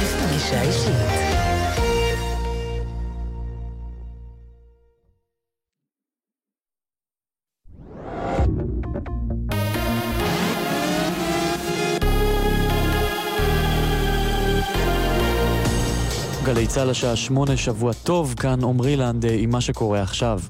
פגישה 0.00 0.62
אישית. 0.62 1.36
גלי 16.44 16.66
צה"ל 16.66 16.90
השעה 16.90 17.16
שמונה, 17.16 17.56
שבוע 17.56 17.92
טוב, 17.92 18.34
כאן 18.34 18.64
עמרי 18.64 18.96
לנד 18.96 19.24
עם 19.38 19.50
מה 19.50 19.60
שקורה 19.60 20.02
עכשיו. 20.02 20.40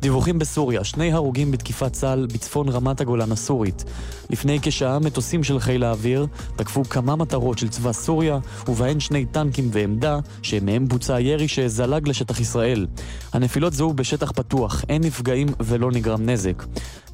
דיווחים 0.00 0.38
בסוריה, 0.38 0.84
שני 0.84 1.12
הרוגים 1.12 1.50
בתקיפת 1.50 1.92
צה"ל 1.92 2.26
בצפון 2.26 2.68
רמת 2.68 3.00
הגולן 3.00 3.32
הסורית. 3.32 3.84
לפני 4.30 4.58
כשעה 4.62 4.98
מטוסים 4.98 5.44
של 5.44 5.60
חיל 5.60 5.84
האוויר 5.84 6.26
תקפו 6.56 6.84
כמה 6.84 7.16
מטרות 7.16 7.58
של 7.58 7.68
צבא 7.68 7.92
סוריה, 7.92 8.38
ובהן 8.68 9.00
שני 9.00 9.26
טנקים 9.26 9.68
ועמדה, 9.72 10.18
שמהם 10.42 10.88
בוצע 10.88 11.20
ירי 11.20 11.48
שזלג 11.48 12.08
לשטח 12.08 12.40
ישראל. 12.40 12.86
הנפילות 13.32 13.72
זוהו 13.72 13.92
בשטח 13.94 14.32
פתוח, 14.32 14.84
אין 14.88 15.04
נפגעים 15.04 15.48
ולא 15.60 15.90
נגרם 15.92 16.30
נזק. 16.30 16.64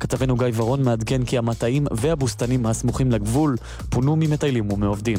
כתבנו 0.00 0.36
גיא 0.36 0.46
ורון 0.54 0.82
מעדכן 0.82 1.24
כי 1.24 1.38
המטעים 1.38 1.86
והבוסתנים 1.90 2.66
הסמוכים 2.66 3.12
לגבול 3.12 3.56
פונו 3.90 4.16
ממטיילים 4.16 4.72
ומעובדים. 4.72 5.18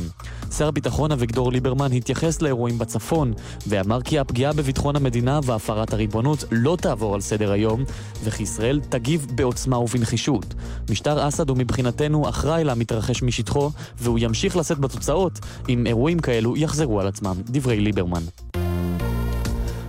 שר 0.57 0.67
הביטחון 0.67 1.11
אביגדור 1.11 1.51
ליברמן 1.51 1.91
התייחס 1.91 2.41
לאירועים 2.41 2.77
בצפון, 2.77 3.33
ואמר 3.67 4.01
כי 4.01 4.19
הפגיעה 4.19 4.53
בביטחון 4.53 4.95
המדינה 4.95 5.39
והפרת 5.43 5.93
הריבונות 5.93 6.43
לא 6.51 6.77
תעבור 6.81 7.15
על 7.15 7.21
סדר 7.21 7.54
היום, 7.55 7.83
וכי 8.23 8.43
ישראל 8.43 8.79
תגיב 8.89 9.27
בעוצמה 9.35 9.79
ובנחישות. 9.79 10.53
משטר 10.89 11.27
אסד 11.27 11.49
הוא 11.49 11.57
מבחינתנו 11.57 12.29
אחראי 12.29 12.63
למתרחש 12.63 13.23
משטחו, 13.23 13.71
והוא 13.99 14.19
ימשיך 14.21 14.57
לשאת 14.57 14.79
בתוצאות 14.79 15.39
אם 15.69 15.87
אירועים 15.87 16.19
כאלו 16.19 16.57
יחזרו 16.57 17.01
על 17.01 17.07
עצמם. 17.07 17.35
דברי 17.45 17.79
ליברמן. 17.79 18.23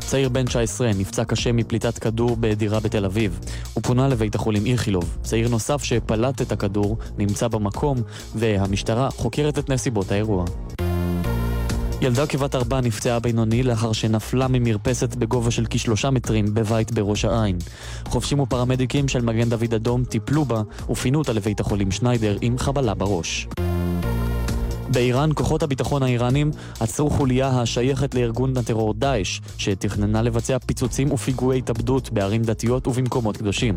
צעיר 0.06 0.28
בן 0.28 0.44
19 0.44 0.90
נפצע 0.98 1.24
קשה 1.24 1.52
מפליטת 1.52 1.98
כדור 1.98 2.36
בדירה 2.40 2.80
בתל 2.80 3.04
אביב. 3.04 3.40
הוא 3.74 3.82
פונה 3.82 4.08
לבית 4.08 4.34
החולים 4.34 4.66
איכילוב. 4.66 5.18
צעיר 5.22 5.48
נוסף 5.48 5.84
שפלט 5.84 6.42
את 6.42 6.52
הכדור 6.52 6.96
נמצא 7.18 7.48
במקום, 7.48 7.98
והמשטרה 8.34 9.10
חוקרת 9.10 9.58
את 9.58 9.70
נסיבות 9.70 10.12
האירוע. 10.12 10.44
ילדה 12.06 12.26
כבת 12.26 12.54
ארבע 12.54 12.80
נפצעה 12.80 13.20
בינוני 13.20 13.62
לאחר 13.62 13.92
שנפלה 13.92 14.48
ממרפסת 14.48 15.14
בגובה 15.14 15.50
של 15.50 15.66
כשלושה 15.70 16.10
מטרים 16.10 16.54
בבית 16.54 16.92
בראש 16.92 17.24
העין. 17.24 17.58
חובשים 18.08 18.40
ופרמדיקים 18.40 19.08
של 19.08 19.22
מגן 19.22 19.48
דוד 19.48 19.74
אדום 19.74 20.04
טיפלו 20.04 20.44
בה 20.44 20.62
ופינו 20.90 21.18
אותה 21.18 21.32
לבית 21.32 21.60
החולים 21.60 21.90
שניידר 21.90 22.36
עם 22.40 22.58
חבלה 22.58 22.94
בראש. 22.94 23.48
באיראן, 24.88 25.30
כוחות 25.34 25.62
הביטחון 25.62 26.02
האיראנים 26.02 26.50
עצרו 26.80 27.10
חוליה 27.10 27.48
השייכת 27.48 28.14
לארגון 28.14 28.56
הטרור 28.56 28.94
דאעש, 28.94 29.40
שתכננה 29.58 30.22
לבצע 30.22 30.58
פיצוצים 30.58 31.12
ופיגועי 31.12 31.58
התאבדות 31.58 32.10
בערים 32.12 32.42
דתיות 32.42 32.86
ובמקומות 32.86 33.36
קדושים. 33.36 33.76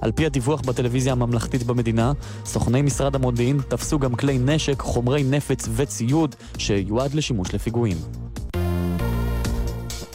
על 0.00 0.12
פי 0.12 0.26
הדיווח 0.26 0.60
בטלוויזיה 0.60 1.12
הממלכתית 1.12 1.62
במדינה, 1.62 2.12
סוכני 2.44 2.82
משרד 2.82 3.14
המודיעין 3.14 3.60
תפסו 3.68 3.98
גם 3.98 4.14
כלי 4.14 4.38
נשק, 4.38 4.80
חומרי 4.80 5.22
נפץ 5.22 5.68
וציוד 5.76 6.34
שיועד 6.58 7.14
לשימוש 7.14 7.54
לפיגועים. 7.54 8.25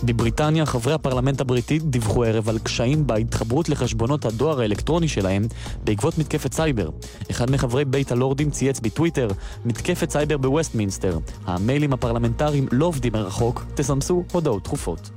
בבריטניה 0.04 0.66
חברי 0.66 0.94
הפרלמנט 0.94 1.42
הבריטי 1.42 1.80
דיווחו 1.80 2.24
הערב 2.24 2.50
על 2.50 2.60
קשיים 2.60 3.08
בהתחברות 3.08 3.70
לחשבונות 3.70 4.26
הדואר 4.26 4.62
האלקטרוני 4.62 5.08
שלהם 5.08 5.48
בעקבות 5.84 6.18
מתקפת 6.18 6.54
סייבר. 6.54 6.90
אחד 7.32 7.52
מחברי 7.52 7.86
בית 7.86 8.12
הלורדים 8.12 8.50
צייץ 8.50 8.80
בטוויטר 8.80 9.28
מתקפת 9.66 10.10
סייבר 10.10 10.38
בווסטמינסטר. 10.38 11.18
המיילים 11.46 11.94
הפרלמנטריים 11.94 12.68
לא 12.72 12.86
עובדים 12.86 13.14
מרחוק, 13.14 13.66
תסמסו 13.76 14.24
הודעות 14.32 14.64
דחופות. 14.64 15.10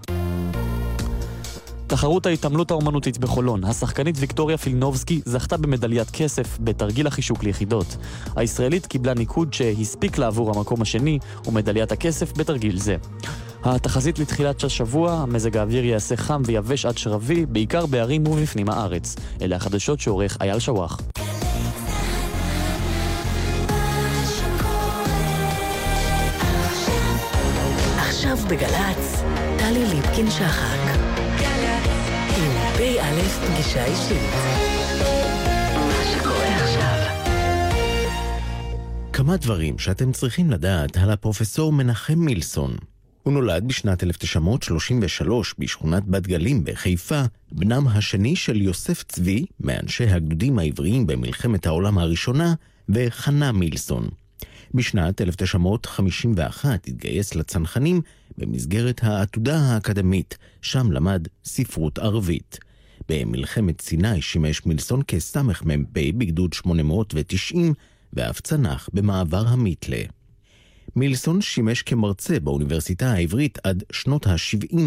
תחרות 1.87 2.27
ההתעמלות 2.27 2.71
האומנותית 2.71 3.19
בחולון, 3.19 3.65
השחקנית 3.65 4.17
ויקטוריה 4.19 4.59
פילנובסקי 4.59 5.21
זכתה 5.25 5.57
במדליית 5.57 6.11
כסף 6.11 6.59
בתרגיל 6.61 7.07
החישוק 7.07 7.45
ליחידות. 7.45 7.97
הישראלית 8.37 8.87
קיבלה 8.87 9.15
ניקוד 9.15 9.55
שהספיק 9.55 10.19
לה 10.19 10.27
עבור 10.27 10.57
המקום 10.57 10.83
השני 10.83 11.19
ומדליית 11.47 11.93
הכסף 11.93 12.33
בתרגיל 12.37 12.79
זה. 12.79 12.97
התחזית 13.65 14.19
לתחילת 14.19 14.65
השבוע, 14.65 15.13
המזג 15.13 15.57
האוויר 15.57 15.85
יעשה 15.85 16.17
חם 16.17 16.43
ויבש 16.47 16.87
עד 16.87 16.99
שרבי, 16.99 17.47
בעיקר 17.47 17.87
בערים 17.87 18.27
ובפנים 18.27 18.69
הארץ. 18.69 19.17
אלה 19.43 19.57
החדשות 19.57 20.01
שעורך 20.01 20.37
אייל 20.41 20.59
שוואח. 20.59 21.01
עכשיו 27.97 28.37
בגל"צ, 28.49 29.23
טלי 29.59 29.87
ליפקין-שחק. 29.95 30.79
עם 32.37 32.53
פ"א 32.77 33.23
פגישה 33.23 33.85
אישית. 33.85 34.31
כמה 39.13 39.37
דברים 39.37 39.79
שאתם 39.79 40.13
צריכים 40.13 40.51
לדעת 40.51 40.97
על 40.97 41.11
הפרופסור 41.11 41.73
מנחם 41.73 42.19
מילסון. 42.19 42.94
הוא 43.25 43.33
נולד 43.33 43.69
בשנת 43.69 44.03
1933 44.03 45.55
בשכונת 45.59 46.05
בת 46.07 46.27
גלים 46.27 46.65
בחיפה, 46.65 47.23
בנם 47.53 47.89
השני 47.89 48.37
של 48.37 48.63
יוסף 48.63 49.03
צבי, 49.03 49.45
מאנשי 49.61 50.05
הגדודים 50.05 50.59
העבריים 50.59 51.07
במלחמת 51.07 51.67
העולם 51.67 51.99
הראשונה, 51.99 52.55
וחנה 52.89 53.53
מילסון. 53.53 54.09
בשנת 54.75 55.21
1951 55.21 56.87
התגייס 56.87 57.35
לצנחנים 57.35 58.01
במסגרת 58.39 59.01
העתודה 59.03 59.59
האקדמית, 59.59 60.39
שם 60.63 60.93
למד 60.93 61.29
ספרות 61.45 61.99
ערבית. 61.99 62.59
במלחמת 63.09 63.81
סיני 63.81 64.23
שימש 64.23 64.67
מילסון 64.67 65.03
כסמ"פ 65.07 65.93
בגדוד 65.93 66.53
890, 66.53 67.75
ואף 68.13 68.41
צנח 68.41 68.89
במעבר 68.93 69.47
המיתלה. 69.47 70.03
מילסון 70.97 71.41
שימש 71.41 71.83
כמרצה 71.83 72.41
באוניברסיטה 72.41 73.13
העברית 73.13 73.59
עד 73.65 73.85
שנות 73.93 74.27
ה-70, 74.27 74.79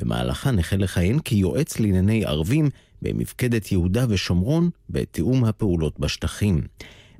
במהלכן 0.00 0.58
החל 0.58 0.76
לכהן 0.76 1.18
כיועץ 1.18 1.80
לענייני 1.80 2.24
ערבים 2.24 2.70
במפקדת 3.02 3.72
יהודה 3.72 4.06
ושומרון 4.08 4.70
בתיאום 4.90 5.44
הפעולות 5.44 6.00
בשטחים. 6.00 6.60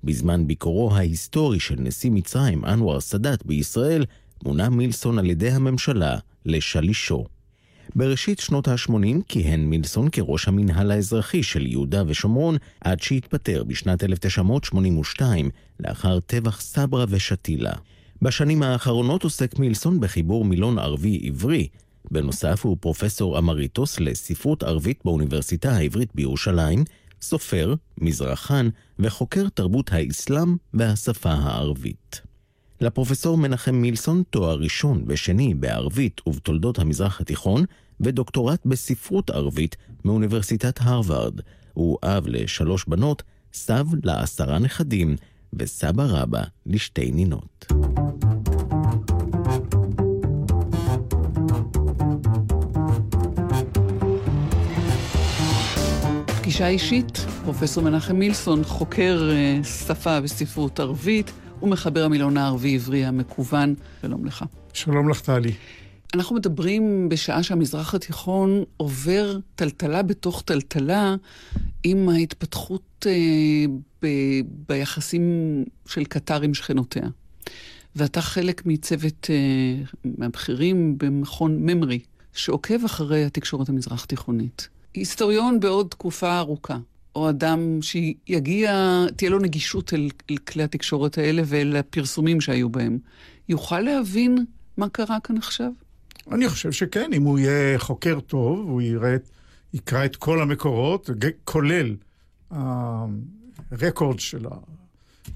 בזמן 0.05 0.47
ביקורו 0.47 0.95
ההיסטורי 0.95 1.61
של 1.61 1.75
נשיא 1.79 2.11
מצרים 2.11 2.65
אנואר 2.65 3.01
סאדאת 3.01 3.47
בישראל, 3.47 4.05
מונה 4.45 4.71
מילסון 4.71 5.19
על 5.19 5.31
ידי 5.31 5.51
הממשלה 5.51 6.19
לשלישו. 6.47 7.25
בראשית 7.95 8.39
שנות 8.39 8.69
ה-80 8.69 9.23
כיהן 9.29 9.61
מילסון 9.61 10.09
כראש 10.13 10.49
המינהל 10.49 10.91
האזרחי 10.91 11.43
של 11.43 11.67
יהודה 11.67 12.03
ושומרון 12.07 12.57
עד 12.81 13.01
שהתפטר 13.01 13.65
בשנת 13.65 14.05
1982 14.05 15.51
לאחר 15.81 16.21
טבח 16.21 16.61
סברה 16.61 17.05
ושתילה. 17.09 17.73
בשנים 18.23 18.63
האחרונות 18.63 19.25
עוסק 19.25 19.59
מילסון 19.59 20.01
בחיבור 20.01 20.45
מילון 20.45 20.79
ערבי-עברי. 20.79 21.69
בנוסף 22.11 22.65
הוא 22.65 22.77
פרופסור 22.81 23.39
אמריטוס 23.39 24.01
לספרות 24.01 24.63
ערבית 24.63 25.01
באוניברסיטה 25.05 25.73
העברית 25.73 26.15
בירושלים, 26.15 26.85
סופר, 27.23 27.75
מזרחן 27.99 28.69
וחוקר 28.99 29.49
תרבות 29.49 29.93
האסלאם 29.93 30.57
והשפה 30.75 31.31
הערבית. 31.31 32.21
לפרופסור 32.81 33.39
מנחם 33.39 33.75
מילסון 33.75 34.23
תואר 34.31 34.59
ראשון 34.59 35.05
ושני 35.07 35.55
בערבית 35.55 36.21
ובתולדות 36.27 36.79
המזרח 36.79 37.21
התיכון 37.21 37.65
ודוקטורט 38.01 38.67
בספרות 38.67 39.31
ערבית 39.31 39.77
מאוניברסיטת 40.05 40.79
הרווארד. 40.81 41.41
הוא 41.75 41.99
אב 42.03 42.27
לשלוש 42.27 42.85
בנות, 42.89 43.23
סב 43.53 43.87
לעשרה 44.05 44.59
נכדים 44.59 45.17
וסבא 45.59 46.05
רבא 46.09 46.43
לשתי 46.67 47.11
נינות. 47.11 47.67
פגישה 56.41 56.69
אישית, 56.69 57.19
פרופסור 57.45 57.85
מנחם 57.85 58.17
מילסון, 58.17 58.65
חוקר 58.65 59.31
אה, 59.33 59.65
שפה 59.65 60.19
וספרות 60.23 60.81
ערבית 60.81 61.33
ומחבר 61.63 62.05
המילון 62.05 62.37
הערבי-עברי 62.37 63.05
המקוון. 63.05 63.75
שלום 64.03 64.27
לך. 64.27 64.45
שלום 64.73 65.09
לך, 65.09 65.21
טלי. 65.21 65.53
אנחנו 66.15 66.37
מדברים 66.37 67.09
בשעה 67.09 67.43
שהמזרח 67.43 67.95
התיכון 67.95 68.65
עובר 68.77 69.39
טלטלה 69.55 70.03
בתוך 70.03 70.43
טלטלה 70.43 71.17
עם 71.85 72.09
ההתפתחות 72.09 73.07
אה, 73.07 73.65
ב, 74.03 74.07
ביחסים 74.69 75.25
של 75.87 76.05
קטר 76.05 76.43
עם 76.43 76.55
שכנותיה. 76.55 77.09
ואתה 77.97 78.21
חלק 78.21 78.67
מצוות 78.67 79.31
אה, 79.31 79.85
מהבכירים 80.19 80.99
במכון 80.99 81.57
ממרי, 81.67 81.99
שעוקב 82.33 82.85
אחרי 82.85 83.25
התקשורת 83.25 83.69
המזרח 83.69 84.05
תיכונית. 84.05 84.69
היסטוריון 84.95 85.61
בעוד 85.61 85.89
תקופה 85.89 86.39
ארוכה. 86.39 86.79
או 87.17 87.31
אדם 87.31 87.79
שיגיע, 87.83 89.05
תהיה 89.17 89.31
לו 89.31 89.39
נגישות 89.39 89.95
אל, 89.95 90.09
אל 90.31 90.37
כלי 90.37 90.63
התקשורת 90.63 91.19
האלה 91.19 91.43
ואל 91.47 91.77
הפרסומים 91.77 92.41
שהיו 92.41 92.69
בהם, 92.69 92.99
יוכל 93.49 93.81
להבין 93.81 94.45
מה 94.77 94.89
קרה 94.89 95.21
כאן 95.21 95.37
עכשיו? 95.37 95.73
אני 96.31 96.49
חושב 96.49 96.73
שכן, 96.73 97.11
אם 97.13 97.23
הוא 97.23 97.39
יהיה 97.39 97.79
חוקר 97.79 98.21
טוב, 98.21 98.69
הוא 98.69 98.83
יראה, 98.83 99.17
יקרא 99.75 100.05
את 100.05 100.17
כל 100.17 100.43
המקורות, 100.43 101.11
כולל 101.45 101.97
הרקורד 103.71 104.21
של 104.21 104.47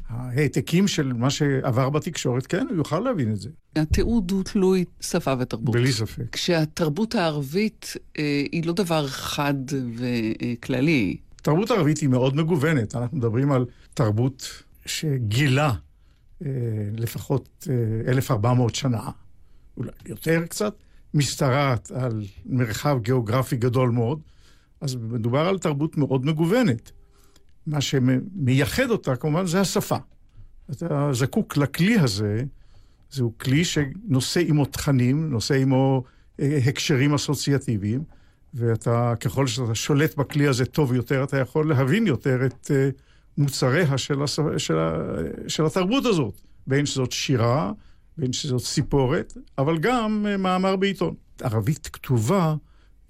העתקים 0.09 0.89
של 0.89 1.13
מה 1.13 1.31
שעבר 1.31 1.91
בתקשורת, 1.91 2.47
כן, 2.47 2.67
הוא 2.71 2.77
יוכל 2.77 3.01
להבין 3.01 3.33
את 3.33 3.37
זה. 3.37 3.49
התיעוד 3.77 4.31
הוא 4.31 4.43
תלוי 4.43 4.85
שפה 5.01 5.35
ותרבות. 5.39 5.75
בלי 5.75 5.93
ספק. 5.93 6.23
כשהתרבות 6.33 7.15
הערבית 7.15 7.93
אה, 8.19 8.43
היא 8.53 8.67
לא 8.67 8.73
דבר 8.73 9.07
חד 9.07 9.55
וכללי. 9.97 11.17
תרבות 11.43 11.71
ערבית 11.71 11.99
היא 11.99 12.09
מאוד 12.09 12.37
מגוונת. 12.37 12.95
אנחנו 12.95 13.17
מדברים 13.17 13.53
על 13.53 13.65
תרבות 13.95 14.63
שגילה 14.87 15.73
אה, 16.45 16.51
לפחות 16.97 17.69
אה, 18.07 18.13
1,400 18.13 18.75
שנה, 18.75 19.11
אולי 19.77 19.91
יותר 20.07 20.47
קצת, 20.47 20.75
משתרעת 21.15 21.91
על 21.91 22.23
מרחב 22.47 22.99
גיאוגרפי 23.03 23.57
גדול 23.57 23.91
מאוד, 23.91 24.21
אז 24.81 24.97
מדובר 24.97 25.49
על 25.49 25.59
תרבות 25.59 25.97
מאוד 25.97 26.27
מגוונת. 26.27 26.93
מה 27.67 27.81
שמייחד 27.81 28.91
אותה, 28.91 29.17
כמובן, 29.17 29.47
זה 29.47 29.61
השפה. 29.61 29.97
אתה 30.71 31.09
זקוק 31.13 31.57
לכלי 31.57 31.99
הזה, 31.99 32.43
זהו 33.11 33.33
כלי 33.39 33.65
שנושא 33.65 34.41
עמו 34.41 34.65
תכנים, 34.65 35.31
נושא 35.31 35.55
עמו 35.55 36.05
אה, 36.41 36.59
הקשרים 36.67 37.15
אסוציאטיביים, 37.15 38.03
ואתה, 38.55 39.13
ככל 39.21 39.47
שאתה 39.47 39.75
שולט 39.75 40.15
בכלי 40.15 40.47
הזה 40.47 40.65
טוב 40.65 40.95
יותר, 40.95 41.25
אתה 41.25 41.37
יכול 41.37 41.69
להבין 41.69 42.07
יותר 42.07 42.47
את 42.47 42.71
אה, 42.75 42.89
מוצריה 43.39 43.99
של, 43.99 44.23
הס... 44.23 44.39
של, 44.59 44.79
ה... 44.79 44.93
של 45.49 45.67
התרבות 45.67 46.07
הזאת, 46.07 46.41
בין 46.67 46.87
שזאת 46.87 47.13
שירה, 47.13 47.73
בין 48.19 48.33
שזאת 48.33 48.63
סיפורת, 48.63 49.37
אבל 49.59 49.79
גם 49.79 50.27
אה, 50.29 50.37
מאמר 50.37 50.77
בעיתון. 50.77 51.15
ערבית 51.43 51.87
כתובה 51.93 52.55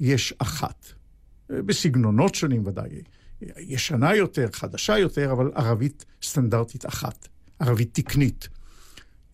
יש 0.01 0.35
אחת, 0.39 0.87
בסגנונות 1.51 2.35
שונים 2.35 2.67
ודאי. 2.67 2.89
ישנה 3.59 4.15
יותר, 4.15 4.49
חדשה 4.53 4.99
יותר, 4.99 5.33
אבל 5.33 5.51
ערבית 5.55 6.05
סטנדרטית 6.23 6.87
אחת, 6.87 7.29
ערבית 7.59 7.95
תקנית. 7.95 8.49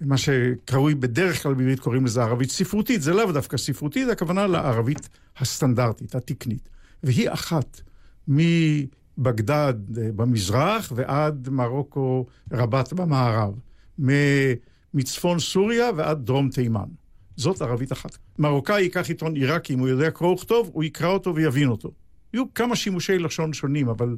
מה 0.00 0.18
שקרוי 0.18 0.94
בדרך 0.94 1.42
כלל 1.42 1.54
בעברית 1.54 1.80
קוראים 1.80 2.04
לזה 2.04 2.22
ערבית 2.22 2.50
ספרותית, 2.50 3.02
זה 3.02 3.12
לאו 3.12 3.32
דווקא 3.32 3.56
ספרותית, 3.56 4.08
הכוונה 4.08 4.46
לערבית 4.46 5.08
הסטנדרטית, 5.36 6.14
התקנית. 6.14 6.68
והיא 7.02 7.30
אחת 7.30 7.80
מבגדד 8.28 9.74
אה, 9.98 10.12
במזרח 10.16 10.92
ועד 10.96 11.48
מרוקו 11.48 12.26
רבת 12.52 12.92
במערב. 12.92 13.54
מצפון 14.94 15.38
סוריה 15.38 15.90
ועד 15.96 16.26
דרום 16.26 16.50
תימן. 16.50 16.88
זאת 17.36 17.62
ערבית 17.62 17.92
אחת. 17.92 18.16
מרוקאי 18.38 18.82
ייקח 18.82 19.08
עיתון 19.08 19.34
עיראקי, 19.36 19.74
אם 19.74 19.78
הוא 19.78 19.88
יודע 19.88 20.10
קרוא 20.10 20.34
וכתוב, 20.34 20.70
הוא 20.72 20.84
יקרא 20.84 21.08
אותו 21.08 21.34
ויבין 21.34 21.68
אותו. 21.68 21.90
יהיו 22.34 22.54
כמה 22.54 22.76
שימושי 22.76 23.18
לשון 23.18 23.52
שונים, 23.52 23.88
אבל 23.88 24.16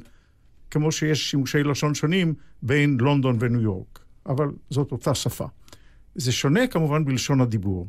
כמו 0.71 0.91
שיש 0.91 1.31
שימושי 1.31 1.63
לשון 1.63 1.95
שונים 1.95 2.33
בין 2.61 2.97
לונדון 2.99 3.37
וניו 3.39 3.61
יורק. 3.61 3.99
אבל 4.25 4.51
זאת 4.69 4.91
אותה 4.91 5.15
שפה. 5.15 5.45
זה 6.15 6.31
שונה 6.31 6.67
כמובן 6.67 7.05
בלשון 7.05 7.41
הדיבור. 7.41 7.87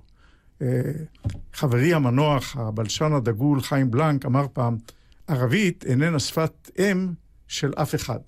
אה, 0.62 0.66
חברי 1.52 1.94
המנוח, 1.94 2.56
הבלשן 2.56 3.12
הדגול 3.12 3.60
חיים 3.60 3.90
בלנק, 3.90 4.26
אמר 4.26 4.46
פעם, 4.52 4.76
ערבית 5.26 5.84
איננה 5.86 6.18
שפת 6.18 6.70
אם 6.78 7.08
של 7.48 7.72
אף 7.74 7.94
אחד. 7.94 8.18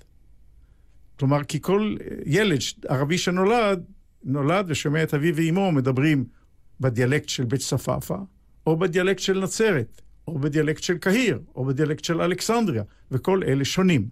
כלומר, 1.18 1.44
כי 1.44 1.60
כל 1.60 1.96
ילד 2.26 2.58
ערבי 2.88 3.18
שנולד, 3.18 3.84
נולד 4.24 4.66
ושומע 4.68 5.02
את 5.02 5.14
אביו 5.14 5.36
ואימו 5.36 5.72
מדברים 5.72 6.24
בדיאלקט 6.80 7.28
של 7.28 7.44
בית 7.44 7.60
צפאפא, 7.60 8.16
או 8.66 8.76
בדיאלקט 8.76 9.18
של 9.20 9.40
נצרת, 9.40 10.02
או 10.28 10.38
בדיאלקט 10.38 10.82
של 10.82 10.98
קהיר, 10.98 11.40
או 11.56 11.64
בדיאלקט 11.64 12.04
של 12.04 12.20
אלכסנדריה, 12.20 12.82
וכל 13.10 13.42
אלה 13.46 13.64
שונים. 13.64 14.08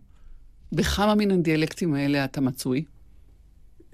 בכמה 0.73 1.14
מן 1.14 1.31
הדיאלקטים 1.31 1.94
האלה 1.94 2.25
אתה 2.25 2.41
מצוי? 2.41 2.85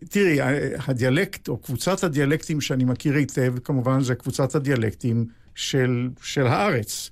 תראי, 0.09 0.39
הדיאלקט, 0.87 1.49
או 1.49 1.57
קבוצת 1.57 2.05
הדיאלקטים 2.05 2.61
שאני 2.61 2.85
מכיר 2.85 3.15
היטב, 3.15 3.55
כמובן 3.65 4.01
זה 4.01 4.15
קבוצת 4.15 4.55
הדיאלקטים 4.55 5.27
של, 5.55 6.11
של 6.23 6.47
הארץ. 6.47 7.11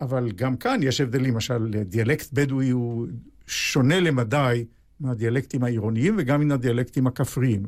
אבל 0.00 0.32
גם 0.32 0.56
כאן 0.56 0.80
יש 0.82 1.00
הבדלים, 1.00 1.34
למשל, 1.34 1.70
דיאלקט 1.84 2.32
בדואי 2.32 2.70
הוא 2.70 3.06
שונה 3.46 4.00
למדי 4.00 4.64
מהדיאלקטים 5.00 5.64
העירוניים 5.64 6.16
וגם 6.18 6.40
מן 6.40 6.52
הדיאלקטים 6.52 7.06
הכפריים. 7.06 7.62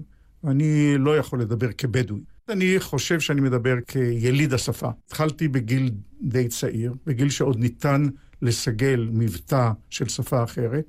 ואני 0.47 0.95
לא 0.99 1.19
יכול 1.19 1.41
לדבר 1.41 1.73
כבדואי. 1.73 2.21
אני 2.49 2.75
חושב 2.79 3.21
שאני 3.21 3.41
מדבר 3.41 3.75
כיליד 3.87 4.55
השפה. 4.55 4.91
התחלתי 5.07 5.49
בגיל 5.49 5.91
די 6.23 6.49
צעיר, 6.49 6.95
בגיל 7.07 7.31
שעוד 7.31 7.59
ניתן 7.59 8.07
לסגל 8.43 9.09
מבטא 9.13 9.71
של 9.91 10.09
שפה 10.09 10.45
אחרת, 10.45 10.85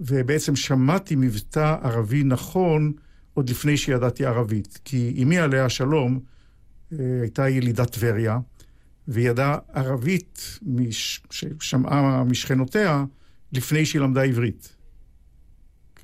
ובעצם 0.00 0.56
שמעתי 0.56 1.16
מבטא 1.16 1.76
ערבי 1.82 2.24
נכון 2.24 2.92
עוד 3.34 3.50
לפני 3.50 3.76
שידעתי 3.76 4.26
ערבית. 4.26 4.78
כי 4.84 5.20
אמי 5.22 5.38
עליה 5.38 5.64
השלום 5.64 6.20
אה, 6.92 6.98
הייתה 7.20 7.48
ילידת 7.48 7.90
טבריה, 7.90 8.38
והיא 9.08 9.30
ידעה 9.30 9.58
ערבית 9.72 10.58
ששמעה 11.30 12.24
משכנותיה 12.24 13.04
לפני 13.52 13.86
שהיא 13.86 14.02
למדה 14.02 14.22
עברית. 14.22 14.76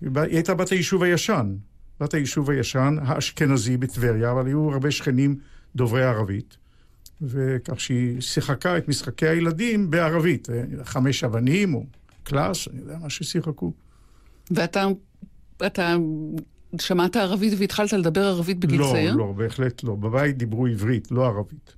היא 0.01 0.11
הייתה 0.15 0.55
בת 0.55 0.69
היישוב 0.69 1.03
הישן, 1.03 1.57
בת 2.01 2.15
היישוב 2.15 2.51
הישן, 2.51 2.97
האשכנזי 3.03 3.77
בטבריה, 3.77 4.31
אבל 4.31 4.47
היו 4.47 4.73
הרבה 4.73 4.91
שכנים 4.91 5.39
דוברי 5.77 6.05
ערבית. 6.05 6.57
וכך 7.23 7.81
שהיא 7.81 8.21
שיחקה 8.21 8.79
את 8.79 8.89
משחקי 8.89 9.29
הילדים 9.29 9.91
בערבית, 9.91 10.51
אה, 10.51 10.63
חמש 10.85 11.25
אבנים 11.25 11.75
או 11.75 11.85
קלאס, 12.23 12.69
אני 12.69 12.81
יודע 12.81 12.99
מה 12.99 13.11
ששיחקו. 13.11 13.73
ואתה 14.51 14.87
אתה 15.67 15.97
שמעת 16.81 17.17
ערבית 17.17 17.53
והתחלת 17.59 17.93
לדבר 17.93 18.25
ערבית 18.25 18.59
בגיל 18.59 18.81
לא, 18.81 18.91
צעיר? 18.93 19.13
לא, 19.13 19.19
לא, 19.19 19.33
בהחלט 19.33 19.83
לא. 19.85 19.95
בבית 19.95 20.39
דיברו 20.39 20.67
עברית, 20.67 21.11
לא 21.11 21.27
ערבית. 21.27 21.75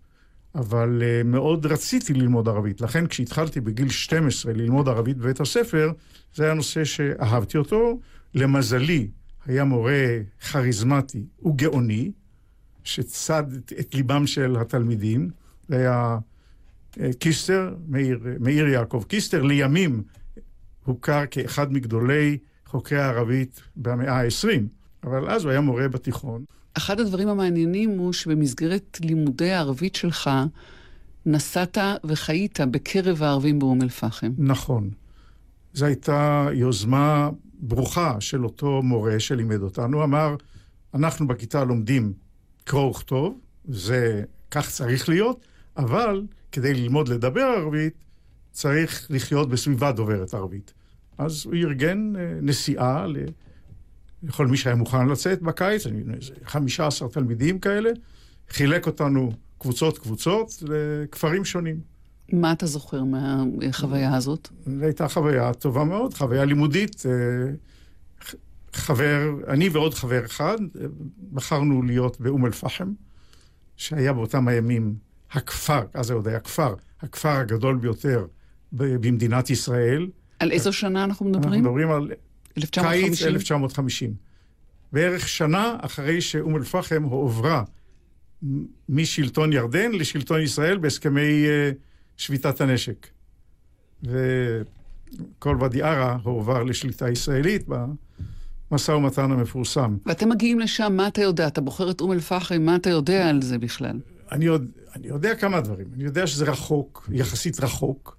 אבל 0.55 1.03
uh, 1.03 1.27
מאוד 1.27 1.67
רציתי 1.67 2.13
ללמוד 2.13 2.49
ערבית. 2.49 2.81
לכן 2.81 3.07
כשהתחלתי 3.07 3.61
בגיל 3.61 3.89
12 3.89 4.53
ללמוד 4.53 4.89
ערבית 4.89 5.17
בבית 5.17 5.41
הספר, 5.41 5.93
זה 6.35 6.45
היה 6.45 6.55
נושא 6.55 6.85
שאהבתי 6.85 7.59
אותו. 7.59 8.01
למזלי, 8.35 9.09
היה 9.51 9.65
מורה 9.65 10.19
כריזמטי 10.51 11.25
וגאוני, 11.47 12.13
שצד 12.85 13.45
את 13.81 13.95
ליבם 13.95 14.27
של 14.27 14.57
התלמידים. 14.57 15.31
זה 15.69 15.77
היה 15.77 16.19
אה, 17.01 17.11
קיסטר, 17.19 17.75
מאיר, 17.89 18.21
מאיר 18.41 18.69
יעקב 18.69 19.05
קיסטר, 19.09 19.43
לימים 19.43 20.03
הוכר 20.85 21.27
כאחד 21.31 21.73
מגדולי 21.73 22.39
חוקרי 22.67 22.99
הערבית 23.01 23.61
במאה 23.77 24.21
ה-20, 24.21 24.49
אבל 25.05 25.31
אז 25.31 25.45
הוא 25.45 25.51
היה 25.51 25.61
מורה 25.61 25.89
בתיכון. 25.89 26.45
אחד 26.75 27.01
הדברים 27.01 27.29
המעניינים 27.29 27.91
הוא 27.91 28.13
שבמסגרת 28.13 28.99
לימודי 29.01 29.51
הערבית 29.51 29.95
שלך, 29.95 30.31
נסעת 31.27 31.79
וחיית 32.05 32.61
בקרב 32.61 33.23
הערבים 33.23 33.59
באום 33.59 33.83
אל-פחם. 33.83 34.33
נכון. 34.39 34.91
זו 35.75 35.87
הייתה 35.87 36.49
יוזמה 36.53 37.31
ברוכה 37.63 38.21
של 38.21 38.45
אותו 38.45 38.83
מורה 38.83 39.21
שלימד 39.21 39.63
אותנו. 39.63 40.05
אמר, 40.05 40.37
אנחנו 40.95 41.29
בכיתה 41.29 41.65
לומדים 41.65 42.13
קרוא 42.65 42.91
וכתוב, 42.91 43.41
זה 43.65 44.25
כך 44.51 44.71
צריך 44.71 45.09
להיות, 45.09 45.47
אבל 45.77 46.23
כדי 46.53 46.75
ללמוד 46.75 47.09
לדבר 47.09 47.41
ערבית, 47.41 47.95
צריך 48.53 49.07
לחיות 49.11 49.49
בסביבה 49.49 49.93
דוברת 49.93 50.35
ערבית. 50.35 50.73
אז 51.19 51.47
הוא 51.47 51.55
ארגן 51.55 52.13
אה, 52.17 52.39
נסיעה 52.43 53.07
לכל 54.23 54.47
מי 54.47 54.57
שהיה 54.57 54.77
מוכן 54.77 55.09
לצאת 55.09 55.43
בקיץ, 55.43 55.87
אני 55.87 55.99
יודע, 55.99 56.15
איזה 56.15 56.35
15 56.45 57.09
תלמידים 57.09 57.59
כאלה, 57.59 57.91
חילק 58.49 58.87
אותנו 58.87 59.33
קבוצות-קבוצות 59.59 60.63
לכפרים 60.69 61.45
שונים. 61.45 61.81
מה 62.33 62.53
אתה 62.53 62.67
זוכר 62.67 63.05
מהחוויה 63.05 64.17
הזאת? 64.17 64.49
זו 64.67 64.85
הייתה 64.85 65.09
חוויה 65.09 65.55
טובה 65.55 65.85
מאוד, 65.85 66.15
חוויה 66.15 66.45
לימודית. 66.45 67.03
אה, 67.07 67.53
חבר, 68.73 69.31
אני 69.49 69.69
ועוד 69.69 69.95
חבר 69.95 70.25
אחד, 70.25 70.57
בחרנו 71.33 71.83
להיות 71.83 72.21
באום 72.21 72.47
אל-פחם, 72.47 72.93
שהיה 73.77 74.13
באותם 74.13 74.49
הימים 74.49 74.95
הכפר, 75.33 75.83
אז 75.95 76.07
זה 76.07 76.15
עוד 76.15 76.29
היה 76.29 76.41
כפר, 76.41 76.75
הכפר 77.01 77.29
הגדול 77.29 77.77
ביותר 77.77 78.27
במדינת 78.73 79.51
ישראל. 79.51 80.09
על 80.39 80.53
איזו 80.53 80.73
שנה 80.73 81.05
אנחנו 81.05 81.27
מדברים? 81.27 81.53
אנחנו 81.53 81.61
מדברים 81.61 81.91
על 81.91 82.13
1950. 82.59 83.09
קיץ 83.09 83.23
1950. 83.23 84.15
בערך 84.93 85.29
שנה 85.29 85.77
אחרי 85.81 86.21
שאום 86.21 86.57
אל-פחם 86.57 87.03
הועברה 87.03 87.65
משלטון 88.89 89.53
ירדן 89.53 89.93
לשלטון 89.93 90.41
ישראל 90.41 90.79
בהסכמי 90.79 91.47
uh, 91.47 91.90
שביתת 92.21 92.61
הנשק. 92.61 93.07
כל 95.39 95.57
ואדי 95.61 95.83
ערה 95.83 96.19
הועבר 96.23 96.63
לשליטה 96.63 97.11
ישראלית 97.11 97.69
במשא 98.71 98.93
ומתן 98.93 99.33
המפורסם. 99.33 99.97
ואתם 100.07 100.29
מגיעים 100.29 100.61
לשם, 100.61 100.93
מה 100.97 101.09
אתה 101.09 101.23
יודע? 101.23 101.47
אתה 101.47 101.61
בוחר 101.61 101.91
את 101.91 102.01
אום 102.01 102.13
אל-פחם, 102.13 102.63
מה 102.63 102.77
אתה 102.77 102.91
יודע 102.91 103.29
על 103.29 103.43
זה 103.43 103.59
בכלל? 103.59 104.01
אני, 104.33 104.45
יודע, 104.45 104.67
אני 104.97 105.07
יודע 105.07 105.35
כמה 105.35 105.61
דברים. 105.61 105.87
אני 105.95 106.05
יודע 106.05 106.27
שזה 106.27 106.45
רחוק, 106.45 107.09
יחסית 107.13 107.61
רחוק. 107.61 108.17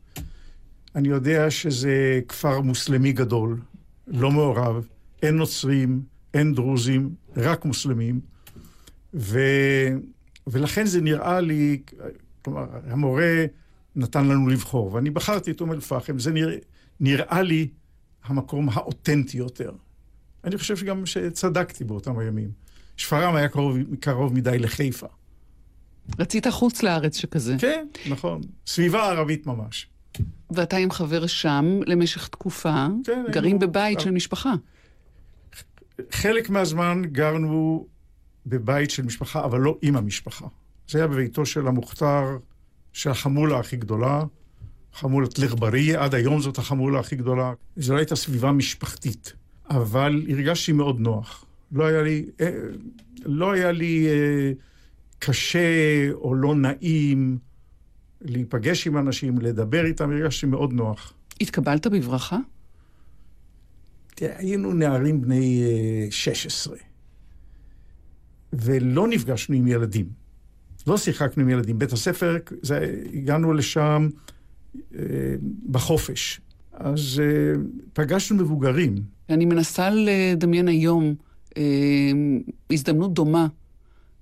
אני 0.95 1.07
יודע 1.07 1.51
שזה 1.51 2.19
כפר 2.27 2.61
מוסלמי 2.61 3.11
גדול, 3.11 3.59
לא 4.07 4.31
מעורב, 4.31 4.85
אין 5.21 5.35
נוצרים, 5.35 6.01
אין 6.33 6.53
דרוזים, 6.53 7.09
רק 7.37 7.65
מוסלמים. 7.65 8.19
ו... 9.13 9.39
ולכן 10.47 10.85
זה 10.85 11.01
נראה 11.01 11.39
לי, 11.39 11.81
כלומר, 12.41 12.65
המורה 12.87 13.45
נתן 13.95 14.27
לנו 14.27 14.47
לבחור, 14.47 14.93
ואני 14.93 15.09
בחרתי 15.09 15.51
את 15.51 15.61
אום 15.61 15.71
אל-פחם, 15.71 16.19
זה 16.19 16.31
נראה, 16.31 16.55
נראה 16.99 17.41
לי 17.41 17.67
המקום 18.23 18.69
האותנטי 18.69 19.37
יותר. 19.37 19.71
אני 20.43 20.57
חושב 20.57 20.77
שגם 20.77 21.05
שצדקתי 21.05 21.83
באותם 21.83 22.19
הימים. 22.19 22.51
שפרעם 22.97 23.35
היה 23.35 23.47
קרוב, 23.47 23.77
קרוב 23.99 24.33
מדי 24.33 24.59
לחיפה. 24.59 25.07
רצית 26.19 26.47
חוץ 26.47 26.83
לארץ 26.83 27.17
שכזה. 27.17 27.55
כן, 27.59 27.87
נכון. 28.09 28.41
סביבה 28.67 29.09
ערבית 29.09 29.47
ממש. 29.47 29.87
ואתה 30.51 30.77
עם 30.77 30.91
חבר 30.91 31.27
שם 31.27 31.79
למשך 31.85 32.27
תקופה, 32.27 32.87
כן, 33.03 33.23
גרים 33.31 33.45
היינו... 33.45 33.59
בבית 33.59 33.99
של 33.99 34.11
משפחה. 34.11 34.53
חלק 36.11 36.49
מהזמן 36.49 37.01
גרנו 37.05 37.87
בבית 38.45 38.91
של 38.91 39.03
משפחה, 39.03 39.45
אבל 39.45 39.59
לא 39.59 39.77
עם 39.81 39.95
המשפחה. 39.95 40.45
זה 40.87 40.97
היה 40.97 41.07
בביתו 41.07 41.45
של 41.45 41.67
המוכתר, 41.67 42.37
של 42.93 43.09
החמולה 43.09 43.59
הכי 43.59 43.77
גדולה, 43.77 44.23
חמולת 44.93 45.39
לרבריה, 45.39 46.03
עד 46.03 46.15
היום 46.15 46.41
זאת 46.41 46.57
החמולה 46.57 46.99
הכי 46.99 47.15
גדולה. 47.15 47.53
זו 47.77 47.93
לא 47.93 47.97
הייתה 47.97 48.15
סביבה 48.15 48.51
משפחתית, 48.51 49.33
אבל 49.69 50.25
הרגשתי 50.29 50.71
מאוד 50.71 50.99
נוח. 50.99 51.45
לא 51.71 51.85
היה 51.85 52.01
לי, 52.01 52.25
אה, 52.41 52.51
לא 53.25 53.51
היה 53.51 53.71
לי 53.71 54.07
אה, 54.07 54.51
קשה 55.19 56.11
או 56.11 56.35
לא 56.35 56.55
נעים 56.55 57.37
להיפגש 58.21 58.87
עם 58.87 58.97
אנשים, 58.97 59.37
לדבר 59.37 59.85
איתם, 59.85 60.11
הרגשתי 60.11 60.45
מאוד 60.45 60.73
נוח. 60.73 61.13
התקבלת 61.41 61.87
בברכה? 61.87 62.37
תראה, 64.15 64.37
היינו 64.37 64.73
נערים 64.73 65.21
בני 65.21 65.63
16, 66.09 66.75
אה, 66.75 66.81
ולא 68.53 69.07
נפגשנו 69.07 69.55
עם 69.55 69.67
ילדים. 69.67 70.20
לא 70.87 70.97
שיחקנו 70.97 71.43
עם 71.43 71.49
ילדים. 71.49 71.79
בית 71.79 71.93
הספר, 71.93 72.37
זה, 72.61 72.95
הגענו 73.13 73.53
לשם 73.53 74.09
אה, 74.95 75.01
בחופש. 75.71 76.41
אז 76.73 77.21
אה, 77.23 77.61
פגשנו 77.93 78.37
מבוגרים. 78.37 78.95
אני 79.29 79.45
מנסה 79.45 79.89
לדמיין 79.89 80.67
היום 80.67 81.15
אה, 81.57 81.63
הזדמנות 82.71 83.13
דומה, 83.13 83.47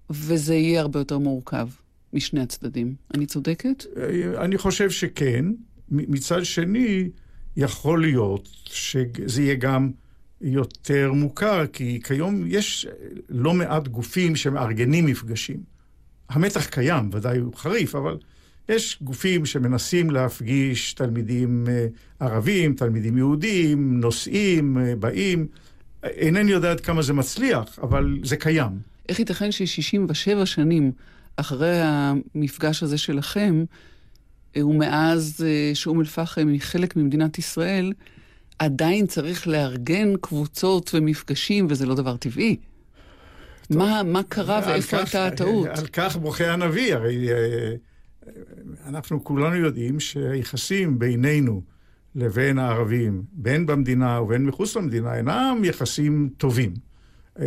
וזה 0.09 0.55
יהיה 0.55 0.81
הרבה 0.81 0.99
יותר 0.99 1.17
מורכב 1.17 1.67
משני 2.13 2.41
הצדדים. 2.41 2.95
אני 3.13 3.25
צודקת? 3.25 3.85
אה, 3.97 4.43
אני 4.45 4.57
חושב 4.57 4.89
שכן. 4.89 5.45
מצד 5.91 6.45
שני, 6.45 7.09
יכול 7.57 8.01
להיות 8.01 8.49
שזה 8.65 9.41
יהיה 9.41 9.55
גם 9.55 9.91
יותר 10.41 11.13
מוכר, 11.13 11.67
כי 11.67 11.99
כיום 12.03 12.43
יש 12.47 12.87
לא 13.29 13.53
מעט 13.53 13.87
גופים 13.87 14.35
שמארגנים 14.35 15.05
מפגשים. 15.05 15.78
המתח 16.29 16.65
קיים, 16.65 17.09
ודאי 17.13 17.37
הוא 17.37 17.53
חריף, 17.55 17.95
אבל 17.95 18.17
יש 18.69 18.97
גופים 19.01 19.45
שמנסים 19.45 20.09
להפגיש 20.09 20.93
תלמידים 20.93 21.65
אה, 21.69 21.87
ערבים, 22.19 22.73
תלמידים 22.73 23.17
יהודים, 23.17 23.99
נוסעים, 23.99 24.77
אה, 24.77 24.95
באים. 24.95 25.47
אינני 26.03 26.51
יודע 26.51 26.71
עד 26.71 26.79
כמה 26.79 27.01
זה 27.01 27.13
מצליח, 27.13 27.79
אבל 27.81 28.19
זה 28.23 28.37
קיים. 28.37 28.79
איך 29.09 29.19
ייתכן 29.19 29.51
ש-67 29.51 30.45
שנים 30.45 30.91
אחרי 31.35 31.81
המפגש 31.83 32.83
הזה 32.83 32.97
שלכם, 32.97 33.63
אה, 34.55 34.65
ומאז 34.65 35.45
שאום 35.73 35.99
אל-פחם 35.99 36.47
היא 36.47 36.61
חלק 36.61 36.95
ממדינת 36.95 37.37
ישראל, 37.37 37.93
עדיין 38.59 39.07
צריך 39.07 39.47
לארגן 39.47 40.13
קבוצות 40.21 40.91
ומפגשים, 40.93 41.67
וזה 41.69 41.85
לא 41.85 41.95
דבר 41.95 42.17
טבעי. 42.17 42.57
מה, 43.69 44.03
מה 44.03 44.23
קרה 44.23 44.61
ואיפה 44.67 44.97
כך, 44.97 45.03
הייתה 45.03 45.27
הטעות? 45.27 45.67
על 45.67 45.87
כך 45.87 46.15
בוכה 46.15 46.53
הנביא, 46.53 46.95
הרי 46.95 47.31
אה, 47.31 47.73
אנחנו 48.85 49.23
כולנו 49.23 49.55
יודעים 49.55 49.99
שהיחסים 49.99 50.99
בינינו 50.99 51.61
לבין 52.15 52.59
הערבים, 52.59 53.23
בין 53.31 53.65
במדינה 53.65 54.21
ובין 54.21 54.45
מחוץ 54.45 54.75
למדינה, 54.75 55.15
אינם 55.17 55.61
יחסים 55.63 56.29
טובים. 56.37 56.73
אה, 57.39 57.45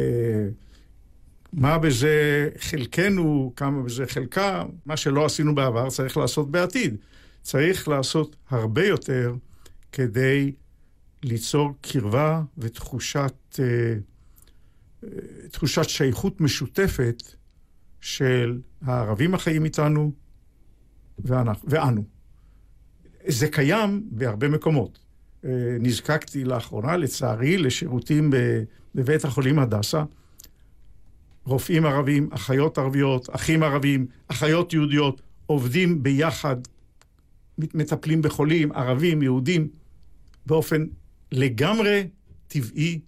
מה 1.53 1.79
בזה 1.79 2.49
חלקנו, 2.59 3.53
כמה 3.57 3.83
בזה 3.83 4.07
חלקה, 4.07 4.65
מה 4.87 4.97
שלא 4.97 5.25
עשינו 5.25 5.55
בעבר 5.55 5.91
צריך 5.91 6.17
לעשות 6.17 6.51
בעתיד. 6.51 6.97
צריך 7.43 7.89
לעשות 7.89 8.37
הרבה 8.51 8.87
יותר 8.87 9.35
כדי 9.93 10.53
ליצור 11.23 11.73
קרבה 11.81 12.43
ותחושת 12.59 13.59
אה, 13.59 13.95
תחושת 15.51 15.89
שייכות 15.89 16.41
משותפת 16.41 17.23
של 18.01 18.61
הערבים 18.83 19.35
החיים 19.35 19.65
איתנו 19.65 20.13
ואנחנו, 21.19 21.69
ואנו. 21.71 22.05
זה 23.27 23.49
קיים 23.49 24.09
בהרבה 24.11 24.49
מקומות. 24.49 24.99
אה, 25.45 25.77
נזקקתי 25.81 26.45
לאחרונה, 26.45 26.97
לצערי, 26.97 27.59
לשירותים 27.59 28.31
בבית 28.95 29.25
החולים 29.25 29.59
הדסה. 29.59 30.05
רופאים 31.45 31.87
ערבים, 31.87 32.29
אחיות 32.33 32.79
ערביות, 32.79 33.35
אחים 33.35 33.63
ערבים, 33.63 34.07
אחיות 34.29 34.73
יהודיות, 34.73 35.23
עובדים 35.47 36.03
ביחד, 36.03 36.57
מטפלים 37.59 38.23
בחולים, 38.23 38.73
ערבים, 38.73 39.23
יהודים, 39.23 39.69
באופן 40.47 40.87
לגמרי 41.33 42.09
טבעי 42.49 43.01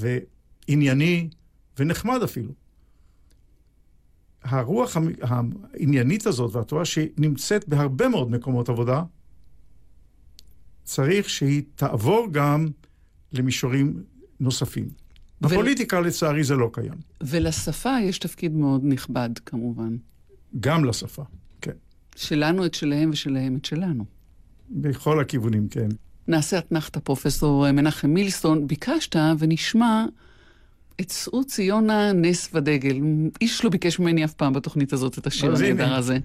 ו... 0.00 0.18
ענייני 0.66 1.28
ונחמד 1.78 2.22
אפילו. 2.22 2.52
הרוח 4.42 4.96
העניינית 5.20 6.26
הזאת 6.26 6.54
והתורה 6.54 6.84
שנמצאת 6.84 7.68
בהרבה 7.68 8.08
מאוד 8.08 8.30
מקומות 8.30 8.68
עבודה, 8.68 9.02
צריך 10.84 11.30
שהיא 11.30 11.62
תעבור 11.74 12.28
גם 12.32 12.66
למישורים 13.32 14.02
נוספים. 14.40 14.88
ו... 15.42 15.48
בפוליטיקה 15.48 16.00
לצערי 16.00 16.44
זה 16.44 16.54
לא 16.54 16.70
קיים. 16.72 16.94
ולשפה 17.20 18.00
יש 18.00 18.18
תפקיד 18.18 18.52
מאוד 18.52 18.80
נכבד 18.84 19.30
כמובן. 19.46 19.96
גם 20.60 20.84
לשפה, 20.84 21.22
כן. 21.60 21.72
שלנו 22.16 22.66
את 22.66 22.74
שלהם 22.74 23.10
ושלהם 23.12 23.56
את 23.56 23.64
שלנו. 23.64 24.04
בכל 24.70 25.20
הכיוונים, 25.20 25.68
כן. 25.68 25.88
נעשה 26.28 26.58
אתנחתא, 26.58 27.00
פרופסור 27.00 27.72
מנחם 27.72 28.10
מילסון. 28.10 28.66
ביקשת 28.66 29.16
ונשמע 29.38 30.04
שאו 31.02 31.44
ציונה 31.44 32.12
נס 32.12 32.50
ודגל. 32.54 32.96
איש 33.40 33.64
לא 33.64 33.70
ביקש 33.70 33.98
ממני 33.98 34.24
אף 34.24 34.32
פעם 34.32 34.52
בתוכנית 34.52 34.92
הזאת 34.92 35.18
את 35.18 35.26
השיר 35.26 35.56
הנהדר 35.56 35.94
הזה. 35.94 36.18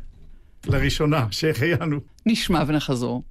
לראשונה, 0.68 1.26
שהחיינו. 1.32 2.00
נשמע 2.26 2.64
ונחזור. 2.68 3.24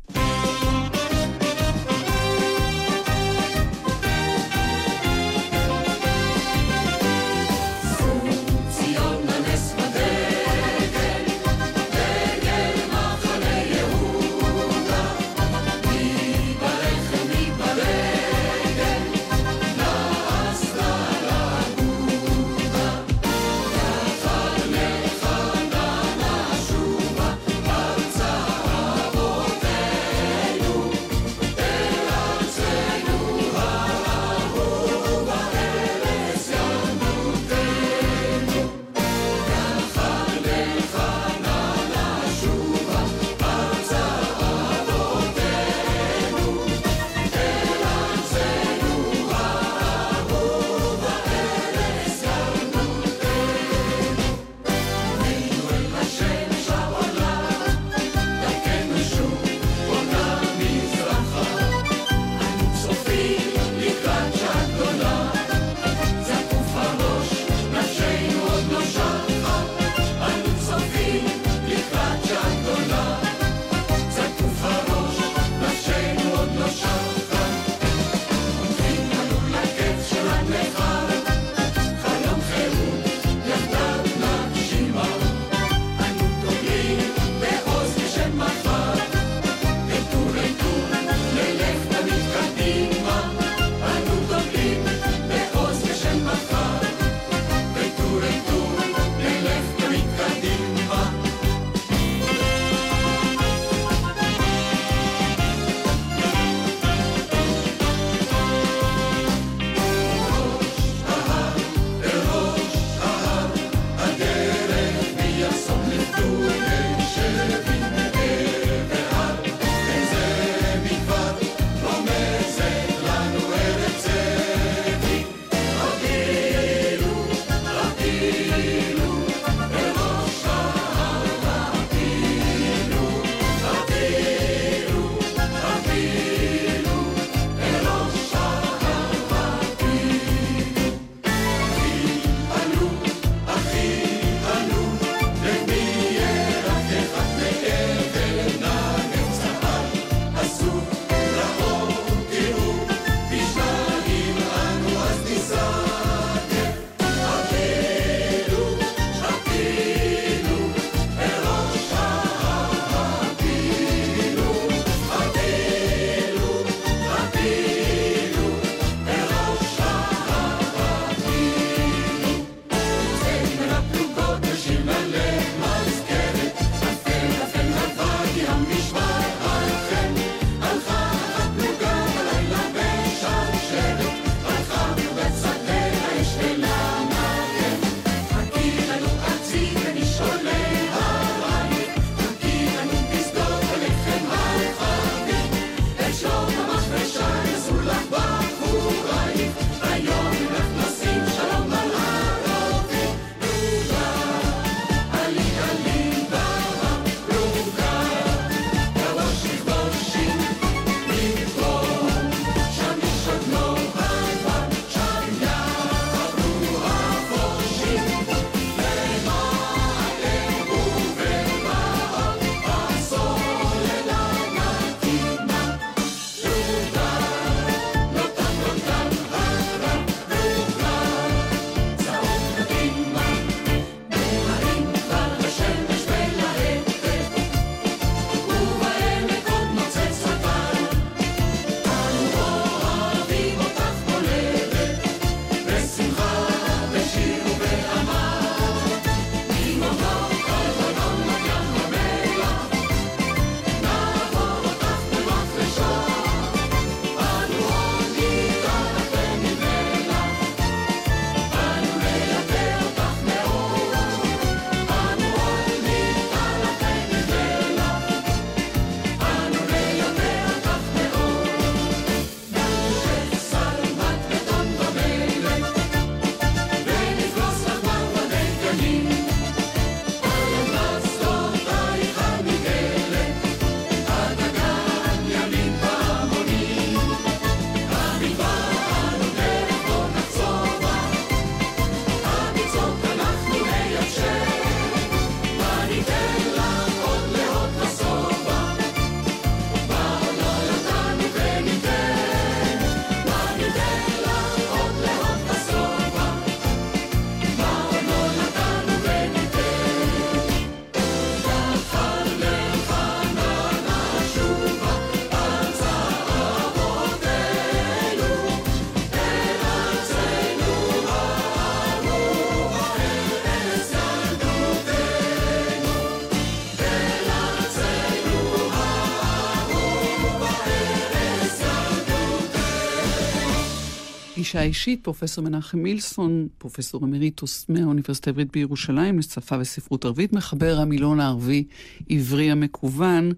פגישה 334.49 334.63
אישית, 334.63 335.05
פרופסור 335.05 335.45
מנחם 335.45 335.79
מילסון, 335.79 336.49
פרופסור 336.59 337.05
אמריטוס 337.05 337.67
מהאוניברסיטה 337.69 338.31
העברית 338.31 338.53
בירושלים 338.53 339.19
לשפה 339.19 339.57
וספרות 339.61 340.05
ערבית, 340.05 340.33
מחבר 340.33 340.79
המילון 340.79 341.21
הערבי 341.21 341.65
עברי 342.09 342.51
המקוון. 342.51 343.33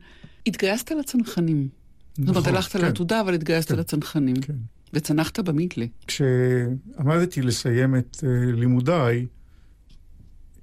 התגייסת 0.46 0.90
לצנחנים. 0.90 1.68
נכון, 2.18 2.27
זאת 2.27 2.29
אומרת, 2.29 2.42
נכון, 2.42 2.55
הלכת 2.55 2.73
כן. 2.73 2.81
לעתודה, 2.81 3.20
אבל 3.20 3.35
התגייסת 3.35 3.68
כן, 3.68 3.79
לצנחנים. 3.79 4.37
כן. 4.37 4.55
וצנחת 4.92 5.38
במיתלה. 5.38 5.87
כשעמדתי 6.07 7.42
לסיים 7.42 7.96
את 7.96 8.16
uh, 8.16 8.27
לימודיי, 8.57 9.27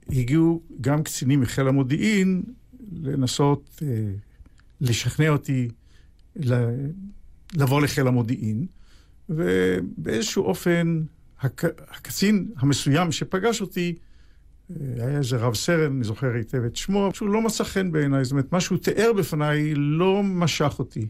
הגיעו 0.10 0.62
גם 0.82 1.04
קצינים 1.04 1.42
מחיל 1.42 1.68
המודיעין 1.68 2.44
לנסות 3.02 3.80
uh, 3.80 3.84
לשכנע 4.82 5.30
אותי 5.30 5.68
לבוא 7.56 7.82
לחיל 7.82 8.08
המודיעין. 8.08 8.66
ובאיזשהו 9.30 10.44
אופן, 10.44 11.02
הק... 11.42 11.64
הקצין 11.66 12.48
המסוים 12.58 13.12
שפגש 13.12 13.62
אותי, 13.62 13.96
אה, 14.72 14.76
היה 14.98 15.18
איזה 15.18 15.38
רב 15.38 15.56
סרן, 15.56 15.96
אני 15.96 16.04
זוכר 16.04 16.34
היטב 16.34 16.64
את 16.64 16.76
שמו, 16.76 17.10
שהוא 17.14 17.30
לא 17.30 17.42
מצא 17.42 17.64
חן 17.64 17.92
בעיניי, 17.92 18.24
זאת 18.24 18.32
אומרת, 18.32 18.52
מה 18.52 18.62
שהוא 18.62 18.78
תיאר 18.78 19.14
בפניי 19.14 19.74
לא 19.76 20.24
משך 20.24 20.76
אותי. 20.80 21.08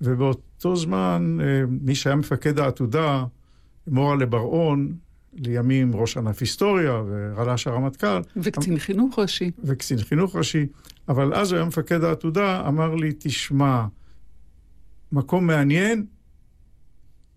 ובאותו 0.00 0.76
זמן, 0.76 1.38
אה, 1.40 1.62
מי 1.80 1.94
שהיה 1.94 2.16
מפקד 2.16 2.58
העתודה, 2.58 3.24
מורלה 3.86 4.26
בר-און, 4.26 4.94
לימים 5.32 5.96
ראש 5.96 6.16
ענף 6.16 6.40
היסטוריה 6.40 7.02
ורל"ש 7.06 7.66
הרמטכ"ל. 7.66 8.20
וקצין 8.36 8.78
חינוך 8.78 9.18
ראשי. 9.18 9.50
וקצין 9.64 9.98
חינוך 9.98 10.36
ראשי. 10.36 10.66
אבל 11.08 11.34
אז 11.34 11.52
הוא 11.52 11.56
היה 11.56 11.68
מפקד 11.68 12.04
העתודה, 12.04 12.68
אמר 12.68 12.94
לי, 12.94 13.12
תשמע, 13.18 13.86
מקום 15.12 15.46
מעניין, 15.46 16.06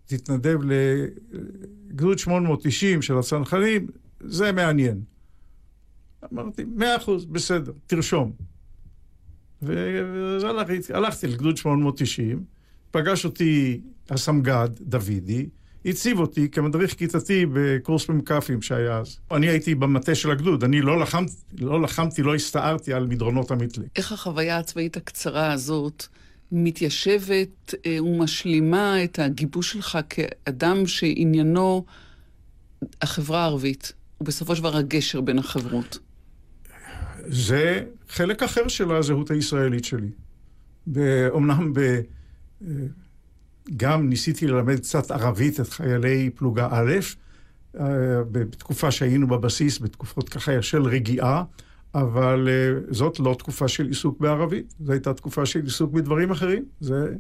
תתנדב 0.08 0.60
לגדוד 0.64 2.20
890 2.20 3.02
של 3.02 3.18
הצנחנים, 3.18 3.88
זה 4.20 4.52
מעניין. 4.52 5.02
אמרתי, 6.34 6.64
מאה 6.76 6.98
אחוז, 6.98 7.26
בסדר, 7.26 7.72
תרשום. 7.88 8.32
ואז 9.62 10.44
הלכתי, 10.44 10.94
הלכתי 10.94 11.28
לגדוד 11.28 11.58
890, 11.58 12.44
פגש 12.92 13.26
אותי 13.26 13.82
הסמג"ד, 14.10 14.70
דוידי, 14.82 15.50
הציב 15.86 16.20
אותי 16.20 16.50
כמדריך 16.50 16.94
כיתתי 16.94 17.46
בקורס 17.54 18.10
מ"כים 18.10 18.62
שהיה 18.62 18.98
אז. 18.98 19.20
אני 19.32 19.48
הייתי 19.48 19.76
במטה 19.76 20.16
של 20.16 20.32
הגדוד, 20.32 20.64
אני 20.64 20.82
לא 20.82 21.00
לחמתי, 21.00 21.34
לא 21.60 21.82
לחמתי, 21.82 22.24
לא 22.24 22.36
הסתערתי 22.36 22.94
על 22.94 23.08
מדרונות 23.08 23.52
המתלה. 23.52 23.86
איך 23.96 24.12
החוויה 24.12 24.58
הצבאית 24.58 24.98
הקצרה 24.98 25.52
הזאת 25.52 26.06
מתיישבת 26.52 27.74
אה, 27.86 28.04
ומשלימה 28.04 29.04
את 29.04 29.20
הגיבוש 29.20 29.72
שלך 29.72 30.00
כאדם 30.10 30.88
שעניינו 30.88 31.86
החברה 33.02 33.42
הערבית. 33.42 33.94
הוא 34.18 34.26
בסופו 34.26 34.56
של 34.56 34.62
דבר 34.62 34.78
הגשר 34.78 35.22
בין 35.22 35.40
החברות. 35.40 36.00
זה 37.28 37.84
חלק 38.10 38.44
אחר 38.44 38.68
של 38.68 38.92
הזהות 38.92 39.32
הישראלית 39.32 39.84
שלי. 39.86 40.10
אומנם 41.30 41.74
ב... 41.74 42.02
גם 43.78 44.10
ניסיתי 44.10 44.48
ללמד 44.48 44.80
קצת 44.80 45.12
ערבית 45.12 45.60
את 45.60 45.70
חיילי 45.70 46.30
פלוגה 46.36 46.68
א', 46.72 46.94
אה, 47.80 48.24
בתקופה 48.32 48.92
שהיינו 48.92 49.28
בבסיס, 49.28 49.80
בתקופות 49.80 50.30
ככה 50.30 50.62
של 50.62 50.82
רגיעה, 50.82 51.44
אבל 52.02 52.48
אה, 52.50 52.94
זאת 52.94 53.20
לא 53.20 53.36
תקופה 53.40 53.68
של 53.68 53.88
עיסוק 53.88 54.20
בערבית, 54.20 54.74
זו 54.80 54.92
הייתה 54.92 55.14
תקופה 55.14 55.46
של 55.46 55.64
עיסוק 55.64 55.92
בדברים 55.92 56.32
אחרים. 56.32 56.66
זה, 56.80 57.14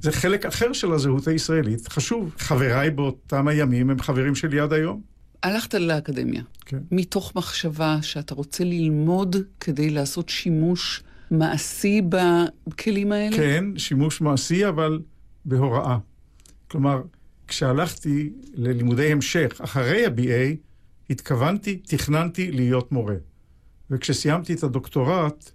זה 0.00 0.12
חלק 0.12 0.46
אחר 0.46 0.72
של 0.72 0.92
הזהות 0.92 1.28
הישראלית, 1.28 1.88
חשוב. 1.88 2.34
חבריי 2.38 2.90
באותם 2.90 3.48
הימים 3.48 3.90
הם 3.90 4.00
חברים 4.00 4.34
שלי 4.34 4.60
עד 4.60 4.72
היום. 4.72 5.00
הלכת 5.42 5.74
לאקדמיה, 5.74 6.42
כן. 6.66 6.78
מתוך 6.90 7.32
מחשבה 7.36 7.98
שאתה 8.02 8.34
רוצה 8.34 8.64
ללמוד 8.64 9.36
כדי 9.60 9.90
לעשות 9.90 10.28
שימוש 10.28 11.02
מעשי 11.30 12.02
בכלים 12.08 13.12
האלה? 13.12 13.36
כן, 13.36 13.64
שימוש 13.76 14.20
מעשי, 14.20 14.68
אבל 14.68 15.00
בהוראה. 15.44 15.98
כלומר, 16.68 17.02
כשהלכתי 17.48 18.32
ללימודי 18.54 19.12
המשך 19.12 19.60
אחרי 19.64 20.06
ה-BA, 20.06 20.56
התכוונתי, 21.10 21.76
תכננתי 21.76 22.52
להיות 22.52 22.92
מורה. 22.92 23.14
וכשסיימתי 23.92 24.54
את 24.54 24.62
הדוקטורט 24.62 25.52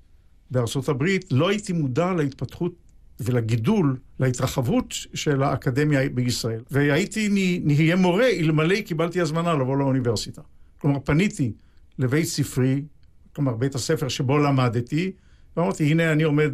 בארצות 0.52 0.90
הברית, 0.90 1.26
לא 1.32 1.50
הייתי 1.50 1.74
מודע 1.74 2.14
להתפתחות 2.14 2.72
ולגידול, 3.20 3.98
להתרחבות 4.20 4.94
של 5.14 5.44
האקדמיה 5.44 6.10
בישראל. 6.10 6.62
והייתי 6.72 7.60
נהיה 7.64 7.96
מורה 7.96 8.30
אלמלא 8.30 8.82
קיבלתי 8.82 9.22
הזמנה 9.22 9.54
לבוא 9.54 9.78
לאוניברסיטה. 9.78 10.42
כלומר, 10.78 11.00
פניתי 11.00 11.52
לבית 12.00 12.26
ספרי, 12.26 12.82
כלומר, 13.36 13.54
בית 13.54 13.76
הספר 13.76 14.08
שבו 14.08 14.38
למדתי, 14.38 15.12
ואמרתי, 15.58 15.92
הנה 15.92 16.12
אני 16.12 16.24
עומד 16.24 16.52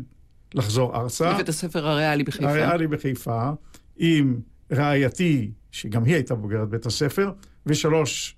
לחזור 0.53 0.95
ארצה. 0.95 1.33
בבית 1.33 1.49
הספר 1.49 1.87
הריאלי 1.87 2.23
בחיפה. 2.23 2.49
הריאלי 2.49 2.87
בחיפה, 2.87 3.49
עם 3.97 4.39
רעייתי, 4.71 5.51
שגם 5.71 6.03
היא 6.03 6.13
הייתה 6.13 6.35
בוגרת 6.35 6.69
בית 6.69 6.85
הספר, 6.85 7.31
ושלוש 7.65 8.35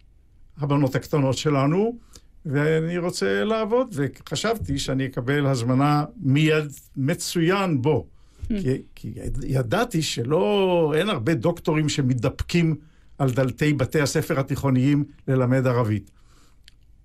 הבנות 0.58 0.96
הקטנות 0.96 1.38
שלנו, 1.38 1.98
ואני 2.46 2.98
רוצה 2.98 3.44
לעבוד, 3.44 3.88
וחשבתי 3.94 4.80
שאני 4.80 5.06
אקבל 5.06 5.46
הזמנה 5.46 6.06
מיד 6.18 6.66
מצוין 6.98 7.82
בו. 7.82 8.08
Hmm. 8.08 8.48
כי, 8.48 8.82
כי 8.96 9.14
ידעתי 9.48 10.02
שלא, 10.02 10.94
אין 10.98 11.10
הרבה 11.10 11.34
דוקטורים 11.34 11.90
שמתדפקים 11.90 12.76
על 13.18 13.32
דלתי 13.32 13.74
בתי 13.74 14.02
הספר 14.02 14.40
התיכוניים 14.40 15.04
ללמד 15.28 15.68
ערבית. 15.68 16.12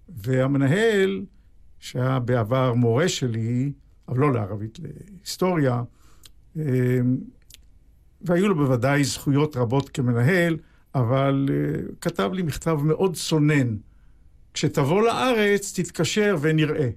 והמנהל, 0.08 1.24
שהיה 1.78 2.18
בעבר 2.18 2.74
מורה 2.74 3.08
שלי, 3.08 3.72
אבל 4.08 4.18
לא 4.18 4.32
לערבית, 4.32 4.78
להיסטוריה, 4.82 5.82
אמ, 6.56 6.62
והיו 8.22 8.48
לו 8.48 8.54
בוודאי 8.54 9.04
זכויות 9.04 9.56
רבות 9.56 9.88
כמנהל, 9.88 10.56
אבל 10.94 11.48
אה, 11.50 11.80
כתב 12.00 12.30
לי 12.32 12.42
מכתב 12.42 12.78
מאוד 12.84 13.16
צונן. 13.16 13.76
כשתבוא 14.54 15.02
לארץ, 15.02 15.72
תתקשר 15.80 16.36
ונראה. 16.40 16.88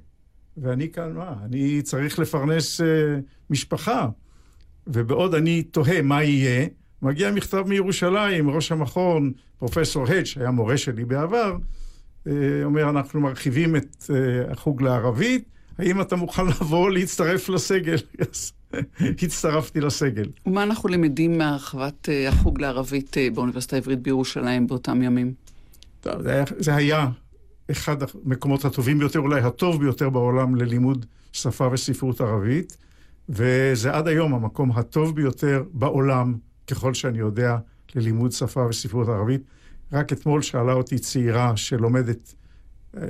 ואני 0.58 0.90
כאן, 0.90 1.14
מה, 1.14 1.34
אני 1.46 1.82
צריך 1.82 2.20
לפרנס 2.20 2.82
uh, 2.82 2.84
משפחה. 3.50 4.10
ובעוד 4.88 5.36
אני 5.36 5.64
תוהה 5.64 6.02
מה 6.02 6.24
יהיה, 6.24 6.68
מגיע 7.02 7.32
מכתב 7.32 7.64
מירושלים, 7.68 8.50
ראש 8.50 8.72
המכון, 8.72 9.32
פרופסור 9.60 10.08
הד, 10.08 10.26
שהיה 10.26 10.52
מורה 10.52 10.78
שלי 10.78 11.06
בעבר, 11.06 11.56
uh, 11.56 12.30
אומר, 12.64 12.90
אנחנו 12.90 13.22
מרחיבים 13.22 13.76
את 13.76 13.96
uh, 14.02 14.52
החוג 14.52 14.82
לערבית, 14.82 15.50
האם 15.78 16.02
אתה 16.02 16.16
מוכן 16.16 16.46
לבוא 16.46 16.92
להצטרף 16.92 17.50
לסגל? 17.50 17.98
הצטרפתי 19.24 19.82
לסגל. 19.82 20.30
ומה 20.46 20.64
אנחנו 20.64 20.90
למדים 20.90 21.38
מהרחבת 21.38 22.10
uh, 22.10 22.34
החוג 22.34 22.62
לערבית 22.62 23.18
uh, 23.18 23.36
באוניברסיטה 23.36 23.76
העברית 23.76 24.00
בירושלים 24.00 24.68
באותם 24.68 25.04
ימים? 25.04 25.34
זה 26.04 26.34
היה, 26.34 26.44
זה 26.60 26.76
היה 26.76 27.08
אחד 27.72 27.98
המקומות 28.26 28.66
הטובים 28.66 29.00
ביותר, 29.00 29.20
אולי 29.20 29.42
הטוב 29.42 29.80
ביותר 29.80 30.10
בעולם 30.10 30.56
ללימוד 30.56 31.06
שפה 31.32 31.70
וספרות 31.72 32.22
ערבית, 32.22 32.78
וזה 33.30 33.92
עד 33.92 34.08
היום 34.08 34.34
המקום 34.34 34.72
הטוב 34.72 35.16
ביותר 35.16 35.64
בעולם, 35.74 36.36
ככל 36.68 36.94
שאני 36.94 37.20
יודע, 37.20 37.58
ללימוד 37.96 38.32
שפה 38.32 38.66
וספרות 38.70 39.08
ערבית. 39.10 39.42
רק 39.92 40.14
אתמול 40.14 40.42
שאלה 40.42 40.74
אותי 40.74 41.00
צעירה 41.00 41.58
שלומדת 41.58 42.34
אה, 42.98 43.02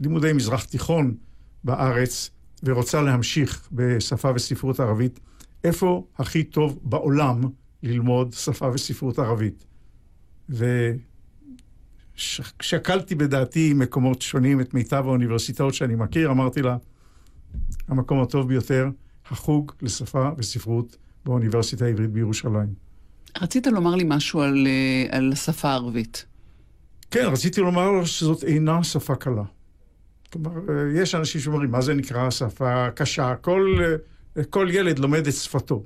לימודי 0.00 0.32
מזרח 0.32 0.64
תיכון 0.64 1.14
בארץ, 1.64 2.30
ורוצה 2.62 3.02
להמשיך 3.02 3.68
בשפה 3.72 4.30
וספרות 4.34 4.80
ערבית, 4.80 5.20
איפה 5.64 6.06
הכי 6.18 6.44
טוב 6.44 6.80
בעולם 6.82 7.40
ללמוד 7.82 8.32
שפה 8.32 8.70
וספרות 8.74 9.18
ערבית? 9.18 9.64
ושקלתי 12.16 13.14
בדעתי 13.14 13.72
מקומות 13.74 14.22
שונים 14.22 14.60
את 14.60 14.74
מיטב 14.74 15.02
האוניברסיטאות 15.06 15.74
שאני 15.74 15.94
מכיר, 15.94 16.30
אמרתי 16.30 16.62
לה, 16.62 16.76
המקום 17.88 18.22
הטוב 18.22 18.48
ביותר, 18.48 18.88
החוג 19.26 19.72
לשפה 19.82 20.30
וספרות 20.38 20.96
באוניברסיטה 21.24 21.84
העברית 21.84 22.10
בירושלים. 22.10 22.74
רצית 23.40 23.66
לומר 23.66 23.94
לי 23.94 24.04
משהו 24.06 24.40
על, 24.40 24.66
אה, 24.66 25.16
על 25.16 25.32
השפה 25.32 25.68
הערבית. 25.68 26.24
כן, 27.10 27.24
רציתי 27.32 27.60
לומר 27.60 28.04
שזאת 28.04 28.44
אינה 28.44 28.84
שפה 28.84 29.14
קלה. 29.14 29.42
כלומר, 30.32 30.50
אה, 30.50 31.00
יש 31.00 31.14
אנשים 31.14 31.40
שאומרים, 31.40 31.70
מה 31.70 31.80
זה 31.80 31.94
נקרא 31.94 32.30
שפה 32.30 32.90
קשה? 32.90 33.34
כל, 33.36 33.76
אה, 34.36 34.44
כל 34.44 34.68
ילד 34.70 34.98
לומד 34.98 35.26
את 35.26 35.32
שפתו. 35.32 35.82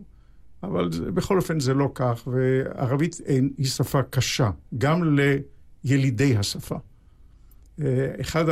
אבל 0.62 0.88
בכל 0.88 1.36
אופן 1.36 1.60
זה 1.60 1.74
לא 1.74 1.90
כך, 1.94 2.28
וערבית 2.32 3.20
היא 3.58 3.66
שפה 3.66 4.02
קשה, 4.02 4.50
גם 4.78 5.04
לילידי 5.84 6.36
השפה. 6.36 6.76
אה, 7.80 8.12
אחד, 8.20 8.44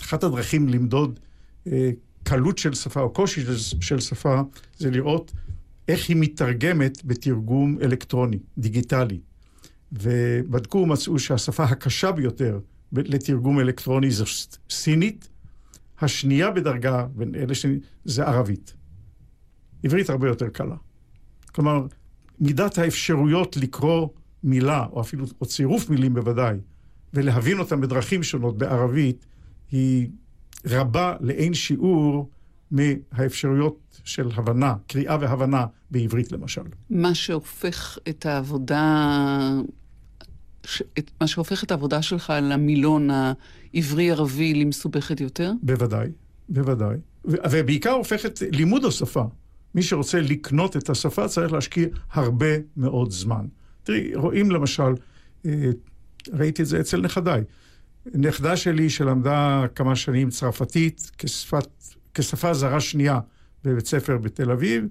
אחת 0.00 0.24
הדרכים 0.24 0.68
למדוד 0.68 1.20
קלות 2.22 2.58
של 2.58 2.74
שפה 2.74 3.00
או 3.00 3.12
קושי 3.12 3.44
של 3.80 4.00
שפה, 4.00 4.40
זה 4.78 4.90
לראות 4.90 5.32
איך 5.88 6.08
היא 6.08 6.16
מתרגמת 6.20 7.04
בתרגום 7.04 7.78
אלקטרוני, 7.82 8.38
דיגיטלי. 8.58 9.20
ובדקו 9.92 10.78
ומצאו 10.78 11.18
שהשפה 11.18 11.64
הקשה 11.64 12.12
ביותר 12.12 12.60
לתרגום 12.92 13.60
אלקטרוני 13.60 14.10
זו 14.10 14.24
סינית, 14.70 15.28
השנייה 16.00 16.50
בדרגה 16.50 17.06
בין 17.14 17.34
אלה 17.34 17.54
ש... 17.54 17.66
זה 18.04 18.24
ערבית. 18.24 18.74
עברית 19.84 20.10
הרבה 20.10 20.28
יותר 20.28 20.48
קלה. 20.48 20.76
כלומר, 21.54 21.86
מידת 22.40 22.78
האפשרויות 22.78 23.56
לקרוא 23.56 24.08
מילה, 24.42 24.86
או 24.92 25.00
אפילו 25.00 25.26
או 25.40 25.46
צירוף 25.46 25.90
מילים 25.90 26.14
בוודאי, 26.14 26.56
ולהבין 27.14 27.58
אותם 27.58 27.80
בדרכים 27.80 28.22
שונות 28.22 28.58
בערבית, 28.58 29.26
היא 29.70 30.08
רבה 30.66 31.14
לאין 31.20 31.54
שיעור 31.54 32.28
מהאפשרויות 32.70 34.00
של 34.04 34.28
הבנה, 34.34 34.74
קריאה 34.86 35.16
והבנה 35.20 35.66
בעברית 35.90 36.32
למשל. 36.32 36.62
מה 36.90 37.14
שהופך 37.14 37.98
את 38.08 38.26
העבודה 38.26 39.50
ש... 40.66 40.82
את 40.98 41.10
מה 41.20 41.26
שהופך 41.26 41.64
את 41.64 41.70
העבודה 41.70 42.02
שלך 42.02 42.32
למילון 42.42 43.08
העברי-ערבי 43.10 44.54
למסובכת 44.54 45.20
יותר? 45.20 45.52
בוודאי, 45.62 46.08
בוודאי. 46.48 46.96
ו... 47.24 47.34
ובעיקר 47.50 47.90
הופך 47.90 48.26
את 48.26 48.42
לימוד 48.52 48.84
השפה. 48.84 49.24
מי 49.74 49.82
שרוצה 49.82 50.20
לקנות 50.20 50.76
את 50.76 50.90
השפה 50.90 51.28
צריך 51.28 51.52
להשקיע 51.52 51.86
הרבה 52.12 52.46
מאוד 52.76 53.10
זמן. 53.10 53.46
תראי, 53.82 54.14
רואים 54.14 54.50
למשל, 54.50 54.94
אה, 55.46 55.70
ראיתי 56.32 56.62
את 56.62 56.66
זה 56.66 56.80
אצל 56.80 57.00
נכדיי. 57.00 57.42
נכדה 58.14 58.56
שלי 58.56 58.90
שלמדה 58.90 59.64
כמה 59.74 59.96
שנים 59.96 60.30
צרפתית 60.30 61.10
כשפת, 61.18 61.68
כשפה 62.14 62.54
זרה 62.54 62.80
שנייה 62.80 63.20
בבית 63.64 63.86
ספר 63.86 64.18
בתל 64.18 64.50
אביב, 64.50 64.84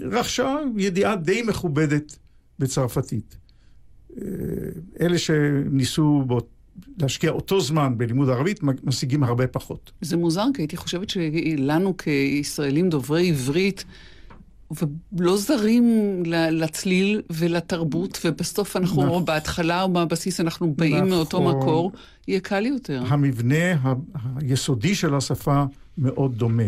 רכשה 0.00 0.56
ידיעה 0.76 1.16
די 1.16 1.42
מכובדת 1.42 2.18
בצרפתית. 2.58 3.36
אה, 4.16 4.22
אלה 5.00 5.18
שניסו 5.18 6.22
בו, 6.26 6.40
להשקיע 6.98 7.30
אותו 7.30 7.60
זמן 7.60 7.98
בלימוד 7.98 8.28
ערבית, 8.28 8.60
משיגים 8.62 9.24
הרבה 9.24 9.46
פחות. 9.46 9.92
זה 10.00 10.16
מוזר, 10.16 10.44
כי 10.54 10.62
הייתי 10.62 10.76
חושבת 10.76 11.10
שלנו 11.10 11.96
כישראלים 11.96 12.88
דוברי 12.88 13.28
עברית, 13.28 13.84
ולא 15.12 15.36
זרים 15.36 16.22
לצליל 16.50 17.22
ולתרבות, 17.30 18.18
ובסוף 18.24 18.76
אנחנו, 18.76 19.06
נכון. 19.06 19.24
בהתחלה 19.24 19.82
או 19.82 19.88
בבסיס 19.88 20.40
אנחנו 20.40 20.74
באים 20.74 20.96
נכון. 20.96 21.08
מאותו 21.08 21.42
מקור, 21.42 21.92
יהיה 22.28 22.40
קל 22.40 22.66
יותר. 22.66 23.02
המבנה 23.08 23.94
היסודי 24.36 24.94
של 24.94 25.14
השפה 25.14 25.64
מאוד 25.98 26.34
דומה, 26.34 26.62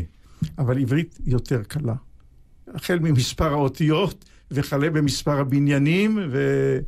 אבל 0.58 0.78
עברית 0.78 1.18
יותר 1.26 1.62
קלה. 1.62 1.94
החל 2.74 2.98
ממספר 2.98 3.52
האותיות 3.52 4.24
וכלה 4.50 4.90
במספר 4.90 5.40
הבניינים, 5.40 6.18
ו... 6.30 6.78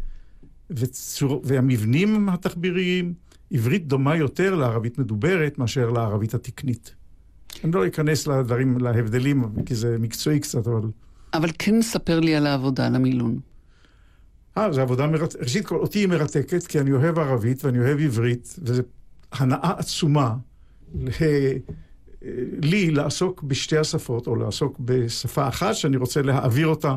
וצור... 0.70 1.42
והמבנים 1.44 2.28
התחביריים, 2.28 3.14
עברית 3.50 3.86
דומה 3.86 4.16
יותר 4.16 4.54
לערבית 4.54 4.98
מדוברת 4.98 5.58
מאשר 5.58 5.90
לערבית 5.90 6.34
התקנית. 6.34 6.94
אני 7.64 7.72
לא 7.72 7.86
אכנס 7.86 8.26
לדברים, 8.26 8.78
להבדלים, 8.78 9.44
כי 9.66 9.74
זה 9.74 9.96
מקצועי 9.98 10.40
קצת, 10.40 10.66
אבל... 10.66 10.80
אבל 11.34 11.50
כן 11.58 11.82
ספר 11.82 12.20
לי 12.20 12.36
על 12.36 12.46
העבודה, 12.46 12.86
על 12.86 12.94
המילון. 12.94 13.38
אה, 14.58 14.72
זו 14.72 14.80
עבודה 14.80 15.06
מרתקת. 15.06 15.42
ראשית 15.42 15.66
כל, 15.66 15.76
אותי 15.76 15.98
היא 15.98 16.08
מרתקת, 16.08 16.66
כי 16.66 16.80
אני 16.80 16.92
אוהב 16.92 17.18
ערבית 17.18 17.64
ואני 17.64 17.78
אוהב 17.78 18.00
עברית, 18.00 18.56
וזו 18.62 18.82
הנאה 19.32 19.72
עצומה 19.78 20.34
לי 22.62 22.90
לעסוק 22.90 23.42
בשתי 23.42 23.78
השפות, 23.78 24.26
או 24.26 24.36
לעסוק 24.36 24.76
בשפה 24.80 25.48
אחת, 25.48 25.74
שאני 25.74 25.96
רוצה 25.96 26.22
להעביר 26.22 26.66
אותה 26.66 26.96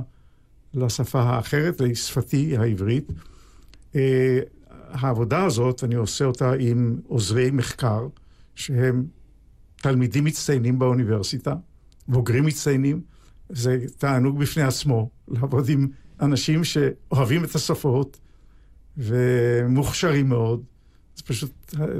לשפה 0.73 1.21
האחרת, 1.21 1.81
לשפתי 1.81 2.57
העברית. 2.57 3.11
אה, 3.95 4.39
העבודה 4.91 5.45
הזאת, 5.45 5.83
אני 5.83 5.95
עושה 5.95 6.25
אותה 6.25 6.53
עם 6.59 6.97
עוזרי 7.07 7.51
מחקר, 7.51 8.07
שהם 8.55 9.05
תלמידים 9.85 10.23
מצטיינים 10.23 10.79
באוניברסיטה, 10.79 11.53
בוגרים 12.07 12.45
מצטיינים. 12.45 13.01
זה 13.49 13.77
תענוג 13.97 14.39
בפני 14.39 14.63
עצמו, 14.63 15.09
לעבוד 15.27 15.69
עם 15.69 15.87
אנשים 16.21 16.63
שאוהבים 16.63 17.43
את 17.43 17.55
השפות 17.55 18.19
ומוכשרים 18.97 20.29
מאוד. 20.29 20.63
זה 21.15 21.23
פשוט, 21.23 21.51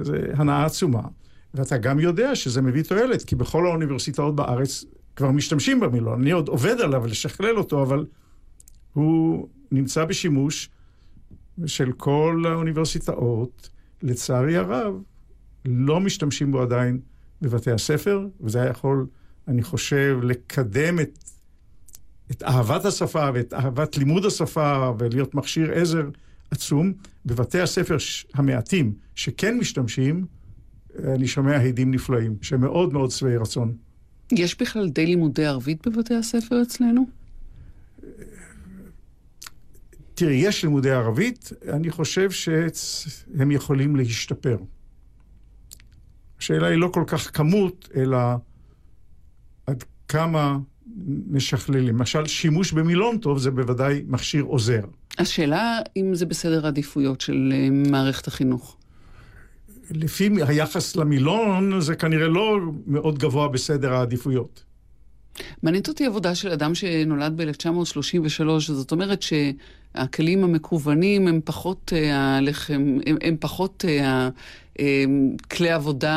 זה 0.02 0.28
הנאה 0.34 0.66
עצומה. 0.66 1.02
ואתה 1.54 1.78
גם 1.78 2.00
יודע 2.00 2.36
שזה 2.36 2.62
מביא 2.62 2.84
תועלת, 2.84 3.24
כי 3.24 3.36
בכל 3.36 3.68
האוניברסיטאות 3.68 4.36
בארץ 4.36 4.86
כבר 5.16 5.32
משתמשים 5.32 5.80
במילון. 5.80 6.22
אני 6.22 6.32
עוד 6.32 6.48
עובד 6.48 6.82
עליו 6.82 7.08
לשכלל 7.08 7.58
אותו, 7.58 7.84
אבל 7.84 8.06
הוא 8.94 9.48
נמצא 9.72 10.06
בשימוש 10.06 10.70
של 11.66 11.92
כל 11.92 12.44
האוניברסיטאות. 12.48 13.70
לצערי 14.04 14.58
הרב, 14.58 14.94
לא 15.66 16.00
משתמשים 16.00 16.52
בו 16.52 16.62
עדיין 16.62 17.00
בבתי 17.42 17.72
הספר, 17.72 18.28
וזה 18.42 18.62
היה 18.62 18.70
יכול, 18.70 19.06
אני 19.48 19.64
חושב, 19.64 20.20
לקדם 20.24 21.00
את, 21.00 21.20
את 22.32 22.44
אהבת 22.44 22.86
השפה 22.86 23.30
ואת 23.34 23.54
אהבת 23.54 23.98
לימוד 23.98 24.26
השפה 24.26 24.92
ולהיות 25.00 25.36
מכשיר 25.36 25.72
עזר 25.72 26.10
עצום. 26.52 26.94
בבתי 27.26 27.60
הספר 27.60 27.98
המעטים 28.34 28.94
שכן 29.16 29.58
משתמשים, 29.58 30.26
אני 31.04 31.28
שומע 31.28 31.56
הדים 31.56 31.92
נפלאים, 31.92 32.36
שמאוד 32.42 32.94
מאוד 32.94 33.12
שבעי 33.12 33.38
רצון. 33.38 33.78
יש 34.32 34.62
בכלל 34.62 34.90
די 34.90 35.06
לימודי 35.06 35.46
ערבית 35.46 35.88
בבתי 35.88 36.16
הספר 36.16 36.62
אצלנו? 36.62 37.06
תראי, 40.14 40.36
יש 40.36 40.64
לימודי 40.64 40.92
ערבית, 40.92 41.52
אני 41.70 41.92
חושב 41.92 42.32
שהם 42.32 43.52
יכולים 43.52 43.96
להשתפר. 43.96 44.58
השאלה 46.40 46.68
היא 46.68 46.78
לא 46.78 46.88
כל 46.88 47.04
כך 47.08 47.38
כמות, 47.38 47.90
אלא 47.96 48.18
עד 49.68 49.84
כמה 50.08 50.58
משכללים. 51.30 51.88
למשל, 51.88 52.28
שימוש 52.28 52.72
במילון 52.72 53.18
טוב 53.18 53.38
זה 53.38 53.52
בוודאי 53.52 54.04
מכשיר 54.08 54.44
עוזר. 54.44 54.82
השאלה 55.18 55.80
אם 55.98 56.16
זה 56.16 56.26
בסדר 56.26 56.66
העדיפויות 56.66 57.22
של 57.22 57.54
אה, 57.56 57.68
מערכת 57.92 58.28
החינוך. 58.28 58.78
לפי 59.92 60.30
היחס 60.48 60.96
למילון, 60.96 61.82
זה 61.82 61.96
כנראה 61.96 62.28
לא 62.28 62.60
מאוד 62.88 63.20
גבוה 63.20 63.48
בסדר 63.48 63.94
העדיפויות. 63.94 64.64
מעניינת 65.64 65.88
אותי 65.88 66.06
עבודה 66.06 66.36
של 66.36 66.50
אדם 66.50 66.76
שנולד 66.76 67.42
ב-1933, 67.42 68.60
זאת 68.60 68.92
אומרת 68.92 69.22
שהכלים 69.22 70.44
המקוונים 70.44 71.28
הם 71.28 71.40
פחות 71.46 71.94
אה, 71.96 72.38
הלחם, 72.38 72.98
הם, 73.06 73.18
הם 73.22 73.36
פחות 73.40 73.86
אה, 73.88 74.30
כלי 75.52 75.70
עבודה 75.72 76.16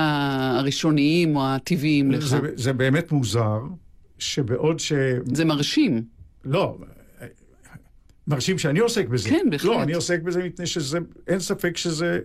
הראשוניים 0.59 1.37
או 1.37 1.47
הטבעיים 1.47 2.11
לך. 2.11 2.27
זה, 2.27 2.39
זה 2.55 2.73
באמת 2.73 3.13
מוזר, 3.13 3.61
שבעוד 4.19 4.81
ש... 4.81 4.93
זה 5.25 5.45
מרשים. 5.45 6.03
לא, 6.45 6.79
מרשים 8.27 8.59
שאני 8.59 8.79
עוסק 8.79 9.09
בזה. 9.09 9.29
כן, 9.29 9.47
בהחלט. 9.51 9.71
לא, 9.71 9.83
אני 9.83 9.95
עוסק 9.95 10.23
בזה 10.23 10.45
מפני 10.45 10.67
שזה, 10.67 10.99
אין 11.27 11.41
ספק 11.41 11.77
שזה 11.77 12.19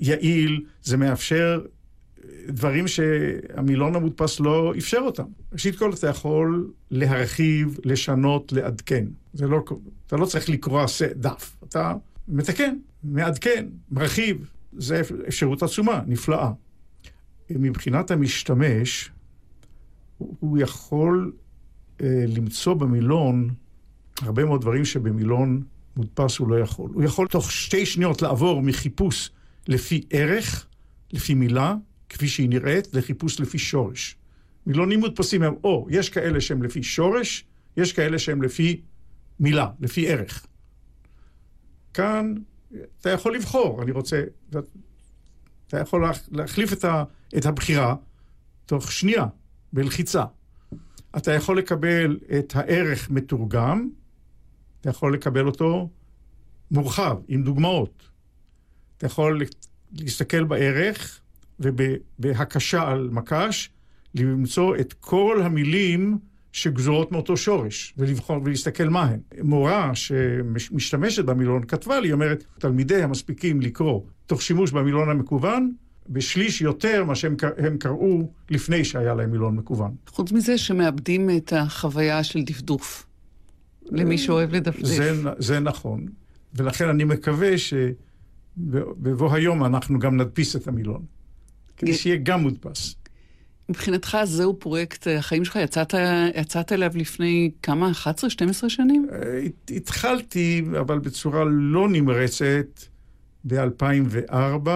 יעיל, 0.00 0.62
זה 0.82 0.96
מאפשר 0.96 1.60
דברים 2.48 2.88
שהמילון 2.88 3.94
המודפס 3.94 4.40
לא 4.40 4.74
אפשר 4.78 4.98
אותם. 4.98 5.24
ראשית 5.52 5.76
כל, 5.76 5.92
אתה 5.92 6.06
יכול 6.08 6.70
להרחיב, 6.90 7.78
לשנות, 7.84 8.52
לעדכן. 8.52 9.04
זה 9.34 9.46
לא, 9.46 9.64
אתה 10.06 10.16
לא 10.16 10.26
צריך 10.26 10.48
לקרוא 10.48 10.84
דף, 11.16 11.56
אתה 11.68 11.94
מתקן, 12.28 12.76
מעדכן, 13.04 13.66
מרחיב. 13.90 14.50
זו 14.78 14.94
אפשרות 15.28 15.62
עצומה, 15.62 16.00
נפלאה. 16.06 16.50
מבחינת 17.50 18.10
המשתמש, 18.10 19.10
הוא 20.18 20.58
יכול 20.58 21.32
אה, 22.00 22.24
למצוא 22.28 22.74
במילון 22.74 23.50
הרבה 24.22 24.44
מאוד 24.44 24.60
דברים 24.60 24.84
שבמילון 24.84 25.62
מודפס 25.96 26.38
הוא 26.38 26.48
לא 26.48 26.60
יכול. 26.60 26.90
הוא 26.94 27.02
יכול 27.02 27.28
תוך 27.28 27.52
שתי 27.52 27.86
שניות 27.86 28.22
לעבור 28.22 28.62
מחיפוש 28.62 29.30
לפי 29.68 30.04
ערך, 30.10 30.66
לפי 31.12 31.34
מילה, 31.34 31.74
כפי 32.08 32.28
שהיא 32.28 32.48
נראית, 32.48 32.94
לחיפוש 32.94 33.40
לפי 33.40 33.58
שורש. 33.58 34.16
מילונים 34.66 35.00
מודפסים 35.00 35.42
הם 35.42 35.54
או 35.64 35.86
יש 35.90 36.10
כאלה 36.10 36.40
שהם 36.40 36.62
לפי 36.62 36.82
שורש, 36.82 37.44
יש 37.76 37.92
כאלה 37.92 38.18
שהם 38.18 38.42
לפי 38.42 38.80
מילה, 39.40 39.68
לפי 39.80 40.08
ערך. 40.08 40.46
כאן 41.94 42.34
אתה 43.00 43.10
יכול 43.10 43.36
לבחור, 43.36 43.82
אני 43.82 43.90
רוצה, 43.90 44.22
אתה 45.66 45.78
יכול 45.80 46.10
להחליף 46.30 46.72
את, 46.72 46.84
ה, 46.84 47.04
את 47.36 47.46
הבחירה 47.46 47.94
תוך 48.66 48.92
שנייה, 48.92 49.26
בלחיצה. 49.72 50.24
אתה 51.16 51.32
יכול 51.32 51.58
לקבל 51.58 52.18
את 52.38 52.56
הערך 52.56 53.10
מתורגם, 53.10 53.88
אתה 54.80 54.90
יכול 54.90 55.14
לקבל 55.14 55.46
אותו 55.46 55.88
מורחב, 56.70 57.16
עם 57.28 57.42
דוגמאות. 57.42 58.10
אתה 58.96 59.06
יכול 59.06 59.42
להסתכל 59.92 60.44
בערך 60.44 61.20
ובהקשה 61.60 62.82
על 62.82 63.08
מקש, 63.12 63.70
למצוא 64.14 64.76
את 64.76 64.92
כל 64.92 65.40
המילים 65.44 66.18
שגזורות 66.54 67.12
מאותו 67.12 67.36
שורש, 67.36 67.94
ולבחור 67.98 68.40
ולהסתכל 68.44 68.88
מה 68.88 69.02
הן. 69.02 69.18
מורה 69.42 69.94
שמשתמשת 69.94 71.24
במילון 71.24 71.64
כתבה 71.64 72.00
לי, 72.00 72.12
אומרת, 72.12 72.44
תלמידי 72.58 73.02
המספיקים 73.02 73.60
לקרוא 73.60 74.00
תוך 74.26 74.42
שימוש 74.42 74.70
במילון 74.70 75.10
המקוון, 75.10 75.72
בשליש 76.08 76.60
יותר 76.60 77.04
מה 77.04 77.14
שהם 77.14 77.36
קראו 77.78 78.30
לפני 78.50 78.84
שהיה 78.84 79.14
להם 79.14 79.30
מילון 79.30 79.56
מקוון. 79.56 79.94
חוץ 80.06 80.32
מזה 80.32 80.58
שמאבדים 80.58 81.30
את 81.36 81.52
החוויה 81.52 82.24
של 82.24 82.42
דפדוף, 82.42 83.06
למי 83.90 84.18
שאוהב 84.18 84.54
לדפדף. 84.54 84.86
זה, 84.86 85.12
זה 85.38 85.60
נכון, 85.60 86.06
ולכן 86.54 86.88
אני 86.88 87.04
מקווה 87.04 87.58
ש... 87.58 87.74
בבוא 88.56 89.34
היום 89.34 89.64
אנחנו 89.64 89.98
גם 89.98 90.16
נדפיס 90.20 90.56
את 90.56 90.68
המילון, 90.68 91.02
כדי 91.76 91.94
שיהיה 91.94 92.16
גם 92.22 92.40
מודפס. 92.40 92.94
מבחינתך 93.68 94.18
זהו 94.24 94.58
פרויקט 94.58 95.06
החיים 95.18 95.44
שלך? 95.44 95.56
יצאת, 95.56 95.94
יצאת 96.34 96.72
אליו 96.72 96.90
לפני 96.94 97.50
כמה? 97.62 97.90
11-12 98.04 98.68
שנים? 98.68 99.06
אה, 99.12 99.40
התחלתי, 99.76 100.62
אבל 100.80 100.98
בצורה 100.98 101.44
לא 101.44 101.88
נמרצת, 101.88 102.80
ב-2004, 103.44 104.68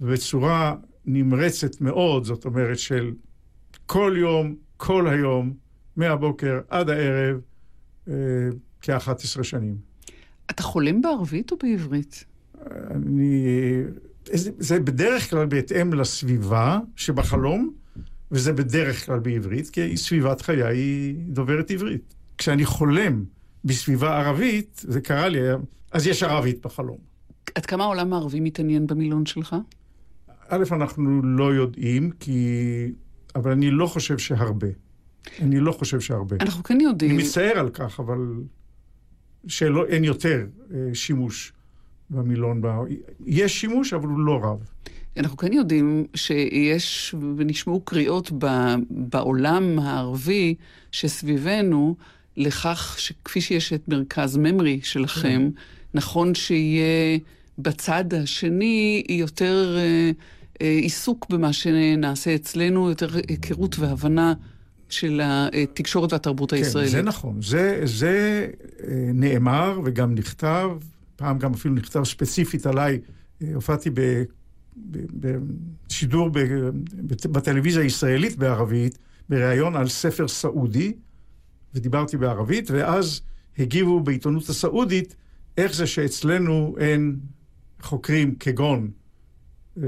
ובצורה 0.00 0.74
נמרצת 1.06 1.80
מאוד, 1.80 2.24
זאת 2.24 2.44
אומרת 2.44 2.78
של 2.78 3.12
כל 3.86 4.14
יום, 4.18 4.54
כל 4.76 5.08
היום, 5.08 5.52
מהבוקר 5.96 6.60
עד 6.68 6.90
הערב, 6.90 7.40
אה, 8.08 8.14
כ-11 8.80 9.42
שנים. 9.42 9.76
אתה 10.50 10.62
חולם 10.62 11.02
בערבית 11.02 11.52
או 11.52 11.56
בעברית? 11.62 12.24
אני... 12.90 13.82
זה, 14.32 14.80
בדרך 14.80 15.30
כלל 15.30 15.46
בהתאם 15.46 15.94
לסביבה 15.94 16.78
שבחלום, 16.96 17.72
וזה 18.30 18.52
בדרך 18.52 19.06
כלל 19.06 19.18
בעברית, 19.18 19.70
כי 19.70 19.96
סביבת 19.96 20.40
חיי 20.40 20.62
היא 20.62 21.14
דוברת 21.28 21.70
עברית. 21.70 22.14
כשאני 22.38 22.64
חולם 22.64 23.24
בסביבה 23.64 24.18
ערבית, 24.18 24.84
זה 24.88 25.00
קרה 25.00 25.28
לי, 25.28 25.38
אז 25.92 26.06
יש 26.06 26.22
ערבית 26.22 26.66
בחלום. 26.66 26.98
עד 27.54 27.66
כמה 27.66 27.84
העולם 27.84 28.12
הערבי 28.12 28.40
מתעניין 28.40 28.86
במילון 28.86 29.26
שלך? 29.26 29.56
א', 30.48 30.64
אנחנו 30.72 31.22
לא 31.22 31.54
יודעים, 31.54 32.10
כי... 32.10 32.46
אבל 33.34 33.50
אני 33.50 33.70
לא 33.70 33.86
חושב 33.86 34.18
שהרבה. 34.18 34.66
אני 35.40 35.60
לא 35.60 35.72
חושב 35.72 36.00
שהרבה. 36.00 36.36
אנחנו 36.40 36.62
כן 36.62 36.80
יודעים. 36.80 37.10
אני 37.10 37.22
מצטער 37.22 37.58
על 37.58 37.68
כך, 37.68 38.00
אבל 38.00 38.18
שאין 39.46 40.04
יותר 40.04 40.46
אה, 40.74 40.90
שימוש. 40.94 41.52
במילון. 42.10 42.62
יש 43.26 43.60
שימוש, 43.60 43.92
אבל 43.92 44.08
הוא 44.08 44.20
לא 44.20 44.40
רב. 44.42 44.58
אנחנו 45.16 45.36
כן 45.36 45.52
יודעים 45.52 46.04
שיש, 46.14 47.14
ונשמעו 47.36 47.80
קריאות 47.80 48.32
ב, 48.38 48.74
בעולם 48.90 49.78
הערבי 49.78 50.54
שסביבנו, 50.92 51.96
לכך 52.36 52.94
שכפי 52.98 53.40
שיש 53.40 53.72
את 53.72 53.88
מרכז 53.88 54.36
ממרי 54.36 54.80
שלכם, 54.82 55.50
כן. 55.54 55.60
נכון 55.94 56.34
שיהיה 56.34 57.18
בצד 57.58 58.14
השני 58.14 59.04
יותר 59.08 59.76
אה, 59.78 60.10
אה, 60.62 60.78
עיסוק 60.82 61.26
במה 61.30 61.52
שנעשה 61.52 62.34
אצלנו, 62.34 62.88
יותר 62.88 63.08
היכרות 63.28 63.78
והבנה 63.78 64.34
של 64.88 65.20
התקשורת 65.24 66.12
והתרבות 66.12 66.52
הישראלית. 66.52 66.90
כן, 66.90 66.96
זה 66.96 67.02
נכון. 67.02 67.42
זה, 67.42 67.80
זה 67.84 68.46
אה, 68.80 69.10
נאמר 69.14 69.80
וגם 69.84 70.14
נכתב, 70.14 70.70
פעם 71.18 71.38
גם 71.38 71.54
אפילו 71.54 71.74
נכתב 71.74 72.04
ספציפית 72.04 72.66
עליי. 72.66 73.00
אה, 73.42 73.48
הופעתי 73.54 73.90
בשידור 75.86 76.30
בטלוויזיה 77.32 77.82
הישראלית 77.82 78.36
בערבית, 78.36 78.98
בריאיון 79.28 79.76
על 79.76 79.88
ספר 79.88 80.28
סעודי, 80.28 80.92
ודיברתי 81.74 82.16
בערבית, 82.16 82.70
ואז 82.70 83.20
הגיבו 83.58 84.00
בעיתונות 84.00 84.48
הסעודית 84.48 85.14
איך 85.56 85.74
זה 85.74 85.86
שאצלנו 85.86 86.74
אין 86.78 87.16
חוקרים 87.80 88.34
כגון 88.34 88.90
אה, 89.76 89.82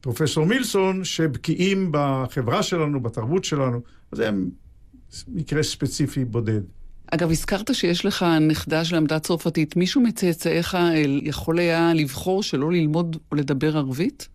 פרופסור 0.00 0.46
מילסון, 0.46 1.04
שבקיאים 1.04 1.88
בחברה 1.90 2.62
שלנו, 2.62 3.00
בתרבות 3.00 3.44
שלנו. 3.44 3.80
זה 4.12 4.30
מקרה 5.28 5.62
ספציפי 5.62 6.24
בודד. 6.24 6.60
אגב, 7.10 7.30
הזכרת 7.30 7.74
שיש 7.74 8.06
לך 8.06 8.24
נכדה 8.40 8.84
שלמדה 8.84 9.18
צרפתית. 9.18 9.76
מישהו 9.76 10.00
מצאצאיך 10.00 10.78
יכול 11.22 11.58
היה 11.58 11.94
לבחור 11.94 12.42
שלא 12.42 12.72
ללמוד 12.72 13.16
או 13.32 13.36
לדבר 13.36 13.76
ערבית? 13.76 14.28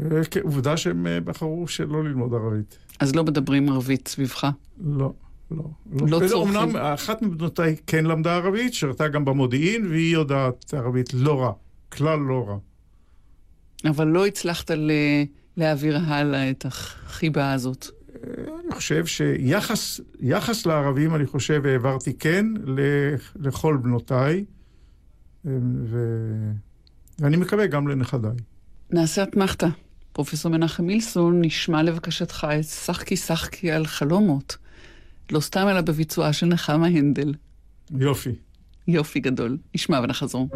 אה, 0.00 0.24
כן, 0.30 0.40
עובדה 0.40 0.76
שהם 0.76 1.06
אה, 1.06 1.20
בחרו 1.20 1.68
שלא 1.68 2.04
ללמוד 2.04 2.34
ערבית. 2.34 2.78
אז 3.00 3.16
לא 3.16 3.24
מדברים 3.24 3.68
ערבית 3.68 4.08
סביבך? 4.08 4.50
לא, 4.80 5.12
לא. 5.50 5.64
לא, 5.92 6.06
לא 6.08 6.28
צורכים. 6.28 6.56
אמנם 6.56 6.76
אחת 6.76 7.22
מבנותיי 7.22 7.76
כן 7.86 8.04
למדה 8.04 8.34
ערבית, 8.34 8.74
שירתה 8.74 9.08
גם 9.08 9.24
במודיעין, 9.24 9.86
והיא 9.86 10.12
יודעת 10.12 10.74
ערבית 10.74 11.14
לא 11.14 11.40
רע, 11.40 11.52
כלל 11.88 12.18
לא 12.18 12.44
רע. 12.48 12.56
אבל 13.90 14.06
לא 14.06 14.26
הצלחת 14.26 14.70
להעביר 15.56 15.98
הלאה 16.06 16.50
את 16.50 16.66
החיבה 16.66 17.52
הזאת. 17.52 17.86
אני 18.66 18.74
חושב 18.74 19.06
שיחס 19.06 20.66
לערבים, 20.66 21.14
אני 21.14 21.26
חושב, 21.26 21.66
העברתי 21.66 22.12
כן 22.18 22.46
לכל 23.36 23.78
בנותיי, 23.82 24.44
ו... 25.84 25.98
ואני 27.18 27.36
מקווה 27.36 27.66
גם 27.66 27.88
לנכדיי. 27.88 28.36
נעשה 28.90 29.22
אתמחתה. 29.22 29.66
פרופסור 30.12 30.52
מנחם 30.52 30.84
מילסון 30.84 31.40
נשמע 31.40 31.82
לבקשתך 31.82 32.46
את 32.58 32.64
שחקי 32.64 33.16
שחקי 33.16 33.70
על 33.70 33.86
חלומות. 33.86 34.56
לא 35.32 35.40
סתם 35.40 35.68
אלא 35.68 35.80
בביצועה 35.80 36.32
של 36.32 36.46
נחמה 36.46 36.86
הנדל. 36.86 37.34
יופי. 37.90 38.34
יופי 38.88 39.20
גדול. 39.20 39.58
נשמע 39.74 40.00
ונחזור. 40.00 40.48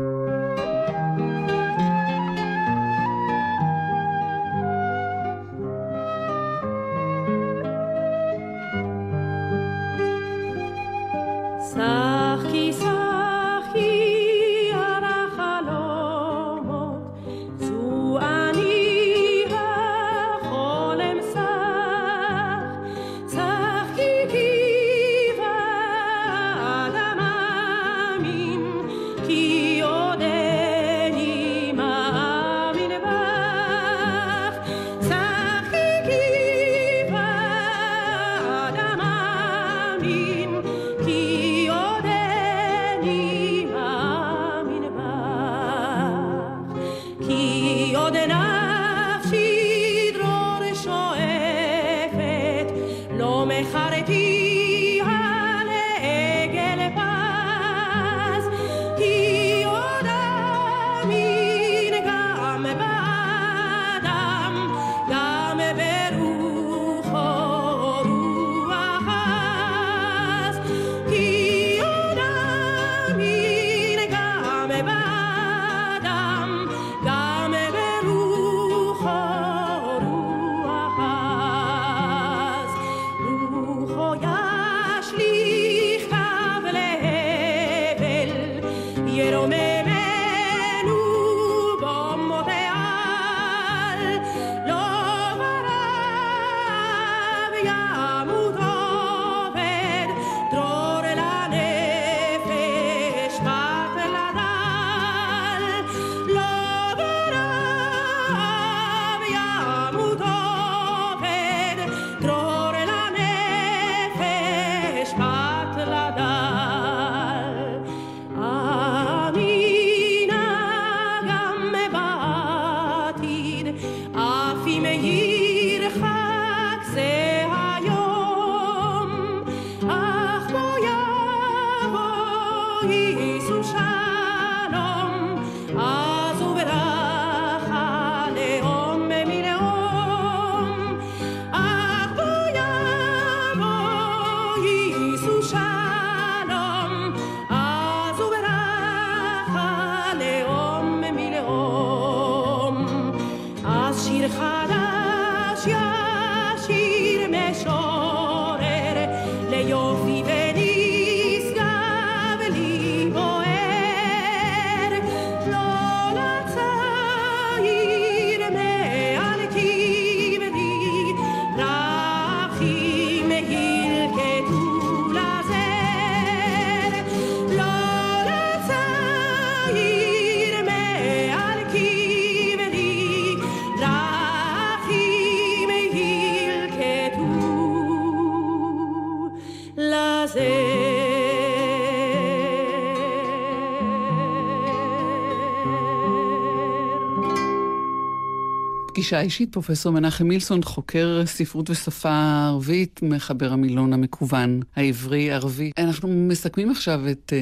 פגישה 198.93 199.21
אישית, 199.21 199.53
פרופסור 199.53 199.93
מנחם 199.93 200.27
מילסון, 200.27 200.63
חוקר 200.63 201.23
ספרות 201.27 201.71
ושפה 201.71 202.47
ערבית, 202.47 203.01
מחבר 203.03 203.53
המילון 203.53 203.93
המקוון 203.93 204.61
העברי-ערבי. 204.77 205.71
אנחנו 205.79 206.09
מסכמים 206.09 206.71
עכשיו 206.71 207.01
את 207.11 207.33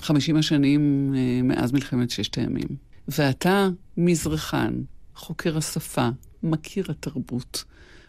uh, 0.00 0.02
50 0.02 0.36
השנים 0.36 1.12
uh, 1.14 1.46
מאז 1.46 1.72
מלחמת 1.72 2.10
ששת 2.10 2.38
הימים. 2.38 2.68
ואתה 3.08 3.68
מזרחן, 3.96 4.72
חוקר 5.14 5.56
השפה, 5.56 6.08
מכיר 6.42 6.84
התרבות. 6.88 7.64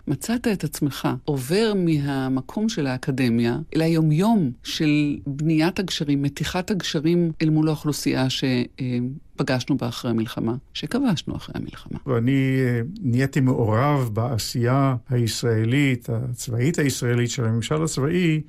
מצאת 0.09 0.47
את 0.47 0.63
עצמך 0.63 1.07
עובר 1.25 1.73
מהמקום 1.75 2.69
של 2.69 2.87
האקדמיה 2.87 3.57
אל 3.75 3.81
היומיום 3.81 4.51
של 4.63 5.17
בניית 5.27 5.79
הגשרים, 5.79 6.21
מתיחת 6.21 6.71
הגשרים 6.71 7.31
אל 7.41 7.49
מול 7.49 7.67
האוכלוסייה 7.67 8.27
שפגשנו 8.29 9.77
בה 9.77 9.87
אחרי 9.87 10.11
המלחמה, 10.11 10.55
שכבשנו 10.73 11.35
אחרי 11.35 11.55
המלחמה. 11.57 11.99
ואני 12.05 12.57
אה, 12.59 12.81
נהייתי 13.01 13.39
מעורב 13.39 14.09
בעשייה 14.13 14.95
הישראלית, 15.09 16.09
הצבאית 16.09 16.79
הישראלית 16.79 17.29
של 17.29 17.45
הממשל 17.45 17.83
הצבאי, 17.83 18.41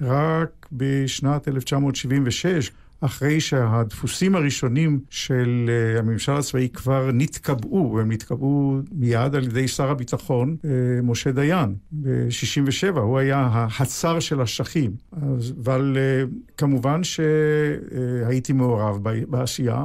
רק 0.00 0.66
בשנת 0.72 1.48
1976, 1.48 2.70
אחרי 3.00 3.40
שהדפוסים 3.40 4.34
הראשונים 4.34 5.00
של 5.10 5.70
אה, 5.70 5.98
הממשל 5.98 6.32
הצבאי 6.32 6.68
כבר 6.68 7.10
נתקבעו, 7.12 7.92
והם 7.94 8.12
נתקבעו 8.12 8.80
מיד 8.92 9.34
על 9.34 9.44
ידי 9.44 9.68
שר 9.68 9.90
הביטחון, 9.90 10.56
אה, 10.64 10.70
משה 11.02 11.32
דיין, 11.32 11.74
ב-67', 11.92 12.98
הוא 12.98 13.18
היה 13.18 13.66
הצר 13.78 14.20
של 14.20 14.40
השטחים. 14.40 14.90
אבל 15.62 15.96
אה, 15.96 16.24
כמובן 16.56 17.00
שהייתי 17.04 18.52
מעורב 18.52 18.98
בעשייה. 19.28 19.84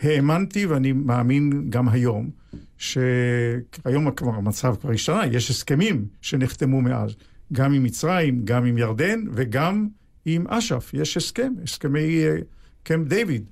האמנתי, 0.00 0.66
ואני 0.66 0.92
מאמין 0.92 1.66
גם 1.68 1.88
היום, 1.88 2.30
שהיום 2.78 4.08
המצב 4.20 4.74
כבר 4.80 4.90
השתנה, 4.90 5.26
יש 5.26 5.50
הסכמים 5.50 6.04
שנחתמו 6.20 6.80
מאז, 6.80 7.14
גם 7.52 7.72
עם 7.72 7.82
מצרים, 7.82 8.40
גם 8.44 8.64
עם 8.64 8.78
ירדן 8.78 9.24
וגם 9.32 9.88
עם 10.24 10.46
אש"ף. 10.48 10.90
יש 10.94 11.16
הסכם, 11.16 11.52
הסכמי 11.62 12.24
אה, 12.24 12.36
קמפ 12.82 13.08
דיוויד, 13.08 13.44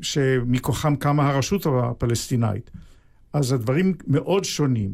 שמכוחם 0.00 0.96
קמה 0.96 1.30
הרשות 1.30 1.66
הפלסטינאית. 1.66 2.70
אז 3.32 3.52
הדברים 3.52 3.94
מאוד 4.06 4.44
שונים. 4.44 4.92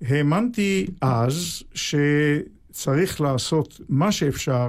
האמנתי 0.00 0.86
אז 1.00 1.62
שצריך 1.74 3.20
לעשות 3.20 3.80
מה 3.88 4.12
שאפשר 4.12 4.68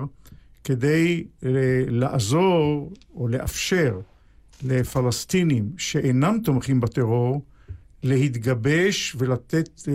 כדי 0.64 1.24
אה, 1.46 1.50
לעזור 1.88 2.94
או 3.16 3.28
לאפשר 3.28 4.00
לפלסטינים 4.64 5.72
שאינם 5.78 6.40
תומכים 6.44 6.82
בטרור 6.82 7.42
להתגבש 8.04 9.16
ולתת, 9.20 9.70
אה, 9.88 9.94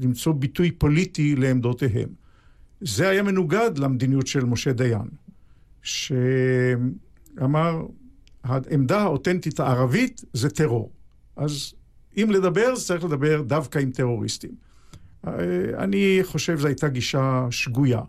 למצוא 0.00 0.32
ביטוי 0.32 0.70
פוליטי 0.70 1.36
לעמדותיהם. 1.36 2.08
זה 2.80 3.08
היה 3.08 3.22
מנוגד 3.22 3.78
למדיניות 3.78 4.26
של 4.26 4.44
משה 4.44 4.72
דיין, 4.72 5.08
שאמר, 5.82 6.26
העמדה 8.44 9.00
האותנטית 9.00 9.60
הערבית 9.60 10.24
זה 10.32 10.50
טרור. 10.50 10.90
אז 11.36 11.72
אם 12.16 12.30
לדבר, 12.30 12.76
צריך 12.76 13.04
לדבר 13.04 13.42
דווקא 13.42 13.78
עם 13.78 13.90
טרוריסטים. 13.90 14.50
אני 15.78 16.18
חושב 16.22 16.58
שזו 16.58 16.66
הייתה 16.66 16.88
גישה 16.88 17.46
שגויה. 17.50 18.00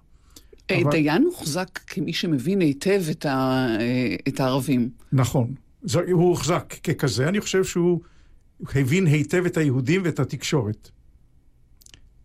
אה, 0.72 0.82
אבל... 0.82 0.92
דיין 0.92 1.24
הוחזק 1.24 1.80
כמי 1.88 2.14
שמבין 2.14 2.62
היטב 2.62 3.04
את, 3.12 3.26
ה... 3.26 3.68
אה, 3.80 4.16
את 4.28 4.40
הערבים. 4.40 4.90
נכון. 5.14 5.54
הוא 6.12 6.30
הוחזק 6.30 6.74
ככזה. 6.84 7.28
אני 7.28 7.42
חושב 7.42 7.64
שהוא 7.64 8.00
הבין 8.76 9.06
היטב 9.08 9.46
את 9.46 9.58
היהודים 9.58 10.02
ואת 10.06 10.20
התקשורת. 10.20 10.90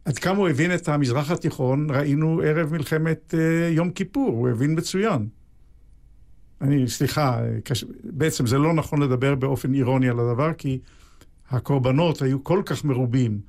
עד 0.04 0.18
כמה 0.18 0.38
הוא 0.38 0.48
הבין 0.48 0.74
את 0.74 0.88
המזרח 0.88 1.30
התיכון, 1.30 1.90
ראינו 1.90 2.40
ערב 2.44 2.72
מלחמת 2.72 3.34
uh, 3.34 3.74
יום 3.74 3.90
כיפור, 3.90 4.30
הוא 4.30 4.48
הבין 4.48 4.78
מצוין. 4.78 5.28
אני, 6.60 6.88
סליחה, 6.88 7.40
קש... 7.64 7.84
בעצם 8.04 8.46
זה 8.46 8.58
לא 8.58 8.72
נכון 8.72 9.02
לדבר 9.02 9.34
באופן 9.34 9.74
אירוני 9.74 10.08
על 10.08 10.20
הדבר, 10.20 10.52
כי 10.52 10.78
הקורבנות 11.50 12.22
היו 12.22 12.44
כל 12.44 12.62
כך 12.66 12.84
מרובים, 12.84 13.40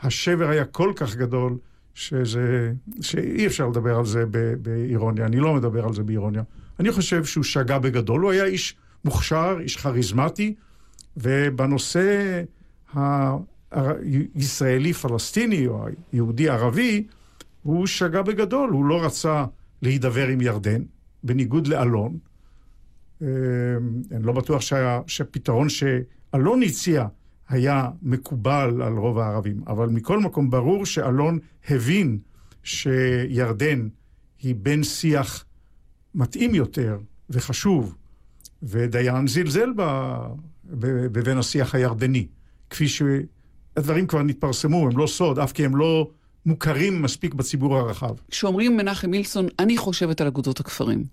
השבר 0.00 0.48
היה 0.48 0.64
כל 0.64 0.92
כך 0.96 1.16
גדול, 1.16 1.58
שזה, 1.94 2.72
שאי 3.00 3.46
אפשר 3.46 3.68
לדבר 3.68 3.98
על 3.98 4.06
זה 4.06 4.24
באירוניה. 4.62 5.26
אני 5.26 5.36
לא 5.36 5.54
מדבר 5.54 5.84
על 5.84 5.94
זה 5.94 6.02
באירוניה. 6.02 6.42
אני 6.80 6.92
חושב 6.92 7.24
שהוא 7.24 7.44
שגה 7.44 7.78
בגדול, 7.78 8.20
הוא 8.20 8.30
היה 8.30 8.44
איש 8.44 8.76
מוכשר, 9.04 9.56
איש 9.60 9.76
כריזמטי, 9.76 10.54
ובנושא 11.16 12.42
הישראלי-פלסטיני 14.34 15.66
או 15.66 15.86
היהודי-ערבי, 16.12 17.06
הוא 17.62 17.86
שגה 17.86 18.22
בגדול, 18.22 18.70
הוא 18.70 18.84
לא 18.84 19.04
רצה 19.04 19.44
להידבר 19.82 20.28
עם 20.28 20.40
ירדן, 20.40 20.82
בניגוד 21.22 21.66
לאלון. 21.66 22.18
אמ, 23.22 23.26
אני 24.10 24.22
לא 24.22 24.32
בטוח 24.32 24.60
שהיה, 24.60 25.00
שהפתרון 25.06 25.68
שאלון 25.68 26.62
הציע 26.62 27.06
היה 27.48 27.88
מקובל 28.02 28.82
על 28.82 28.92
רוב 28.92 29.18
הערבים, 29.18 29.62
אבל 29.66 29.88
מכל 29.88 30.20
מקום 30.20 30.50
ברור 30.50 30.86
שאלון 30.86 31.38
הבין 31.68 32.18
שירדן 32.62 33.88
היא 34.42 34.54
בין 34.58 34.84
שיח 34.84 35.44
מתאים 36.14 36.54
יותר 36.54 36.98
וחשוב 37.30 37.94
ודיין 38.62 39.26
זלזל 39.26 39.72
בבין 40.64 41.38
השיח 41.38 41.74
הירדני, 41.74 42.26
כפי 42.70 42.86
שהדברים 43.74 44.06
כבר 44.06 44.22
נתפרסמו, 44.22 44.88
הם 44.90 44.98
לא 44.98 45.06
סוד, 45.06 45.38
אף 45.38 45.52
כי 45.52 45.64
הם 45.64 45.76
לא 45.76 46.10
מוכרים 46.46 47.02
מספיק 47.02 47.34
בציבור 47.34 47.76
הרחב. 47.78 48.14
כשאומרים 48.30 48.76
מנחם 48.76 49.10
מילסון, 49.10 49.46
אני 49.58 49.76
חושבת 49.76 50.20
על 50.20 50.26
אגודות 50.26 50.60
הכפרים. 50.60 51.04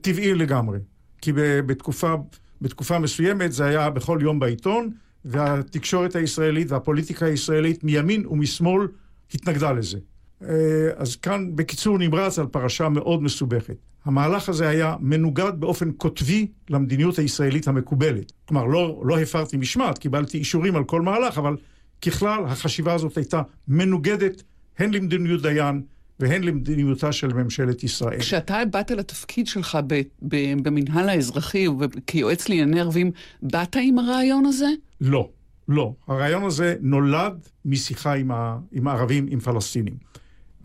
טבעי 0.00 0.34
לגמרי, 0.34 0.78
כי 1.22 1.32
בתקופה, 1.36 2.14
בתקופה 2.62 2.98
מסוימת 2.98 3.52
זה 3.52 3.64
היה 3.64 3.90
בכל 3.90 4.18
יום 4.22 4.38
בעיתון, 4.38 4.90
והתקשורת 5.24 6.16
הישראלית 6.16 6.70
והפוליטיקה 6.70 7.26
הישראלית 7.26 7.84
מימין 7.84 8.26
ומשמאל 8.26 8.86
התנגדה 9.34 9.72
לזה. 9.72 9.98
אה, 10.42 10.48
אז 10.96 11.16
כאן 11.16 11.56
בקיצור 11.56 11.98
נמרץ 11.98 12.38
על 12.38 12.46
פרשה 12.46 12.88
מאוד 12.88 13.22
מסובכת. 13.22 13.76
המהלך 14.08 14.48
הזה 14.48 14.68
היה 14.68 14.96
מנוגד 15.00 15.52
באופן 15.58 15.92
קוטבי 15.92 16.46
למדיניות 16.70 17.18
הישראלית 17.18 17.68
המקובלת. 17.68 18.32
כלומר, 18.44 18.64
לא, 18.64 19.02
לא 19.04 19.18
הפרתי 19.18 19.56
משמעת, 19.56 19.98
קיבלתי 19.98 20.38
אישורים 20.38 20.76
על 20.76 20.84
כל 20.84 21.02
מהלך, 21.02 21.38
אבל 21.38 21.56
ככלל 22.02 22.44
החשיבה 22.46 22.94
הזאת 22.94 23.16
הייתה 23.16 23.42
מנוגדת 23.68 24.42
הן 24.78 24.94
למדיניות 24.94 25.42
דיין 25.42 25.82
והן 26.20 26.44
למדיניותה 26.44 27.12
של 27.12 27.32
ממשלת 27.32 27.82
ישראל. 27.84 28.20
כשאתה 28.20 28.62
באת 28.70 28.90
לתפקיד 28.90 29.46
שלך 29.46 29.78
ב, 29.86 30.00
ב, 30.28 30.36
במנהל 30.62 31.08
האזרחי 31.08 31.66
וכיועץ 31.68 32.48
לענייני 32.48 32.80
ערבים, 32.80 33.10
באת 33.42 33.76
עם 33.76 33.98
הרעיון 33.98 34.46
הזה? 34.46 34.68
לא, 35.00 35.28
לא. 35.68 35.92
הרעיון 36.06 36.44
הזה 36.44 36.74
נולד 36.80 37.48
משיחה 37.64 38.14
עם, 38.14 38.30
ה, 38.30 38.58
עם 38.72 38.88
הערבים, 38.88 39.26
עם 39.30 39.40
פלסטינים. 39.40 39.94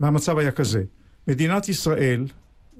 והמצב 0.00 0.38
היה 0.38 0.50
כזה, 0.50 0.82
מדינת 1.28 1.68
ישראל, 1.68 2.24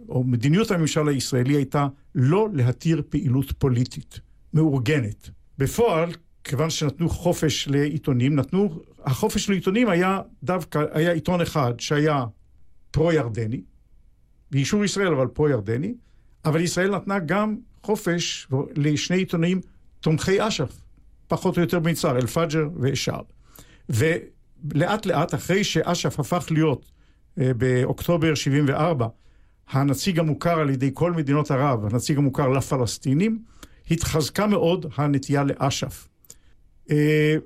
או 0.09 0.25
מדיניות 0.25 0.71
הממשל 0.71 1.09
הישראלי 1.09 1.55
הייתה 1.55 1.87
לא 2.15 2.49
להתיר 2.53 3.03
פעילות 3.09 3.53
פוליטית 3.59 4.21
מאורגנת. 4.55 5.31
בפועל, 5.59 6.11
כיוון 6.45 6.71
שנתנו 6.71 7.09
חופש 7.09 7.69
לעיתונים, 7.69 8.37
נתנו, 8.37 8.81
החופש 9.05 9.49
לעיתונים 9.51 9.89
היה 9.89 10.21
דווקא, 10.43 10.85
היה 10.93 11.13
עיתון 11.13 11.41
אחד 11.41 11.73
שהיה 11.79 12.25
פרו-ירדני, 12.91 13.61
באישור 14.51 14.85
ישראל 14.85 15.13
אבל 15.15 15.27
פרו-ירדני, 15.27 15.95
אבל 16.45 16.61
ישראל 16.61 16.97
נתנה 16.97 17.19
גם 17.19 17.57
חופש 17.83 18.49
לשני 18.77 19.17
עיתונאים 19.17 19.61
תומכי 20.01 20.49
אש"ף, 20.49 20.81
פחות 21.29 21.57
או 21.57 21.63
יותר 21.63 21.79
במצר, 21.79 22.17
אל-פג'ר 22.17 22.69
ושער. 22.81 23.23
ולאט 23.89 25.07
לאט, 25.07 25.35
אחרי 25.35 25.65
שאש"ף 25.65 26.21
הפך 26.21 26.47
להיות 26.51 26.91
אה, 27.41 27.55
באוקטובר 27.55 28.35
74, 28.35 29.09
הנציג 29.69 30.19
המוכר 30.19 30.61
על 30.61 30.71
ידי 30.71 30.91
כל 30.95 31.13
מדינות 31.13 31.51
ערב, 31.51 31.85
הנציג 31.85 32.19
המוכר 32.19 32.49
לפלסטינים, 32.49 33.43
התחזקה 33.91 34.47
מאוד 34.47 34.87
הנטייה 34.97 35.45
לאש"ף. 35.45 36.09
אה, 36.91 37.37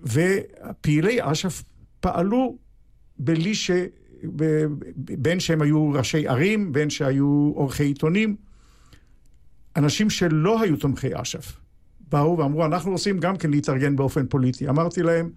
ופעילי 0.00 1.18
אש"ף 1.20 1.62
פעלו 2.00 2.56
בלי 3.18 3.54
ש... 3.54 3.70
בין 4.96 5.40
שהם 5.40 5.62
היו 5.62 5.90
ראשי 5.90 6.28
ערים, 6.28 6.72
בין 6.72 6.90
שהיו 6.90 7.52
עורכי 7.54 7.84
עיתונים, 7.84 8.36
אנשים 9.76 10.10
שלא 10.10 10.62
היו 10.62 10.76
תומכי 10.76 11.08
אש"ף, 11.14 11.56
באו 12.08 12.38
ואמרו, 12.38 12.64
אנחנו 12.64 12.90
רוצים 12.90 13.18
גם 13.18 13.36
כן 13.36 13.50
להתארגן 13.50 13.96
באופן 13.96 14.26
פוליטי. 14.26 14.68
אמרתי 14.68 15.02
להם, 15.02 15.30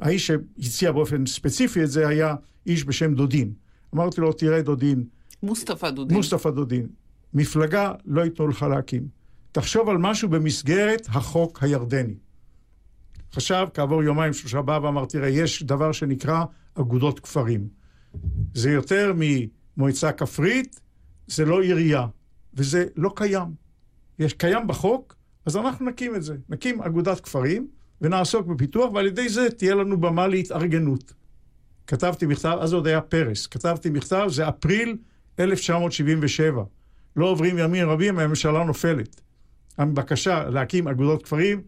האיש 0.00 0.26
שהציע 0.26 0.92
באופן 0.92 1.26
ספציפי 1.26 1.82
את 1.82 1.90
זה 1.90 2.08
היה 2.08 2.34
איש 2.66 2.84
בשם 2.84 3.14
דודין. 3.14 3.52
אמרתי 3.94 4.20
לו, 4.20 4.32
תראה 4.32 4.62
דודין. 4.62 5.04
מוסטפא 5.42 5.90
דודין. 5.90 6.16
מוסטפא 6.16 6.50
דודין. 6.50 6.86
מפלגה 7.34 7.92
לא 8.04 8.22
ייתנו 8.22 8.48
לך 8.48 8.62
להקים. 8.62 9.08
תחשוב 9.52 9.88
על 9.88 9.98
משהו 9.98 10.28
במסגרת 10.28 11.06
החוק 11.08 11.62
הירדני. 11.62 12.14
חשב, 13.34 13.66
כעבור 13.74 14.02
יומיים 14.02 14.32
שלושה 14.32 14.62
בא 14.62 14.78
ואמר, 14.82 15.04
תראה, 15.04 15.28
יש 15.28 15.62
דבר 15.62 15.92
שנקרא 15.92 16.44
אגודות 16.74 17.20
כפרים. 17.20 17.68
זה 18.54 18.70
יותר 18.70 19.12
ממועצה 19.16 20.12
כפרית, 20.12 20.80
זה 21.26 21.44
לא 21.44 21.62
עירייה, 21.62 22.06
וזה 22.54 22.86
לא 22.96 23.12
קיים. 23.16 23.54
יש 24.18 24.32
קיים 24.32 24.66
בחוק, 24.66 25.16
אז 25.46 25.56
אנחנו 25.56 25.86
נקים 25.86 26.14
את 26.14 26.22
זה. 26.22 26.36
נקים 26.48 26.82
אגודת 26.82 27.20
כפרים 27.20 27.68
ונעסוק 28.00 28.46
בפיתוח, 28.46 28.92
ועל 28.92 29.06
ידי 29.06 29.28
זה 29.28 29.50
תהיה 29.50 29.74
לנו 29.74 30.00
במה 30.00 30.26
להתארגנות. 30.26 31.12
כתבתי 31.86 32.26
מכתב, 32.26 32.58
אז 32.60 32.72
עוד 32.72 32.86
היה 32.86 33.00
פרס, 33.00 33.46
כתבתי 33.46 33.90
מכתב, 33.90 34.26
זה 34.28 34.48
אפריל 34.48 34.96
1977. 35.40 36.62
לא 37.16 37.26
עוברים 37.26 37.58
ימים 37.58 37.88
רבים, 37.88 38.18
הממשלה 38.18 38.64
נופלת. 38.64 39.20
הבקשה 39.78 40.44
להקים 40.48 40.88
אגודות 40.88 41.22
כפרים 41.22 41.62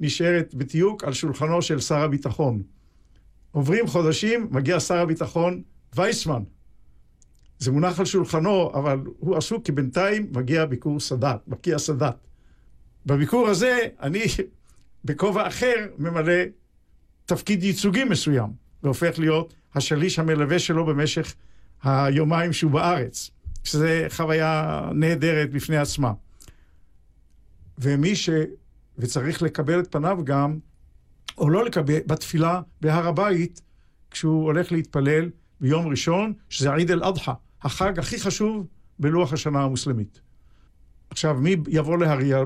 נשארת 0.00 0.54
בתיוק 0.54 1.04
על 1.04 1.12
שולחנו 1.12 1.62
של 1.62 1.80
שר 1.80 1.98
הביטחון. 1.98 2.62
עוברים 3.50 3.86
חודשים, 3.86 4.48
מגיע 4.50 4.80
שר 4.80 4.98
הביטחון 4.98 5.62
וייסמן. 5.96 6.42
זה 7.58 7.72
מונח 7.72 8.00
על 8.00 8.04
שולחנו, 8.04 8.70
אבל 8.74 9.00
הוא 9.18 9.36
עסוק 9.36 9.64
כי 9.64 9.72
בינתיים 9.72 10.26
מגיע 10.32 10.64
ביקור 10.64 11.00
סאדאת, 11.00 11.48
מגיע 11.48 11.78
סאדאת. 11.78 12.14
בביקור 13.06 13.48
הזה 13.48 13.78
אני 14.00 14.24
בכובע 15.04 15.48
אחר 15.48 15.86
ממלא 15.98 16.42
תפקיד 17.26 17.62
ייצוגי 17.62 18.04
מסוים, 18.04 18.50
והופך 18.82 19.18
להיות 19.18 19.54
השליש 19.74 20.18
המלווה 20.18 20.58
שלו 20.58 20.86
במשך 20.86 21.34
היומיים 21.82 22.52
שהוא 22.52 22.70
בארץ, 22.70 23.30
שזו 23.64 23.86
חוויה 24.08 24.80
נהדרת 24.94 25.50
בפני 25.50 25.76
עצמה. 25.76 26.12
ומי 27.78 28.16
ש... 28.16 28.30
וצריך 28.98 29.42
לקבל 29.42 29.80
את 29.80 29.92
פניו 29.92 30.18
גם, 30.24 30.58
או 31.38 31.50
לא 31.50 31.64
לקבל, 31.64 31.98
בתפילה 32.06 32.60
בהר 32.80 33.08
הבית, 33.08 33.62
כשהוא 34.10 34.44
הולך 34.44 34.72
להתפלל 34.72 35.30
ביום 35.60 35.88
ראשון, 35.88 36.32
שזה 36.48 36.74
עיד 36.74 36.90
אל-אדחא, 36.90 37.32
החג 37.62 37.98
הכי 37.98 38.20
חשוב 38.20 38.66
בלוח 38.98 39.32
השנה 39.32 39.62
המוסלמית. 39.62 40.20
עכשיו, 41.10 41.34
מי 41.34 41.56
יבוא 41.68 41.98
להריע? 41.98 42.38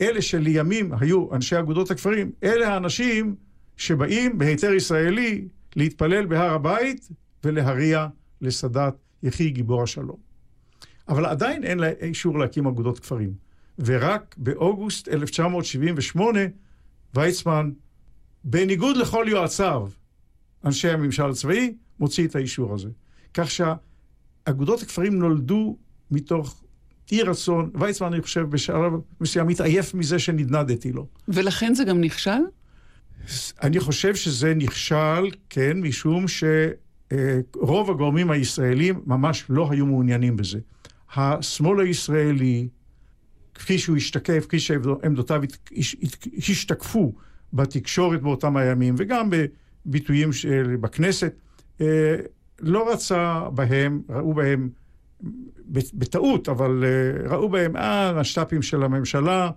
אלה 0.00 0.22
שלימים 0.22 0.92
היו 1.00 1.34
אנשי 1.34 1.58
אגודות 1.58 1.90
הכפרים, 1.90 2.32
אלה 2.42 2.68
האנשים 2.74 3.34
שבאים 3.76 4.38
בהיתר 4.38 4.72
ישראלי 4.72 5.48
להתפלל 5.76 6.26
בהר 6.26 6.54
הבית 6.54 7.08
ולהריע 7.44 8.06
לסאדאת 8.40 8.94
יחי 9.22 9.50
גיבור 9.50 9.82
השלום. 9.82 10.16
אבל 11.08 11.26
עדיין 11.26 11.64
אין 11.64 11.78
לה 11.78 11.90
אישור 12.00 12.38
להקים 12.38 12.66
אגודות 12.66 12.98
כפרים. 12.98 13.34
ורק 13.78 14.34
באוגוסט 14.38 15.08
1978 15.08 16.40
ויצמן, 17.14 17.70
בניגוד 18.44 18.96
לכל 18.96 19.26
יועציו, 19.28 19.88
אנשי 20.64 20.88
הממשל 20.88 21.30
הצבאי, 21.30 21.74
מוציא 22.00 22.26
את 22.26 22.36
האישור 22.36 22.74
הזה. 22.74 22.88
כך 23.34 23.50
שאגודות 23.50 24.82
הכפרים 24.82 25.18
נולדו 25.18 25.76
מתוך 26.10 26.64
אי 27.12 27.22
רצון. 27.22 27.70
ויצמן, 27.74 28.12
אני 28.12 28.22
חושב, 28.22 28.40
בשלב 28.40 28.92
מסוים 29.20 29.48
התעייף 29.48 29.94
מזה 29.94 30.18
שנדנדתי 30.18 30.92
לו. 30.92 31.06
ולכן 31.28 31.74
זה 31.74 31.84
גם 31.84 32.00
נכשל? 32.00 32.40
אני 33.62 33.80
חושב 33.80 34.14
שזה 34.14 34.54
נכשל, 34.54 35.30
כן, 35.50 35.80
משום 35.80 36.28
שרוב 37.12 37.90
הגורמים 37.90 38.30
הישראלים 38.30 39.00
ממש 39.06 39.44
לא 39.48 39.70
היו 39.70 39.86
מעוניינים 39.86 40.36
בזה. 40.36 40.58
השמאל 41.14 41.80
הישראלי, 41.80 42.68
כפי 43.54 43.78
שהוא 43.78 43.96
השתקף, 43.96 44.46
כפי 44.48 44.58
שעמדותיו 44.58 45.42
השתקפו 46.38 47.12
בתקשורת 47.52 48.22
באותם 48.22 48.56
הימים, 48.56 48.94
וגם 48.98 49.30
בביטויים 49.30 50.32
של, 50.32 50.76
בכנסת, 50.80 51.34
אה, 51.80 52.16
לא 52.60 52.92
רצה 52.92 53.48
בהם, 53.54 54.02
ראו 54.08 54.34
בהם, 54.34 54.68
בטעות, 55.70 56.48
אבל 56.48 56.84
אה, 56.84 57.30
ראו 57.30 57.48
בהם, 57.48 57.76
אה, 57.76 58.20
השת"פים 58.20 58.62
של 58.62 58.82
הממשלה, 58.82 59.50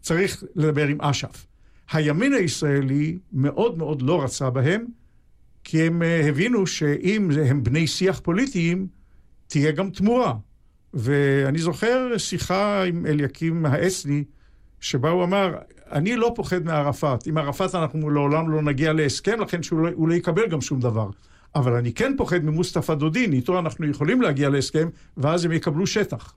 צריך 0.00 0.44
לדבר 0.56 0.86
עם 0.88 1.00
אש"ף. 1.00 1.46
הימין 1.92 2.32
הישראלי 2.32 3.18
מאוד 3.32 3.78
מאוד 3.78 4.02
לא 4.02 4.22
רצה 4.24 4.50
בהם, 4.50 4.84
כי 5.64 5.82
הם 5.82 6.02
אה, 6.02 6.28
הבינו 6.28 6.66
שאם 6.66 7.30
הם 7.46 7.64
בני 7.64 7.86
שיח 7.86 8.20
פוליטיים, 8.20 8.86
תהיה 9.46 9.72
גם 9.72 9.90
תמורה. 9.90 10.34
ואני 10.94 11.58
זוכר 11.58 12.18
שיחה 12.18 12.84
עם 12.84 13.06
אליקים 13.06 13.66
האסני, 13.66 14.24
שבה 14.80 15.10
הוא 15.10 15.24
אמר, 15.24 15.54
אני 15.92 16.16
לא 16.16 16.32
פוחד 16.34 16.64
מערפאת. 16.64 17.26
עם 17.26 17.38
ערפאת 17.38 17.74
אנחנו 17.74 18.10
לעולם 18.10 18.50
לא 18.50 18.62
נגיע 18.62 18.92
להסכם, 18.92 19.40
לכן 19.40 19.62
שהוא 19.62 19.80
לא, 19.80 19.90
לא 20.08 20.14
יקבל 20.14 20.48
גם 20.48 20.60
שום 20.60 20.80
דבר. 20.80 21.10
אבל 21.54 21.72
אני 21.72 21.92
כן 21.92 22.12
פוחד 22.16 22.44
ממוסטפא 22.44 22.94
דודין, 22.94 23.32
איתו 23.32 23.58
אנחנו 23.58 23.86
יכולים 23.86 24.22
להגיע 24.22 24.48
להסכם, 24.48 24.88
ואז 25.16 25.44
הם 25.44 25.52
יקבלו 25.52 25.86
שטח. 25.86 26.34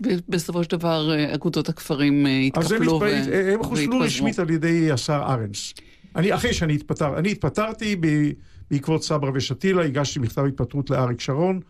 ובסופו 0.00 0.64
של 0.64 0.70
דבר 0.70 1.10
אה, 1.10 1.34
אגודות 1.34 1.68
הכפרים 1.68 2.26
התקפלו 2.46 3.00
והתפזרו. 3.00 3.04
אז 3.04 3.26
הם, 3.26 3.54
הם 3.54 3.62
חוסלו 3.62 4.00
רשמית 4.00 4.38
על 4.38 4.50
ידי 4.50 4.92
השר 4.92 5.22
ארנס. 5.28 5.74
אני, 6.16 6.34
אחרי 6.34 6.52
שאני 6.52 6.74
התפטר, 6.74 7.18
אני 7.18 7.30
התפטרתי 7.30 7.96
ב, 8.00 8.06
בעקבות 8.70 9.02
סברה 9.02 9.30
ושתילה, 9.34 9.84
הגשתי 9.84 10.18
מכתב 10.18 10.44
התפטרות 10.44 10.90
לאריק 10.90 11.20
שרון. 11.20 11.60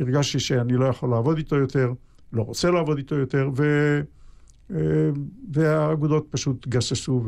הרגשתי 0.00 0.40
שאני 0.40 0.72
לא 0.72 0.84
יכול 0.84 1.10
לעבוד 1.10 1.36
איתו 1.36 1.56
יותר, 1.56 1.92
לא 2.32 2.42
רוצה 2.42 2.70
לעבוד 2.70 2.98
איתו 2.98 3.14
יותר, 3.14 3.50
ו... 3.56 3.62
אה, 4.74 4.76
והאגודות 5.52 6.26
פשוט 6.30 6.68
גססו 6.68 7.22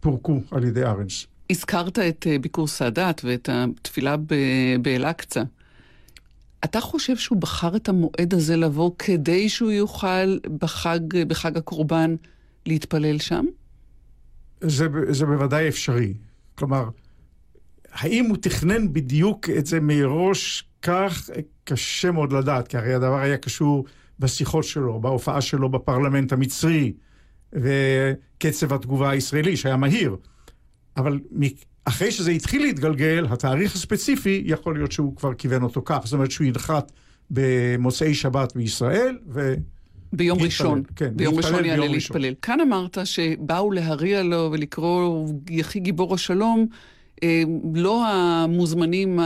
ופורקו 0.00 0.40
על 0.50 0.64
ידי 0.64 0.84
ארנס. 0.84 1.26
הזכרת 1.50 1.98
את 1.98 2.26
אה, 2.26 2.38
ביקור 2.38 2.66
סאדאת 2.66 3.20
ואת 3.24 3.48
התפילה 3.52 4.16
באל-אקצא. 4.82 5.42
אתה 6.64 6.80
חושב 6.80 7.16
שהוא 7.16 7.38
בחר 7.38 7.76
את 7.76 7.88
המועד 7.88 8.34
הזה 8.34 8.56
לבוא 8.56 8.90
כדי 8.98 9.48
שהוא 9.48 9.70
יוכל 9.70 10.38
בחג, 10.58 11.00
בחג 11.28 11.56
הקורבן 11.56 12.16
להתפלל 12.66 13.18
שם? 13.18 13.44
זה, 14.60 14.86
זה 15.08 15.26
בוודאי 15.26 15.68
אפשרי. 15.68 16.14
כלומר, 16.54 16.88
האם 17.96 18.24
הוא 18.24 18.36
תכנן 18.36 18.92
בדיוק 18.92 19.50
את 19.50 19.66
זה 19.66 19.80
מראש 19.80 20.64
כך 20.82 21.30
קשה 21.64 22.10
מאוד 22.10 22.32
לדעת, 22.32 22.68
כי 22.68 22.76
הרי 22.76 22.94
הדבר 22.94 23.18
היה 23.18 23.36
קשור 23.36 23.84
בשיחות 24.18 24.64
שלו, 24.64 25.00
בהופעה 25.00 25.40
שלו 25.40 25.68
בפרלמנט 25.68 26.32
המצרי, 26.32 26.92
וקצב 27.52 28.72
התגובה 28.72 29.10
הישראלי 29.10 29.56
שהיה 29.56 29.76
מהיר. 29.76 30.16
אבל 30.96 31.20
אחרי 31.84 32.10
שזה 32.10 32.30
התחיל 32.30 32.62
להתגלגל, 32.62 33.26
התאריך 33.30 33.74
הספציפי, 33.74 34.42
יכול 34.46 34.74
להיות 34.74 34.92
שהוא 34.92 35.16
כבר 35.16 35.34
כיוון 35.34 35.62
אותו 35.62 35.82
כך. 35.84 36.00
זאת 36.04 36.12
אומרת 36.12 36.30
שהוא 36.30 36.46
ינחת 36.46 36.92
במוצאי 37.30 38.14
שבת 38.14 38.56
בישראל, 38.56 39.18
ו... 39.28 39.54
ביום 40.12 40.38
ראשון, 40.42 40.82
כן, 40.96 41.16
ביום 41.16 41.34
ראשון 41.34 41.64
יעלה 41.64 41.88
להתפלל. 41.88 42.34
כאן 42.42 42.60
אמרת 42.60 42.98
שבאו 43.04 43.70
להריע 43.72 44.22
לו 44.22 44.48
ולקרוא 44.52 45.28
יחי 45.50 45.80
גיבור 45.80 46.14
השלום, 46.14 46.66
לא 47.74 48.06
המוזמנים 48.08 49.20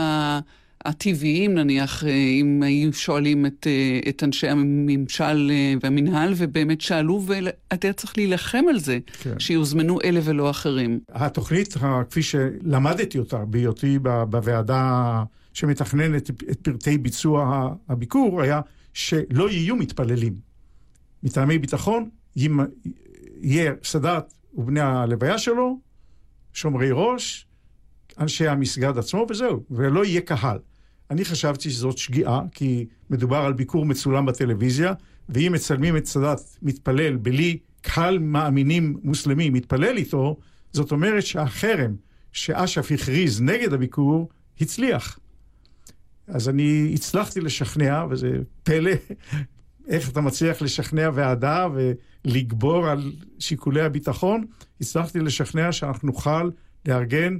הטבעיים 0.85 1.53
נניח, 1.53 2.03
אה, 2.03 2.09
אם 2.09 2.63
היו 2.63 2.93
שואלים 2.93 3.45
את, 3.45 3.67
אה, 3.67 3.99
את 4.09 4.23
אנשי 4.23 4.47
הממשל 4.47 5.51
אה, 5.51 5.73
והמינהל, 5.83 6.33
ובאמת 6.37 6.81
שאלו, 6.81 7.21
ואתה 7.25 7.93
צריך 7.93 8.17
להילחם 8.17 8.63
על 8.69 8.79
זה, 8.79 8.99
כן. 9.21 9.39
שיוזמנו 9.39 10.01
אלה 10.03 10.19
ולא 10.23 10.49
אחרים. 10.49 10.99
התוכנית, 11.09 11.75
כפי 12.09 12.23
שלמדתי 12.23 13.19
אותה 13.19 13.45
בהיותי 13.45 13.99
בוועדה 14.29 15.23
שמתכננת 15.53 16.29
את 16.29 16.59
פרטי 16.61 16.97
ביצוע 16.97 17.69
הביקור, 17.89 18.41
היה 18.41 18.61
שלא 18.93 19.49
יהיו 19.49 19.75
מתפללים. 19.75 20.33
מטעמי 21.23 21.57
ביטחון, 21.57 22.09
יהיה 22.35 23.73
סאדאת 23.83 24.33
ובני 24.53 24.79
הלוויה 24.79 25.37
שלו, 25.37 25.79
שומרי 26.53 26.89
ראש, 26.91 27.45
אנשי 28.19 28.47
המסגד 28.47 28.97
עצמו, 28.97 29.25
וזהו, 29.29 29.63
ולא 29.71 30.05
יהיה 30.05 30.21
קהל. 30.21 30.57
אני 31.11 31.25
חשבתי 31.25 31.69
שזאת 31.69 31.97
שגיאה, 31.97 32.41
כי 32.51 32.85
מדובר 33.09 33.37
על 33.37 33.53
ביקור 33.53 33.85
מצולם 33.85 34.25
בטלוויזיה, 34.25 34.93
ואם 35.29 35.51
מצלמים 35.55 35.97
את 35.97 36.05
סאדאת 36.05 36.39
מתפלל 36.61 37.15
בלי 37.15 37.57
קהל 37.81 38.19
מאמינים 38.19 38.97
מוסלמים 39.03 39.53
מתפלל 39.53 39.97
איתו, 39.97 40.37
זאת 40.73 40.91
אומרת 40.91 41.25
שהחרם 41.25 41.95
שאש"ף 42.31 42.91
הכריז 42.91 43.41
נגד 43.41 43.73
הביקור, 43.73 44.29
הצליח. 44.61 45.19
אז 46.27 46.49
אני 46.49 46.91
הצלחתי 46.93 47.41
לשכנע, 47.41 48.05
וזה 48.09 48.31
פלא 48.63 48.91
איך 49.87 50.09
אתה 50.09 50.21
מצליח 50.21 50.61
לשכנע 50.61 51.09
ועדה 51.13 51.67
ולגבור 51.73 52.87
על 52.87 53.11
שיקולי 53.39 53.81
הביטחון, 53.81 54.45
הצלחתי 54.81 55.19
לשכנע 55.19 55.71
שאנחנו 55.71 56.05
נוכל 56.05 56.49
לארגן 56.85 57.37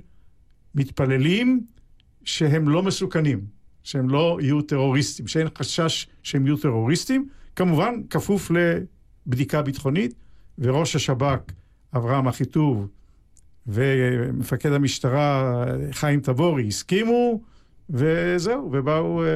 מתפללים 0.75 1.61
שהם 2.23 2.69
לא 2.69 2.83
מסוכנים. 2.83 3.61
שהם 3.83 4.09
לא 4.09 4.37
יהיו 4.41 4.61
טרוריסטים, 4.61 5.27
שאין 5.27 5.47
חשש 5.57 6.07
שהם 6.23 6.45
יהיו 6.45 6.57
טרוריסטים, 6.57 7.27
כמובן 7.55 7.95
כפוף 8.09 8.51
לבדיקה 8.51 9.61
ביטחונית, 9.61 10.13
וראש 10.59 10.95
השב"כ, 10.95 11.39
אברהם 11.95 12.27
אחיטוב, 12.27 12.87
ומפקד 13.67 14.71
המשטרה 14.71 15.63
חיים 15.91 16.19
תבורי 16.19 16.67
הסכימו, 16.67 17.41
וזהו, 17.89 18.69
ובאו 18.71 19.23
אה, 19.23 19.27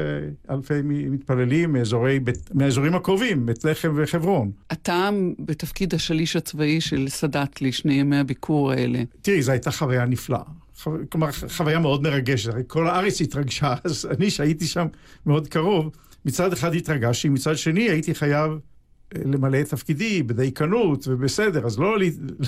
אלפי 0.49 0.81
מתפללים 0.83 1.73
מאזורי, 1.73 2.19
מהאזורים 2.53 2.95
הקרובים, 2.95 3.45
בית 3.45 3.63
לחם 3.63 3.93
וחברון. 3.95 4.51
אתה 4.71 5.09
בתפקיד 5.39 5.93
השליש 5.93 6.35
הצבאי 6.35 6.81
של 6.81 7.09
סאדאת 7.09 7.61
לשני 7.61 7.93
ימי 7.93 8.17
הביקור 8.17 8.71
האלה. 8.71 9.03
תראי, 9.21 9.41
זו 9.41 9.51
הייתה 9.51 9.71
חוויה 9.71 10.05
נפלאה. 10.05 10.43
כלומר, 10.83 11.31
חוויה 11.31 11.79
מאוד 11.79 12.03
מרגשת, 12.03 12.49
הרי 12.49 12.63
כל 12.67 12.87
הארץ 12.87 13.21
התרגשה, 13.21 13.75
אז 13.83 14.07
אני 14.17 14.29
שהייתי 14.29 14.67
שם 14.67 14.87
מאוד 15.25 15.47
קרוב, 15.47 15.91
מצד 16.25 16.53
אחד 16.53 16.75
התרגשתי, 16.75 17.29
מצד 17.29 17.57
שני 17.57 17.89
הייתי 17.89 18.15
חייב 18.15 18.51
אה, 19.15 19.21
למלא 19.25 19.61
את 19.61 19.69
תפקידי 19.69 20.23
בדייקנות 20.23 21.07
ובסדר, 21.07 21.65
אז 21.65 21.79
לא, 21.79 21.97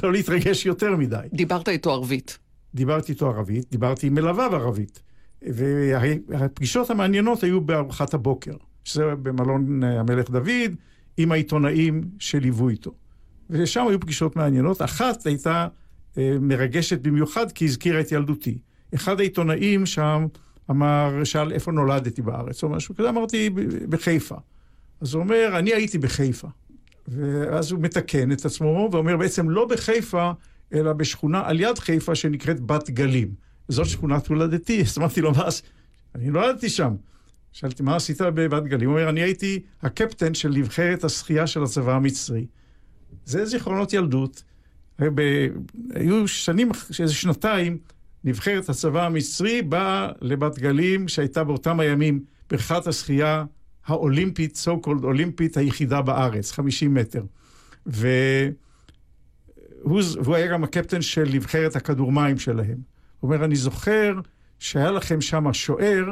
לא 0.04 0.12
להתרגש 0.12 0.66
יותר 0.66 0.96
מדי. 0.96 1.28
דיברת 1.34 1.70
איתו 1.70 1.92
ערבית. 1.92 2.38
דיברתי 2.74 3.12
איתו 3.12 3.28
ערבית, 3.28 3.66
דיברתי 3.72 4.08
עם 4.08 4.14
מלוויו 4.14 4.56
ערבית. 4.56 5.02
והפגישות 5.42 6.90
המעניינות 6.90 7.44
היו 7.44 7.62
בארוחת 7.62 8.14
הבוקר, 8.14 8.56
שזה 8.84 9.04
במלון 9.16 9.84
אה, 9.84 10.00
המלך 10.00 10.30
דוד, 10.30 10.76
עם 11.18 11.32
העיתונאים 11.32 12.04
שליוו 12.20 12.70
איתו. 12.70 12.92
ושם 13.50 13.88
היו 13.88 14.00
פגישות 14.00 14.36
מעניינות. 14.36 14.82
אחת 14.82 15.26
הייתה 15.26 15.68
מרגשת 16.42 17.00
במיוחד 17.02 17.52
כי 17.52 17.66
הזכירה 17.66 18.00
את 18.00 18.12
ילדותי. 18.12 18.58
אחד 18.96 19.20
העיתונאים 19.20 19.86
שם 19.86 20.28
אמר, 20.70 21.24
שאל 21.24 21.52
איפה 21.52 21.72
נולדתי 21.72 22.22
בארץ 22.22 22.64
או 22.64 22.70
משהו 22.70 22.96
כזה, 22.96 23.10
אמרתי 23.10 23.50
בחיפה. 23.90 24.36
אז 25.02 25.14
הוא 25.14 25.24
אומר, 25.24 25.60
אני 25.60 25.74
הייתי 25.74 25.98
בחיפה. 25.98 26.48
ואז 27.08 27.72
הוא 27.72 27.82
מתקן 27.82 28.32
את 28.32 28.46
עצמו 28.46 28.90
ואומר, 28.92 29.18
בעצם 29.18 29.50
לא 29.50 29.66
בחיפה, 29.66 30.32
אלא 30.74 30.94
בשכונה 30.94 31.42
על 31.46 31.60
יד 31.60 31.80
חיפה 31.80 32.16
שנקראת 32.16 32.60
בת 32.60 32.90
גלים. 32.90 33.34
זאת 33.68 33.86
שכונת 33.86 34.28
הולדתי. 34.28 34.82
אז 34.86 34.98
אמרתי 34.98 35.22
לו, 35.22 35.32
מה, 35.32 35.48
אני 36.16 36.30
נולדתי 36.30 36.70
שם. 36.70 36.96
שאלתי, 37.52 37.84
מה 37.84 37.96
עשית 37.96 38.22
בבת 38.22 38.64
גלים? 38.64 38.90
הוא 38.90 38.98
אומר, 38.98 39.10
אני 39.10 39.22
הייתי 39.22 39.60
הקפטן 39.82 40.34
של 40.34 40.50
נבחרת 40.50 41.04
השחייה 41.04 41.48
של 41.48 41.64
הצבא 41.64 41.96
המצרי. 41.96 42.46
זה 43.26 43.46
זיכרונות 43.46 43.94
ילדות. 43.94 44.44
ב... 45.02 45.48
היו 45.94 46.28
שנים, 46.28 46.72
איזה 47.00 47.14
שנתיים, 47.14 47.78
נבחרת 48.24 48.70
הצבא 48.70 49.06
המצרי 49.06 49.62
באה 49.62 50.12
לבת 50.22 50.60
גלים, 50.60 51.08
שהייתה 51.08 51.44
באותם 51.44 51.80
הימים 51.80 52.24
בריכת 52.50 52.88
השחייה 52.88 53.46
האולימפית, 53.86 54.64
so 54.66 54.86
called 54.86 55.04
אולימפית, 55.04 55.58
היחידה 55.58 56.02
בארץ, 56.02 56.52
50 56.52 56.94
מטר. 56.94 57.24
והוא 59.86 60.36
היה 60.36 60.48
גם 60.48 60.64
הקפטן 60.64 61.02
של 61.02 61.30
נבחרת 61.34 61.76
הכדור 61.76 62.12
מים 62.12 62.38
שלהם. 62.38 62.78
הוא 63.20 63.32
אומר, 63.32 63.46
אני 63.46 63.56
זוכר 63.56 64.14
שהיה 64.60 64.92
לכם 64.92 65.22
שם 65.22 65.54
שוער, 65.54 66.06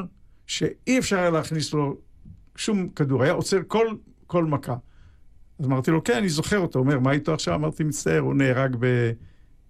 שאי 0.48 1.00
אפשר 1.00 1.20
היה 1.20 1.30
להכניס 1.30 1.74
לו 1.74 1.98
שום 2.56 2.90
כדור, 2.90 3.24
היה 3.24 3.32
עוצר 3.32 3.60
כל, 3.68 3.88
כל 4.28 4.46
מכה. 4.46 4.76
אז 5.60 5.66
אמרתי 5.66 5.92
לו, 5.92 6.04
כן, 6.04 6.18
אני 6.18 6.30
זוכר 6.30 6.60
אותו. 6.60 6.80
הוא 6.80 6.86
אומר, 6.86 7.00
מה 7.00 7.12
איתו 7.12 7.34
עכשיו? 7.34 7.56
אמרתי, 7.56 7.84
מצטער, 7.84 8.20
הוא 8.20 8.34
נהרג 8.34 8.76
ב, 8.80 9.12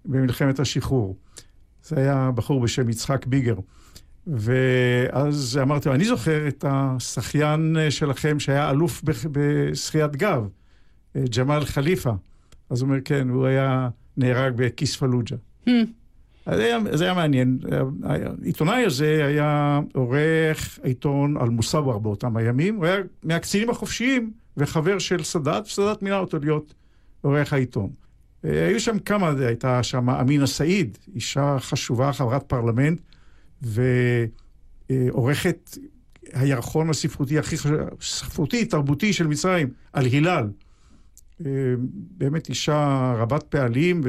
במלחמת 0.05 0.59
השחרור. 0.59 1.17
זה 1.83 1.95
היה 1.99 2.31
בחור 2.35 2.61
בשם 2.61 2.89
יצחק 2.89 3.25
ביגר. 3.25 3.55
ואז 4.27 5.59
אמרתי 5.61 5.89
לו, 5.89 5.95
אני 5.95 6.05
זוכר 6.05 6.47
את 6.47 6.65
השחיין 6.67 7.77
שלכם 7.89 8.39
שהיה 8.39 8.69
אלוף 8.69 9.01
בשחיית 9.31 10.15
גב, 10.15 10.47
ג'מאל 11.17 11.65
חליפה. 11.65 12.11
אז 12.69 12.81
הוא 12.81 12.89
אומר, 12.89 12.99
כן, 13.05 13.29
הוא 13.29 13.45
היה 13.45 13.89
נהרג 14.17 14.53
בכיס 14.55 14.95
פלוג'ה. 14.95 15.35
Hmm. 15.67 15.71
זה 16.51 16.63
היה, 16.63 16.79
זה 16.91 17.03
היה 17.03 17.13
מעניין. 17.13 17.59
העיתונאי 18.03 18.85
הזה 18.85 19.25
היה 19.25 19.79
עורך 19.93 20.79
עיתון 20.83 21.37
על 21.37 21.49
מוסאוור 21.49 21.99
באותם 21.99 22.37
הימים, 22.37 22.75
הוא 22.75 22.85
היה 22.85 22.97
מהקצינים 23.23 23.69
החופשיים 23.69 24.31
וחבר 24.57 24.99
של 24.99 25.23
סאדאת, 25.23 25.65
וסאדאת 25.65 26.01
מינה 26.01 26.17
אותו 26.17 26.39
להיות 26.39 26.73
עורך 27.21 27.53
העיתון. 27.53 27.89
היו 28.43 28.79
שם 28.79 28.99
כמה, 28.99 29.33
הייתה 29.39 29.83
שם 29.83 30.09
אמינה 30.09 30.47
סעיד, 30.47 30.97
אישה 31.15 31.57
חשובה, 31.59 32.13
חברת 32.13 32.43
פרלמנט, 32.43 33.01
ועורכת 34.89 35.77
הירחון 36.33 36.89
הספרותי 36.89 37.39
הכי 37.39 37.57
חשוב, 37.57 37.77
ספרותי, 38.01 38.65
תרבותי 38.65 39.13
של 39.13 39.27
מצרים, 39.27 39.69
על 39.93 40.05
הילל. 40.05 40.49
באמת 42.17 42.49
אישה 42.49 43.13
רבת 43.17 43.43
פעלים, 43.43 44.01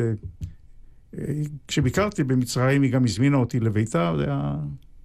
כשביקרתי 1.69 2.25
במצרים 2.25 2.83
היא 2.83 2.93
גם 2.93 3.05
הזמינה 3.05 3.37
אותי 3.37 3.61
לביתה, 3.61 4.15
זה 4.19 4.25
היה 4.25 4.55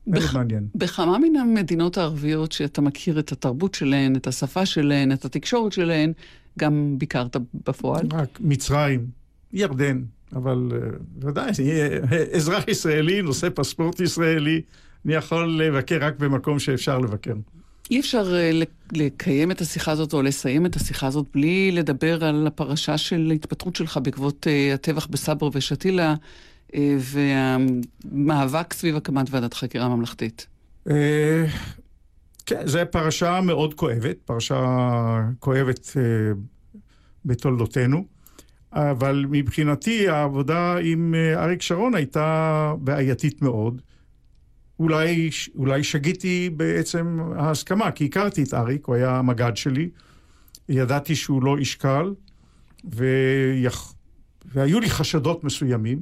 מאוד 0.08 0.24
בח... 0.24 0.34
מעניין. 0.34 0.68
בכמה 0.76 1.18
מן 1.18 1.36
המדינות 1.36 1.98
הערביות 1.98 2.52
שאתה 2.52 2.82
מכיר 2.82 3.20
את 3.20 3.32
התרבות 3.32 3.74
שלהן, 3.74 4.16
את 4.16 4.28
השפה 4.28 4.66
שלהן, 4.66 5.12
את 5.12 5.26
התקשורת 5.26 5.74
שלהן, 5.74 6.14
גם 6.60 6.96
ביקרת 6.98 7.36
בפועל? 7.68 8.08
רק 8.14 8.40
מצרים, 8.42 9.06
ירדן, 9.54 10.02
אבל 10.36 10.70
אה, 10.74 10.78
ודאי, 11.22 11.52
אזרח 12.36 12.68
ישראלי, 12.68 13.22
נושא 13.22 13.48
פספורט 13.56 14.00
ישראלי, 14.00 14.62
אני 15.06 15.14
יכול 15.14 15.62
לבקר 15.62 15.98
רק 16.02 16.20
במקום 16.20 16.60
שאפשר 16.60 17.00
לבקר. 17.00 17.34
אי 17.92 18.00
אפשר 18.00 18.36
אה, 18.36 18.60
לקיים 18.94 19.52
את 19.52 19.62
השיחה 19.62 19.92
הזאת 19.92 20.14
או 20.14 20.22
לסיים 20.22 20.66
את 20.66 20.76
השיחה 20.76 21.08
הזאת 21.08 21.26
בלי 21.34 21.72
לדבר 21.72 22.26
על 22.26 22.48
הפרשה 22.48 22.98
של 22.98 23.28
ההתפטרות 23.32 23.76
שלך 23.76 24.00
בעקבות 24.04 24.48
אה, 24.48 24.74
הטבח 24.74 25.08
בסבר 25.08 25.50
ושתילה 25.54 26.16
והמאבק 27.00 28.74
סביב 28.74 28.96
הקמת 28.96 29.28
ועדת 29.30 29.54
חקירה 29.54 29.90
ממלכתית. 29.90 30.48
כן, 32.46 32.68
זו 32.68 32.80
פרשה 32.92 33.42
מאוד 33.42 33.74
כואבת, 33.74 34.18
פרשה 34.26 34.60
כואבת 35.40 35.90
בתולדותינו. 37.26 38.06
אבל 38.74 39.26
מבחינתי 39.30 40.10
העבודה 40.10 40.78
עם 40.82 41.16
אה, 41.16 41.44
אריק 41.44 41.62
שרון 41.62 41.96
הייתה 41.96 42.74
בעייתית 42.80 43.42
מאוד. 43.42 43.82
אולי, 44.80 45.30
אולי 45.56 45.84
שגיתי 45.84 46.50
בעצם 46.58 47.20
ההסכמה, 47.36 47.92
כי 47.92 48.06
הכרתי 48.06 48.44
את 48.44 48.54
אריק, 48.54 48.86
הוא 48.86 48.96
היה 48.96 49.18
המג"ד 49.18 49.58
שלי, 49.58 49.90
ידעתי 50.70 51.16
שהוא 51.16 51.44
לא 51.44 51.58
איש 51.58 51.76
קל, 51.76 52.14
ויח... 52.84 53.94
והיו 54.46 54.80
לי 54.80 54.90
חשדות 54.90 55.44
מסוימים, 55.44 56.02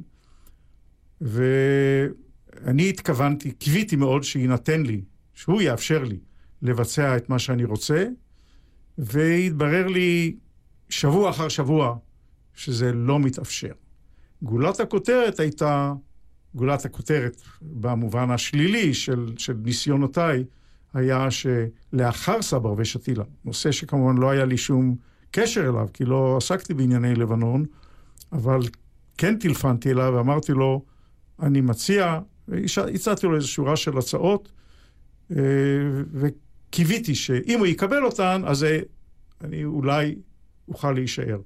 ואני 1.20 2.88
התכוונתי, 2.88 3.52
קיוויתי 3.52 3.96
מאוד 3.96 4.22
שיינתן 4.22 4.82
לי, 4.82 5.00
שהוא 5.34 5.62
יאפשר 5.62 6.04
לי 6.04 6.18
לבצע 6.62 7.16
את 7.16 7.28
מה 7.28 7.38
שאני 7.38 7.64
רוצה, 7.64 8.06
והתברר 8.98 9.86
לי 9.86 10.36
שבוע 10.88 11.30
אחר 11.30 11.48
שבוע 11.48 11.96
שזה 12.54 12.92
לא 12.92 13.20
מתאפשר. 13.20 13.72
גולת 14.42 14.80
הכותרת 14.80 15.40
הייתה, 15.40 15.92
גולת 16.54 16.84
הכותרת 16.84 17.42
במובן 17.62 18.30
השלילי 18.30 18.94
של, 18.94 19.34
של 19.36 19.56
ניסיונותיי, 19.64 20.44
היה 20.94 21.28
שלאחר 21.30 22.42
סבר 22.42 22.74
ושתילה, 22.76 23.24
נושא 23.44 23.72
שכמובן 23.72 24.18
לא 24.18 24.30
היה 24.30 24.44
לי 24.44 24.56
שום 24.56 24.96
קשר 25.30 25.60
אליו, 25.60 25.88
כי 25.92 26.04
לא 26.04 26.36
עסקתי 26.36 26.74
בענייני 26.74 27.14
לבנון, 27.14 27.64
אבל 28.32 28.60
כן 29.18 29.36
טילפנתי 29.36 29.90
אליו 29.90 30.12
ואמרתי 30.16 30.52
לו, 30.52 30.82
אני 31.42 31.60
מציע, 31.60 32.20
הצעתי 32.94 33.26
לו 33.26 33.36
איזו 33.36 33.48
שורה 33.48 33.76
של 33.76 33.98
הצעות, 33.98 34.52
אה, 35.36 35.36
וקיוויתי 36.12 37.14
שאם 37.14 37.58
הוא 37.58 37.66
יקבל 37.66 38.04
אותן, 38.04 38.42
אז 38.46 38.66
אני 39.44 39.64
אולי 39.64 40.14
אוכל 40.68 40.92
להישאר. 40.92 41.38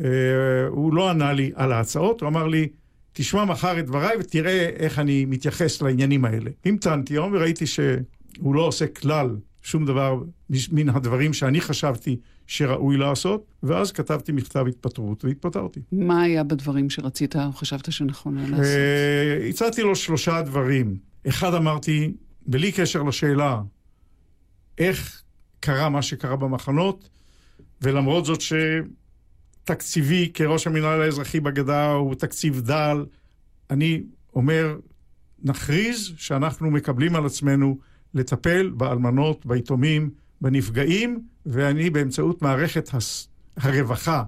אה, 0.00 0.66
הוא 0.68 0.94
לא 0.94 1.10
ענה 1.10 1.32
לי 1.32 1.52
על 1.54 1.72
ההצעות, 1.72 2.20
הוא 2.20 2.28
אמר 2.28 2.46
לי, 2.46 2.68
תשמע 3.12 3.44
מחר 3.44 3.78
את 3.78 3.86
דבריי 3.86 4.16
ותראה 4.20 4.68
איך 4.76 4.98
אני 4.98 5.24
מתייחס 5.24 5.82
לעניינים 5.82 6.24
האלה. 6.24 6.50
המתנתי 6.64 7.14
היום 7.14 7.32
וראיתי 7.34 7.66
שהוא 7.66 8.54
לא 8.54 8.62
עושה 8.62 8.86
כלל 8.86 9.36
שום 9.62 9.86
דבר 9.86 10.22
מן 10.72 10.88
הדברים 10.88 11.32
שאני 11.32 11.60
חשבתי 11.60 12.16
שראוי 12.46 12.96
לעשות, 12.96 13.46
ואז 13.62 13.92
כתבתי 13.92 14.32
מכתב 14.32 14.64
התפטרות 14.68 15.24
והתפטרתי. 15.24 15.80
מה 15.92 16.22
היה 16.22 16.44
בדברים 16.44 16.90
שרצית 16.90 17.36
או 17.36 17.52
חשבת 17.52 17.92
שנכון 17.92 18.38
היה 18.38 18.48
לעשות? 18.48 18.64
אה, 18.64 19.46
הצעתי 19.48 19.82
לו 19.82 19.96
שלושה 19.96 20.42
דברים. 20.42 20.96
אחד 21.28 21.54
אמרתי, 21.54 22.12
בלי 22.46 22.72
קשר 22.72 23.02
לשאלה 23.02 23.62
איך 24.78 25.22
קרה 25.60 25.88
מה 25.88 26.02
שקרה 26.02 26.36
במחנות, 26.36 27.08
ולמרות 27.82 28.24
זאת 28.24 28.40
ש... 28.40 28.52
תקציבי 29.66 30.30
כראש 30.34 30.66
המינהל 30.66 31.02
האזרחי 31.02 31.40
בגדה 31.40 31.92
הוא 31.92 32.14
תקציב 32.14 32.60
דל. 32.60 33.04
אני 33.70 34.02
אומר, 34.34 34.76
נכריז 35.42 36.12
שאנחנו 36.16 36.70
מקבלים 36.70 37.16
על 37.16 37.26
עצמנו 37.26 37.78
לטפל 38.14 38.68
באלמנות, 38.68 39.46
ביתומים, 39.46 40.10
בנפגעים, 40.40 41.20
ואני 41.46 41.90
באמצעות 41.90 42.42
מערכת 42.42 42.94
הס... 42.94 43.28
הרווחה 43.56 44.22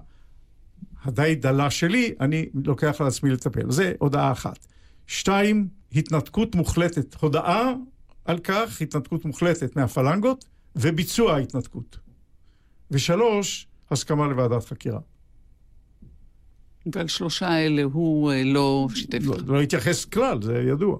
הדי 1.03 1.35
דלה 1.35 1.69
שלי, 1.69 2.13
אני 2.19 2.45
לוקח 2.65 3.01
על 3.01 3.07
עצמי 3.07 3.29
לטפל. 3.29 3.71
זה 3.71 3.93
הודעה 3.99 4.31
אחת. 4.31 4.67
שתיים, 5.07 5.67
התנתקות 5.95 6.55
מוחלטת, 6.55 7.15
הודעה 7.15 7.73
על 8.25 8.39
כך, 8.39 8.81
התנתקות 8.81 9.25
מוחלטת 9.25 9.75
מהפלנגות, 9.75 10.45
וביצוע 10.75 11.35
ההתנתקות. 11.35 11.97
ושלוש, 12.91 13.67
הסכמה 13.91 14.27
לוועדת 14.27 14.65
חקירה. 14.65 14.99
ועל 16.95 17.07
שלושה 17.07 17.65
אלה 17.65 17.83
הוא 17.83 18.31
אה, 18.31 18.43
לא 18.43 18.87
שיתף 18.95 19.19
לא, 19.23 19.37
לא 19.45 19.61
התייחס 19.61 20.05
כלל, 20.05 20.41
זה 20.41 20.63
ידוע. 20.67 20.97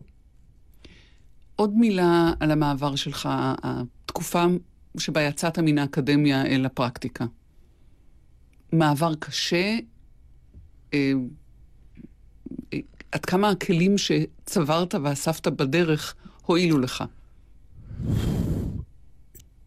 עוד 1.56 1.74
מילה 1.76 2.34
על 2.40 2.52
המעבר 2.52 2.96
שלך, 2.96 3.30
התקופה 3.64 4.46
שבה 4.98 5.22
יצאת 5.22 5.60
מן 5.60 5.78
האקדמיה 5.78 6.46
אל 6.46 6.66
הפרקטיקה. 6.66 7.26
מעבר 8.72 9.16
קשה, 9.16 9.78
אה, 10.94 11.12
אה, 12.74 12.80
עד 13.12 13.26
כמה 13.26 13.50
הכלים 13.50 13.96
שצברת 13.98 14.96
ואספת 15.04 15.48
בדרך 15.48 16.16
הועילו 16.46 16.80
לך? 16.80 17.04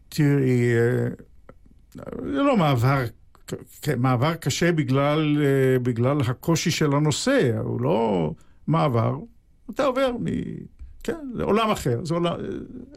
תראי, 0.09 0.75
אה, 0.75 1.07
זה 1.95 2.41
לא 2.41 2.57
מעבר, 2.57 3.05
מעבר 3.97 4.35
קשה 4.35 4.71
בגלל, 4.71 5.43
אה, 5.45 5.79
בגלל 5.79 6.21
הקושי 6.21 6.71
של 6.71 6.93
הנושא, 6.93 7.51
הוא 7.63 7.81
לא 7.81 8.31
מעבר, 8.67 9.15
אתה 9.69 9.85
עובר. 9.85 10.11
כן, 11.03 11.27
זה 11.35 11.43
עולם 11.43 11.71
אחר, 11.71 12.05
זה 12.05 12.13
עולם, 12.13 12.33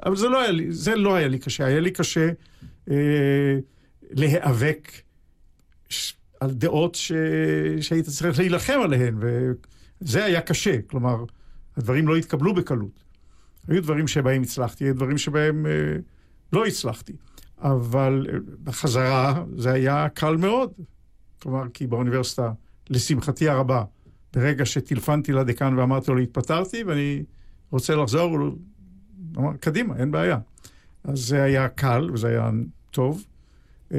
אבל 0.06 0.16
זה 0.16 0.28
לא 0.28 0.40
היה 0.40 0.50
לי, 0.50 0.72
זה 0.72 0.96
לא 0.96 1.14
היה 1.14 1.28
לי 1.28 1.38
קשה, 1.38 1.64
היה 1.64 1.80
לי 1.80 1.90
קשה 1.90 2.30
אה, 2.90 3.58
להיאבק 4.10 4.92
על 6.40 6.50
דעות 6.50 6.94
ש... 6.94 7.12
שהיית 7.80 8.06
צריך 8.06 8.38
להילחם 8.38 8.80
עליהן, 8.84 9.18
וזה 9.20 10.24
היה 10.24 10.40
קשה, 10.40 10.82
כלומר, 10.82 11.24
הדברים 11.76 12.08
לא 12.08 12.16
התקבלו 12.16 12.54
בקלות. 12.54 13.04
היו 13.68 13.82
דברים 13.82 14.08
שבהם 14.08 14.42
הצלחתי, 14.42 14.84
היו 14.84 14.94
דברים 14.94 15.18
שבהם 15.18 15.66
אה, 15.66 15.96
לא 16.52 16.66
הצלחתי. 16.66 17.12
אבל 17.58 18.26
אה, 18.32 18.38
בחזרה 18.64 19.44
זה 19.56 19.72
היה 19.72 20.08
קל 20.08 20.36
מאוד. 20.36 20.72
כלומר, 21.42 21.68
כי 21.74 21.86
באוניברסיטה, 21.86 22.52
לשמחתי 22.90 23.48
הרבה, 23.48 23.84
ברגע 24.34 24.66
שטלפנתי 24.66 25.32
לדיקן 25.32 25.78
ואמרתי 25.78 26.10
לו, 26.10 26.18
התפטרתי 26.18 26.84
ואני 26.84 27.22
רוצה 27.70 27.94
לחזור, 27.94 28.38
הוא 28.38 28.52
אמר, 29.36 29.56
קדימה, 29.56 29.96
אין 29.96 30.10
בעיה. 30.10 30.38
אז 31.04 31.18
זה 31.18 31.42
היה 31.42 31.68
קל 31.68 32.10
וזה 32.12 32.28
היה 32.28 32.50
טוב. 32.90 33.24
אה, 33.94 33.98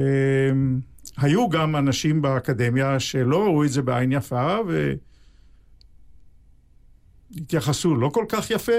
היו 1.16 1.48
גם 1.48 1.76
אנשים 1.76 2.22
באקדמיה 2.22 3.00
שלא 3.00 3.44
ראו 3.44 3.64
את 3.64 3.70
זה 3.70 3.82
בעין 3.82 4.12
יפה 4.12 4.56
והתייחסו 7.30 7.96
לא 7.96 8.08
כל 8.08 8.24
כך 8.28 8.50
יפה, 8.50 8.72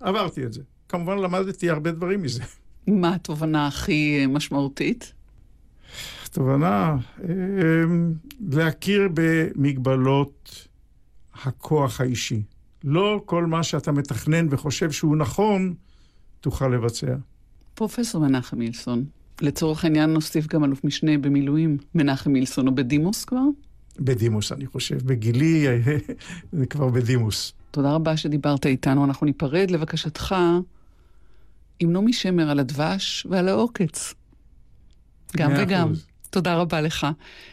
עברתי 0.00 0.44
את 0.44 0.52
זה. 0.52 0.62
כמובן 0.88 1.18
למדתי 1.18 1.70
הרבה 1.70 1.92
דברים 1.92 2.22
מזה. 2.22 2.42
מה 2.86 3.14
התובנה 3.14 3.66
הכי 3.66 4.26
משמעותית? 4.28 5.12
התובנה, 6.24 6.96
אמ, 7.24 8.12
להכיר 8.50 9.08
במגבלות 9.14 10.68
הכוח 11.44 12.00
האישי. 12.00 12.42
לא 12.84 13.22
כל 13.24 13.46
מה 13.46 13.62
שאתה 13.62 13.92
מתכנן 13.92 14.46
וחושב 14.50 14.90
שהוא 14.90 15.16
נכון, 15.16 15.74
תוכל 16.40 16.68
לבצע. 16.68 17.14
פרופסור 17.74 18.20
מנחם 18.20 18.58
מילסון, 18.58 19.04
לצורך 19.40 19.84
העניין 19.84 20.10
נוסיף 20.10 20.46
גם 20.46 20.64
אלוף 20.64 20.84
משנה 20.84 21.18
במילואים, 21.18 21.78
מנחם 21.94 22.32
מילסון, 22.32 22.66
הוא 22.66 22.76
בדימוס 22.76 23.24
כבר? 23.24 23.42
בדימוס, 23.98 24.52
אני 24.52 24.66
חושב. 24.66 24.98
בגילי 25.06 25.66
זה 26.52 26.66
כבר 26.70 26.88
בדימוס. 26.88 27.52
תודה 27.70 27.92
רבה 27.92 28.16
שדיברת 28.16 28.66
איתנו. 28.66 29.04
אנחנו 29.04 29.26
ניפרד 29.26 29.70
לבקשתך 29.70 30.34
עם 31.80 31.92
נעמי 31.92 32.12
שמר 32.12 32.50
על 32.50 32.58
הדבש 32.58 33.26
ועל 33.30 33.48
העוקץ. 33.48 34.14
גם 35.36 35.52
וגם. 35.58 35.92
תודה 36.30 36.56
רבה 36.56 36.80
לך. 36.80 37.06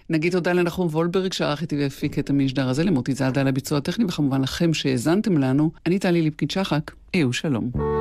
נגיד 0.10 0.32
תודה 0.32 0.54
לנחום 0.54 0.88
וולברג 0.88 1.34
שערך 1.34 1.62
איתי 1.62 1.78
והפיק 1.78 2.20
את 2.20 2.30
המשדר 2.30 2.70
הזה, 2.70 2.84
למוטי 2.84 3.14
זאדה 3.14 3.42
על 3.42 3.48
הביצוע 3.48 3.78
הטכני, 3.78 4.06
וכמובן 4.06 4.42
לכם 4.42 4.74
שהאזנתם 4.74 5.38
לנו. 5.38 5.72
אני 5.86 6.00
טלי 6.00 6.22
ליפקין 6.22 6.50
שחק, 6.50 6.92
אהו 7.16 7.34
שלום. 7.34 7.97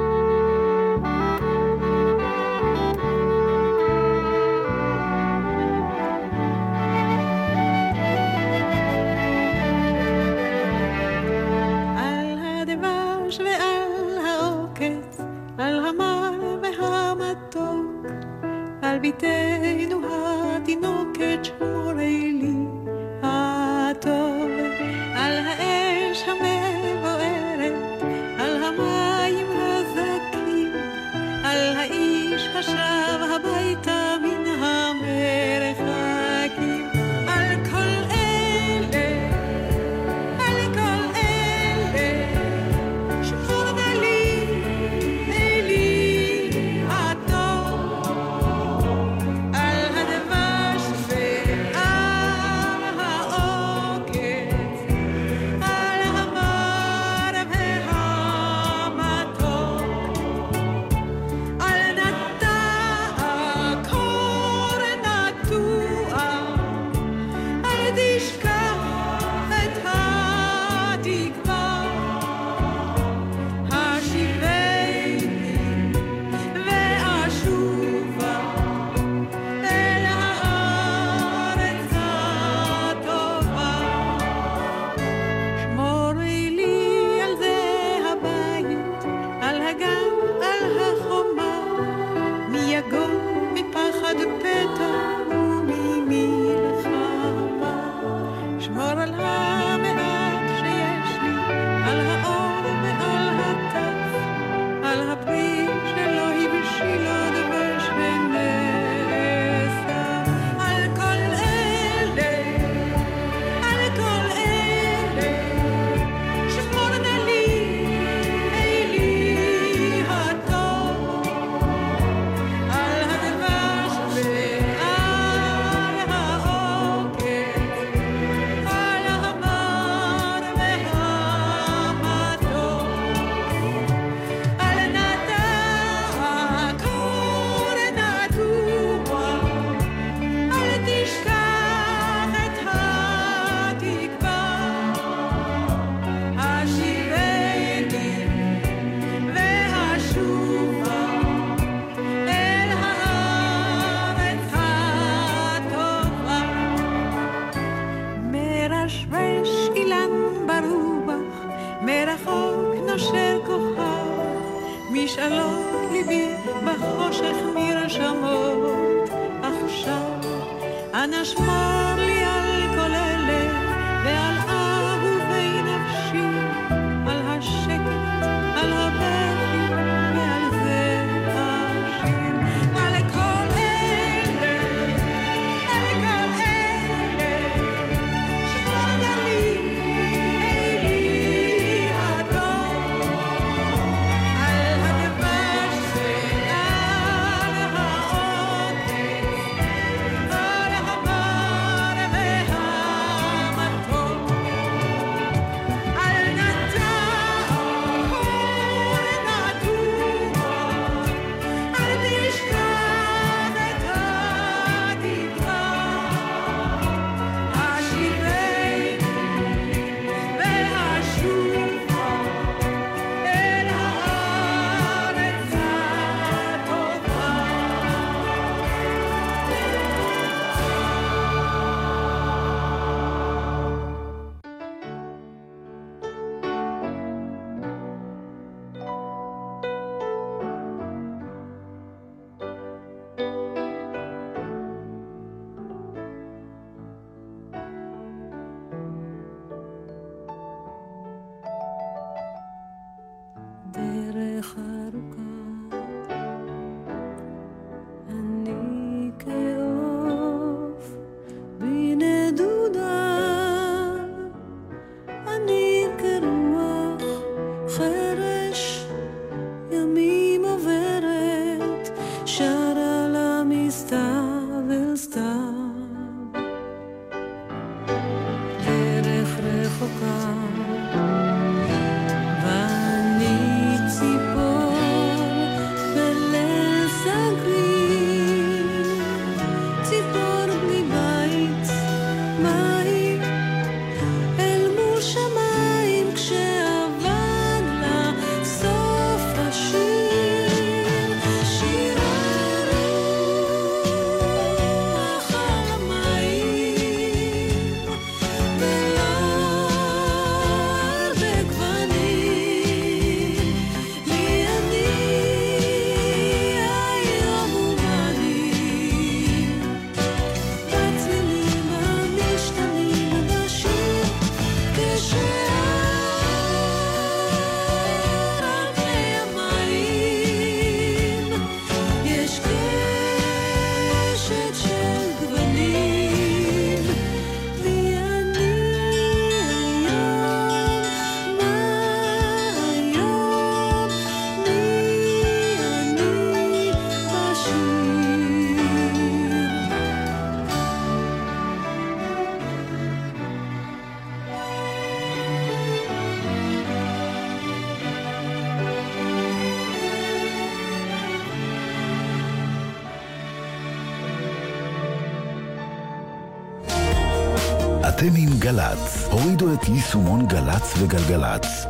גל"צ, 368.46 369.08
הורידו 369.10 369.54
את 369.54 369.68
יישומון 369.68 370.26
גל"צ 370.26 370.74
וגלגלצ. 370.78 371.66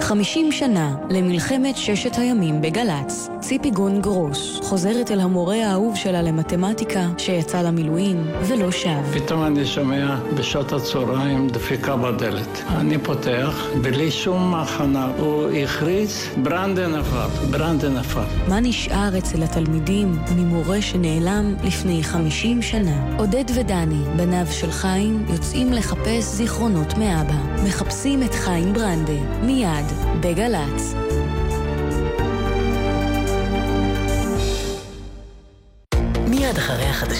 50 0.00 0.52
שנה 0.52 0.96
למלחמת 1.10 1.76
ששת 1.76 2.18
הימים 2.18 2.60
בגל"צ. 2.62 3.29
ציפי 3.50 3.70
גון 3.70 4.00
גרוס 4.00 4.60
חוזרת 4.62 5.10
אל 5.10 5.20
המורה 5.20 5.66
האהוב 5.66 5.96
שלה 5.96 6.22
למתמטיקה 6.22 7.06
שיצא 7.18 7.62
למילואים 7.62 8.26
ולא 8.42 8.70
שב. 8.70 9.02
פתאום 9.14 9.44
אני 9.44 9.66
שומע 9.66 10.16
בשעות 10.34 10.72
הצהריים 10.72 11.48
דפיקה 11.48 11.96
בדלת. 11.96 12.62
אני 12.68 12.98
פותח, 12.98 13.66
בלי 13.82 14.10
שום 14.10 14.54
הכנה. 14.54 15.12
הוא 15.18 15.50
הכריז, 15.50 16.24
ברנדה 16.42 16.88
נפל, 16.88 17.46
ברנדה 17.50 17.88
נפל. 17.88 18.24
מה 18.48 18.60
נשאר 18.60 19.18
אצל 19.18 19.42
התלמידים 19.42 20.18
ממורה 20.36 20.82
שנעלם 20.82 21.54
לפני 21.64 22.02
50 22.02 22.62
שנה? 22.62 23.16
עודד 23.18 23.44
ודני, 23.54 24.04
בניו 24.16 24.46
של 24.50 24.70
חיים, 24.70 25.26
יוצאים 25.28 25.72
לחפש 25.72 26.24
זיכרונות 26.24 26.98
מאבא. 26.98 27.64
מחפשים 27.64 28.22
את 28.22 28.34
חיים 28.34 28.72
ברנדה, 28.72 29.42
מיד, 29.42 29.86
בגל"צ. 30.20 31.09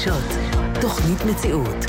החדשות, 0.08 0.38
תוכנית 0.80 1.24
מציאות 1.24 1.84